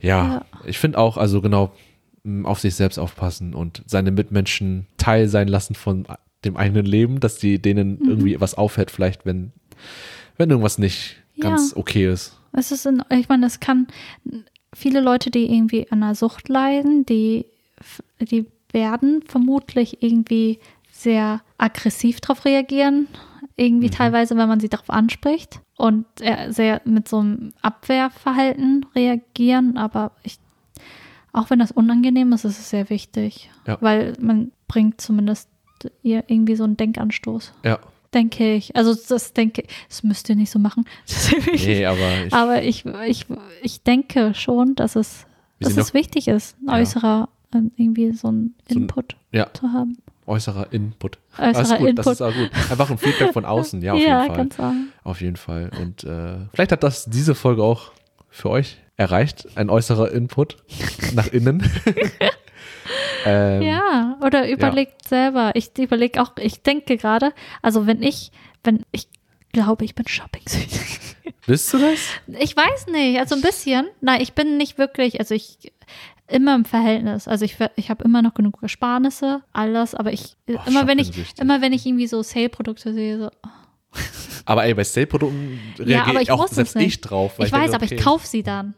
ja, 0.00 0.26
Ja. 0.36 0.44
ich 0.64 0.78
finde 0.78 0.96
auch, 0.96 1.18
also 1.18 1.42
genau, 1.42 1.72
m, 2.24 2.46
auf 2.46 2.60
sich 2.60 2.74
selbst 2.76 2.96
aufpassen 2.96 3.52
und 3.52 3.82
seine 3.86 4.10
Mitmenschen 4.10 4.86
Teil 4.96 5.28
sein 5.28 5.48
lassen 5.48 5.74
von 5.74 6.06
dem 6.46 6.56
eigenen 6.56 6.86
Leben, 6.86 7.20
dass 7.20 7.36
die 7.36 7.60
denen 7.60 7.98
Mhm. 7.98 8.08
irgendwie 8.08 8.40
was 8.40 8.54
aufhält, 8.54 8.90
vielleicht 8.90 9.26
wenn, 9.26 9.52
wenn 10.38 10.48
irgendwas 10.48 10.78
nicht 10.78 11.16
Ja. 11.34 11.50
ganz 11.50 11.74
okay 11.76 12.10
ist. 12.12 12.38
Es 12.52 12.70
ist, 12.72 12.84
in, 12.86 13.02
ich 13.10 13.28
meine, 13.28 13.46
es 13.46 13.60
kann 13.60 13.86
viele 14.74 15.00
Leute, 15.00 15.30
die 15.30 15.52
irgendwie 15.52 15.90
an 15.90 16.02
einer 16.02 16.14
Sucht 16.14 16.48
leiden, 16.48 17.06
die, 17.06 17.46
die 18.20 18.46
werden 18.72 19.22
vermutlich 19.26 20.02
irgendwie 20.02 20.58
sehr 20.90 21.40
aggressiv 21.58 22.20
darauf 22.20 22.44
reagieren, 22.44 23.08
irgendwie 23.56 23.90
teilweise, 23.90 24.36
wenn 24.36 24.48
man 24.48 24.60
sie 24.60 24.68
darauf 24.68 24.90
anspricht 24.90 25.60
und 25.76 26.04
äh, 26.20 26.50
sehr 26.52 26.80
mit 26.84 27.08
so 27.08 27.18
einem 27.20 27.52
Abwehrverhalten 27.62 28.86
reagieren, 28.94 29.76
aber 29.78 30.12
ich, 30.22 30.38
auch 31.32 31.48
wenn 31.50 31.58
das 31.58 31.72
unangenehm 31.72 32.32
ist, 32.32 32.44
ist 32.44 32.58
es 32.58 32.70
sehr 32.70 32.88
wichtig, 32.90 33.50
Ja. 33.66 33.78
weil 33.80 34.14
man 34.20 34.52
bringt 34.68 35.00
zumindest 35.00 35.48
ihr 36.02 36.24
irgendwie 36.28 36.56
so 36.56 36.64
einen 36.64 36.76
Denkanstoß, 36.76 37.52
Ja, 37.64 37.78
denke 38.14 38.54
ich. 38.54 38.74
Also 38.76 38.94
das 39.08 39.32
denke 39.32 39.64
das 39.88 40.02
müsst 40.02 40.28
ihr 40.28 40.36
nicht 40.36 40.50
so 40.50 40.58
machen. 40.58 40.84
Nee, 41.54 41.86
aber 41.86 42.24
ich, 42.26 42.32
aber 42.34 42.62
ich, 42.62 42.84
ich, 43.06 43.26
ich 43.62 43.82
denke 43.82 44.34
schon, 44.34 44.74
dass 44.74 44.96
es, 44.96 45.26
dass 45.60 45.76
es 45.76 45.94
wichtig 45.94 46.28
ist, 46.28 46.56
ein 46.60 46.68
Ja. 46.68 46.74
äußerer 46.74 47.28
ähm, 47.54 47.70
irgendwie 47.76 48.12
so 48.12 48.30
ein 48.30 48.54
So 48.68 48.74
ein- 48.78 48.82
Input 48.82 49.16
ja, 49.32 49.46
zu 49.52 49.72
haben. 49.72 49.98
äußerer 50.26 50.72
Input. 50.72 51.18
Äußerer 51.38 51.78
gut, 51.78 51.88
Input. 51.88 52.06
das 52.06 52.12
ist 52.14 52.22
auch 52.22 52.34
gut. 52.34 52.50
Einfach 52.70 52.90
ein 52.90 52.98
Feedback 52.98 53.32
von 53.32 53.44
außen, 53.44 53.82
ja, 53.82 53.92
auf 53.92 53.98
ja, 54.00 54.06
jeden 54.22 54.26
Fall. 54.28 54.36
kannst 54.36 54.56
sagen. 54.58 54.92
Auf 55.04 55.20
jeden 55.20 55.36
Fall. 55.36 55.70
Und 55.80 56.04
äh, 56.04 56.36
vielleicht 56.54 56.72
hat 56.72 56.82
das 56.82 57.06
diese 57.06 57.34
Folge 57.34 57.62
auch 57.62 57.92
für 58.30 58.50
euch 58.50 58.78
erreicht, 58.96 59.46
ein 59.56 59.68
äußerer 59.70 60.12
Input 60.12 60.56
nach 61.14 61.26
innen. 61.28 61.62
ähm, 63.24 63.62
Ja, 63.62 64.18
oder 64.24 64.48
überlegt 64.50 65.06
selber. 65.08 65.52
Ich 65.54 65.76
überlege 65.78 66.22
auch, 66.22 66.32
ich 66.38 66.62
denke 66.62 66.96
gerade, 66.96 67.32
also 67.62 67.86
wenn 67.86 68.02
ich, 68.02 68.32
wenn 68.64 68.84
ich 68.92 69.08
glaube, 69.52 69.84
ich 69.84 69.94
bin 69.94 70.06
shopping-süchtig. 70.06 71.16
Bist 71.46 71.72
du 71.72 71.78
das? 71.78 71.98
Ich 72.40 72.56
weiß 72.56 72.86
nicht, 72.88 73.18
also 73.18 73.34
ein 73.34 73.42
bisschen. 73.42 73.86
Nein, 74.00 74.20
ich 74.20 74.32
bin 74.32 74.56
nicht 74.56 74.78
wirklich, 74.78 75.18
also 75.20 75.34
ich 75.34 75.72
immer 76.28 76.54
im 76.54 76.64
Verhältnis. 76.64 77.28
Also 77.28 77.44
ich, 77.44 77.56
ich 77.76 77.90
habe 77.90 78.04
immer 78.04 78.22
noch 78.22 78.34
genug 78.34 78.58
Ersparnisse, 78.62 79.42
alles, 79.52 79.94
aber 79.94 80.12
ich 80.12 80.36
Oh, 80.48 80.58
immer 80.66 80.86
wenn 80.86 80.98
ich 80.98 81.10
immer 81.40 81.60
wenn 81.60 81.72
ich 81.72 81.84
irgendwie 81.86 82.06
so 82.06 82.22
Sale-Produkte 82.22 82.92
sehe, 82.92 83.18
so, 83.18 83.30
Aber 84.44 84.64
ey, 84.64 84.74
bei 84.74 84.84
Sale-Produkten 84.84 85.60
reagiere 85.78 86.02
aber 86.02 86.16
ich 86.16 86.22
ich 86.22 86.30
auch 86.30 86.48
selbst 86.48 86.76
nicht. 86.76 86.86
ich 86.86 87.00
drauf. 87.00 87.38
weil 87.38 87.46
ich 87.46 87.52
weiß, 87.52 87.70
denke, 87.70 87.76
aber 87.76 87.84
okay, 87.84 87.94
ich 87.96 88.02
kaufe 88.02 88.26
sie 88.26 88.42
dann. 88.42 88.74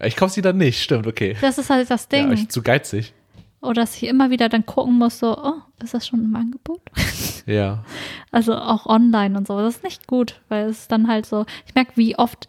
Ich 0.00 0.16
kaufe 0.16 0.32
sie 0.32 0.42
dann 0.42 0.56
nicht, 0.56 0.82
stimmt, 0.82 1.06
okay. 1.06 1.36
Das 1.40 1.58
ist 1.58 1.70
halt 1.70 1.88
das 1.90 2.08
Ding. 2.08 2.28
Ja, 2.28 2.32
ich 2.32 2.48
zu 2.48 2.62
geizig. 2.62 3.14
Oder 3.62 3.82
dass 3.82 3.96
ich 3.96 4.08
immer 4.08 4.30
wieder 4.30 4.48
dann 4.48 4.66
gucken 4.66 4.98
muss, 4.98 5.20
so, 5.20 5.38
oh, 5.38 5.54
ist 5.82 5.94
das 5.94 6.06
schon 6.06 6.24
im 6.24 6.36
Angebot? 6.36 6.80
Ja. 7.44 7.84
Also 8.30 8.54
auch 8.54 8.86
online 8.86 9.36
und 9.36 9.48
so. 9.48 9.58
Das 9.58 9.74
ist 9.74 9.82
nicht 9.82 10.06
gut, 10.06 10.40
weil 10.48 10.66
es 10.68 10.86
dann 10.86 11.08
halt 11.08 11.26
so, 11.26 11.44
ich 11.66 11.74
merke, 11.74 11.90
wie 11.96 12.16
oft, 12.16 12.46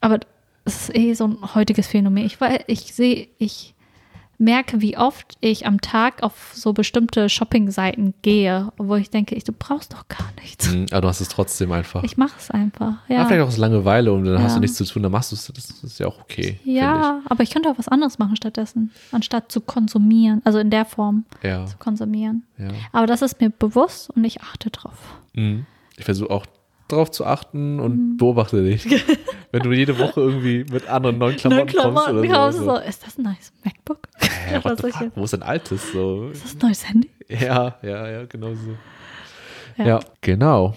aber 0.00 0.20
es 0.64 0.82
ist 0.82 0.96
eh 0.96 1.14
so 1.14 1.26
ein 1.26 1.54
heutiges 1.56 1.88
Phänomen. 1.88 2.24
Ich, 2.24 2.38
ich 2.68 2.94
sehe, 2.94 3.26
ich 3.38 3.74
merke, 4.38 4.80
wie 4.80 4.96
oft 4.96 5.36
ich 5.40 5.66
am 5.66 5.80
Tag 5.80 6.22
auf 6.22 6.52
so 6.54 6.72
bestimmte 6.72 7.28
Shopping-Seiten 7.28 8.14
gehe, 8.22 8.72
wo 8.76 8.94
ich 8.94 9.10
denke, 9.10 9.34
ich, 9.34 9.42
du 9.44 9.52
brauchst 9.52 9.92
doch 9.92 10.06
gar 10.08 10.28
nichts. 10.40 10.72
Mhm, 10.72 10.86
aber 10.92 11.00
du 11.02 11.08
hast 11.08 11.20
es 11.20 11.28
trotzdem 11.28 11.72
einfach. 11.72 12.02
Ich 12.04 12.16
mache 12.16 12.36
es 12.38 12.50
einfach. 12.50 12.94
Ja. 13.08 13.16
Ja, 13.16 13.26
vielleicht 13.26 13.42
auch 13.42 13.48
aus 13.48 13.56
Langeweile 13.56 14.12
und 14.12 14.24
dann 14.24 14.40
hast 14.42 14.52
Ja. 14.52 14.54
du 14.56 14.60
nichts 14.60 14.76
zu 14.76 14.84
tun, 14.84 15.02
dann 15.02 15.10
machst 15.12 15.32
du 15.32 15.36
es. 15.36 15.46
Das 15.54 15.70
ist 15.82 15.98
ja 15.98 16.06
auch 16.06 16.20
okay. 16.20 16.60
ja 16.64 17.20
aber 17.26 17.42
ich 17.42 17.50
könnte 17.50 17.68
auch 17.70 17.78
was 17.78 17.88
anderes 17.88 18.18
machen 18.18 18.36
stattdessen, 18.36 18.92
anstatt 19.12 19.50
zu 19.50 19.60
konsumieren, 19.60 20.40
also 20.44 20.58
in 20.58 20.70
der 20.70 20.84
Form. 20.84 21.24
Ja, 21.42 21.66
zu 21.66 21.76
konsumieren. 21.78 22.44
ja. 22.58 22.68
Aber 22.92 23.06
das 23.06 23.22
ist 23.22 23.40
mir 23.40 23.50
bewusst 23.50 24.10
und 24.10 24.24
ich 24.24 24.40
achte 24.40 24.70
drauf. 24.70 24.94
Mhm. 25.34 25.66
Ich 25.96 26.04
versuche 26.04 26.30
auch 26.30 26.46
drauf 26.88 27.10
zu 27.10 27.24
achten 27.26 27.78
und 27.80 27.96
Mhm. 28.12 28.16
beobachte 28.16 28.62
dich. 28.64 28.86
Wenn 29.52 29.62
du 29.62 29.72
jede 29.72 29.98
Woche 29.98 30.20
irgendwie 30.20 30.64
mit 30.70 30.88
anderen 30.88 31.18
neuen 31.18 31.36
Klamotten, 31.36 31.74
kommst 31.74 32.08
oder 32.08 32.52
so. 32.52 32.64
so. 32.64 32.76
ist 32.76 33.06
das 33.06 33.16
ein 33.18 33.22
neues 33.24 33.52
MacBook? 33.64 34.00
The 34.20 34.60
solche- 34.82 34.98
fuck? 34.98 35.12
Wo 35.14 35.24
ist 35.24 35.34
ein 35.34 35.42
altes? 35.42 35.92
So. 35.92 36.28
Ist 36.30 36.44
das 36.44 36.54
ein 36.54 36.58
neues 36.62 36.88
Handy? 36.88 37.10
Ja, 37.28 37.76
ja, 37.82 38.08
ja, 38.10 38.24
genau 38.26 38.54
so. 38.54 38.76
Ja. 39.76 39.86
Ja, 39.86 40.00
genau. 40.22 40.74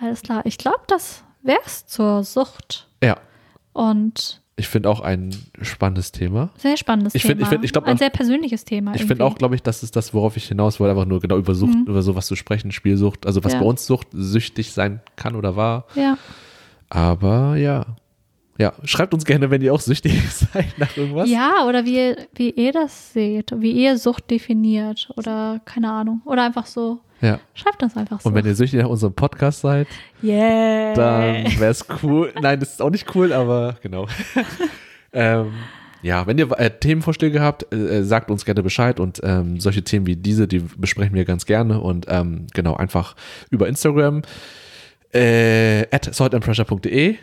Alles 0.00 0.22
klar. 0.22 0.42
Ich 0.44 0.58
glaube, 0.58 0.80
das 0.88 1.22
wär's 1.42 1.86
zur 1.86 2.24
Sucht. 2.24 2.88
Ja, 3.02 3.16
Und 3.72 4.40
ich 4.60 4.68
finde 4.68 4.88
auch 4.88 5.00
ein 5.00 5.34
spannendes 5.62 6.12
Thema. 6.12 6.50
sehr 6.56 6.76
spannendes 6.76 7.14
Ich 7.14 7.22
Thema. 7.22 7.30
find- 7.32 7.42
ich 7.42 7.48
find- 7.48 7.64
ich 7.64 7.72
glaub 7.72 7.86
Ein 7.86 7.94
auch- 7.94 7.98
sehr 7.98 8.10
persönliches 8.10 8.64
Thema. 8.64 8.94
Ich 8.94 9.04
finde 9.04 9.24
auch, 9.24 9.36
glaube 9.36 9.54
ich, 9.56 9.62
das 9.62 9.82
ist 9.82 9.96
das, 9.96 10.14
worauf 10.14 10.36
ich 10.36 10.46
hinaus 10.46 10.78
wollte, 10.78 10.92
einfach 10.92 11.06
nur 11.08 11.18
genau 11.20 11.36
über 11.38 11.54
Sucht, 11.54 11.76
über 11.86 12.02
sowas 12.02 12.26
zu 12.26 12.36
sprechen, 12.36 12.70
Spielsucht, 12.70 13.26
also 13.26 13.42
was 13.42 13.54
Ja. 13.54 13.58
bei 13.60 13.64
uns 13.66 13.86
Sucht 13.86 14.08
süchtig 14.12 14.70
sein 14.72 15.00
kann 15.16 15.34
oder 15.34 15.56
war. 15.56 15.86
Ja. 15.96 16.16
Aber 16.88 17.56
ja. 17.56 17.86
Ja, 18.58 18.74
schreibt 18.84 19.14
uns 19.14 19.24
gerne, 19.24 19.50
wenn 19.50 19.62
ihr 19.62 19.72
auch 19.72 19.80
süchtig 19.80 20.12
seid 20.30 20.78
nach 20.78 20.94
irgendwas. 20.96 21.30
Ja, 21.30 21.64
oder 21.66 21.86
wie, 21.86 22.14
wie 22.34 22.50
ihr 22.50 22.72
das 22.72 23.14
seht, 23.14 23.52
wie 23.56 23.70
ihr 23.72 23.96
Sucht 23.96 24.30
definiert 24.30 25.08
oder 25.16 25.60
keine 25.64 25.90
Ahnung. 25.90 26.20
Oder 26.26 26.44
einfach 26.44 26.66
so. 26.66 27.00
Ja. 27.20 27.40
Schreibt 27.54 27.82
das 27.82 27.96
einfach 27.96 28.20
so. 28.20 28.28
Und 28.28 28.34
wenn 28.34 28.46
ihr 28.46 28.54
süchtig 28.54 28.80
nach 28.80 28.88
unserem 28.88 29.14
Podcast 29.14 29.60
seid, 29.60 29.86
yeah. 30.22 30.94
dann 30.94 31.44
wäre 31.58 31.70
es 31.70 31.84
cool. 32.02 32.32
Nein, 32.40 32.60
das 32.60 32.72
ist 32.72 32.82
auch 32.82 32.90
nicht 32.90 33.14
cool, 33.14 33.32
aber 33.32 33.76
genau. 33.82 34.06
ähm, 35.12 35.52
ja, 36.02 36.26
wenn 36.26 36.38
ihr 36.38 36.50
äh, 36.58 36.70
Themenvorschläge 36.70 37.40
habt, 37.40 37.72
äh, 37.74 38.02
sagt 38.04 38.30
uns 38.30 38.44
gerne 38.44 38.62
Bescheid 38.62 39.00
und 39.00 39.20
ähm, 39.22 39.60
solche 39.60 39.82
Themen 39.82 40.06
wie 40.06 40.16
diese, 40.16 40.48
die 40.48 40.60
besprechen 40.60 41.14
wir 41.14 41.24
ganz 41.24 41.44
gerne 41.44 41.80
und 41.80 42.06
ähm, 42.08 42.46
genau, 42.54 42.74
einfach 42.74 43.16
über 43.50 43.68
Instagram 43.68 44.22
äh, 45.12 45.82
at 45.90 46.08
saltandpressure.de 46.14 47.16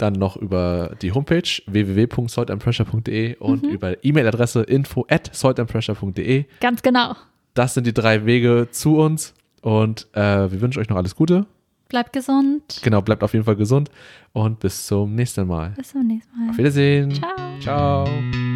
dann 0.00 0.14
noch 0.14 0.36
über 0.36 0.96
die 1.02 1.12
Homepage 1.12 1.42
www.saltandpressure.de 1.66 3.36
und 3.36 3.66
über 3.66 4.02
E-Mail-Adresse 4.02 4.62
info 4.62 5.04
at 5.08 5.28
saltandpressure.de. 5.32 6.46
Ganz 6.60 6.82
genau. 6.82 7.14
Das 7.54 7.74
sind 7.74 7.86
die 7.86 7.94
drei 7.94 8.24
Wege 8.26 8.68
zu 8.70 8.96
uns 8.96 9.34
und 9.62 10.08
äh, 10.12 10.50
wir 10.50 10.60
wünschen 10.60 10.80
euch 10.80 10.88
noch 10.88 10.96
alles 10.96 11.16
Gute. 11.16 11.46
Bleibt 11.88 12.12
gesund. 12.12 12.80
Genau, 12.82 13.02
bleibt 13.02 13.24
auf 13.24 13.32
jeden 13.32 13.44
Fall 13.44 13.56
gesund 13.56 13.90
und 14.32 14.60
bis 14.60 14.86
zum 14.86 15.14
nächsten 15.14 15.46
Mal. 15.46 15.70
Bis 15.70 15.88
zum 15.88 16.06
nächsten 16.06 16.38
Mal. 16.38 16.50
Auf 16.50 16.58
Wiedersehen. 16.58 17.12
Ciao. 17.12 17.60
Ciao. 17.60 18.49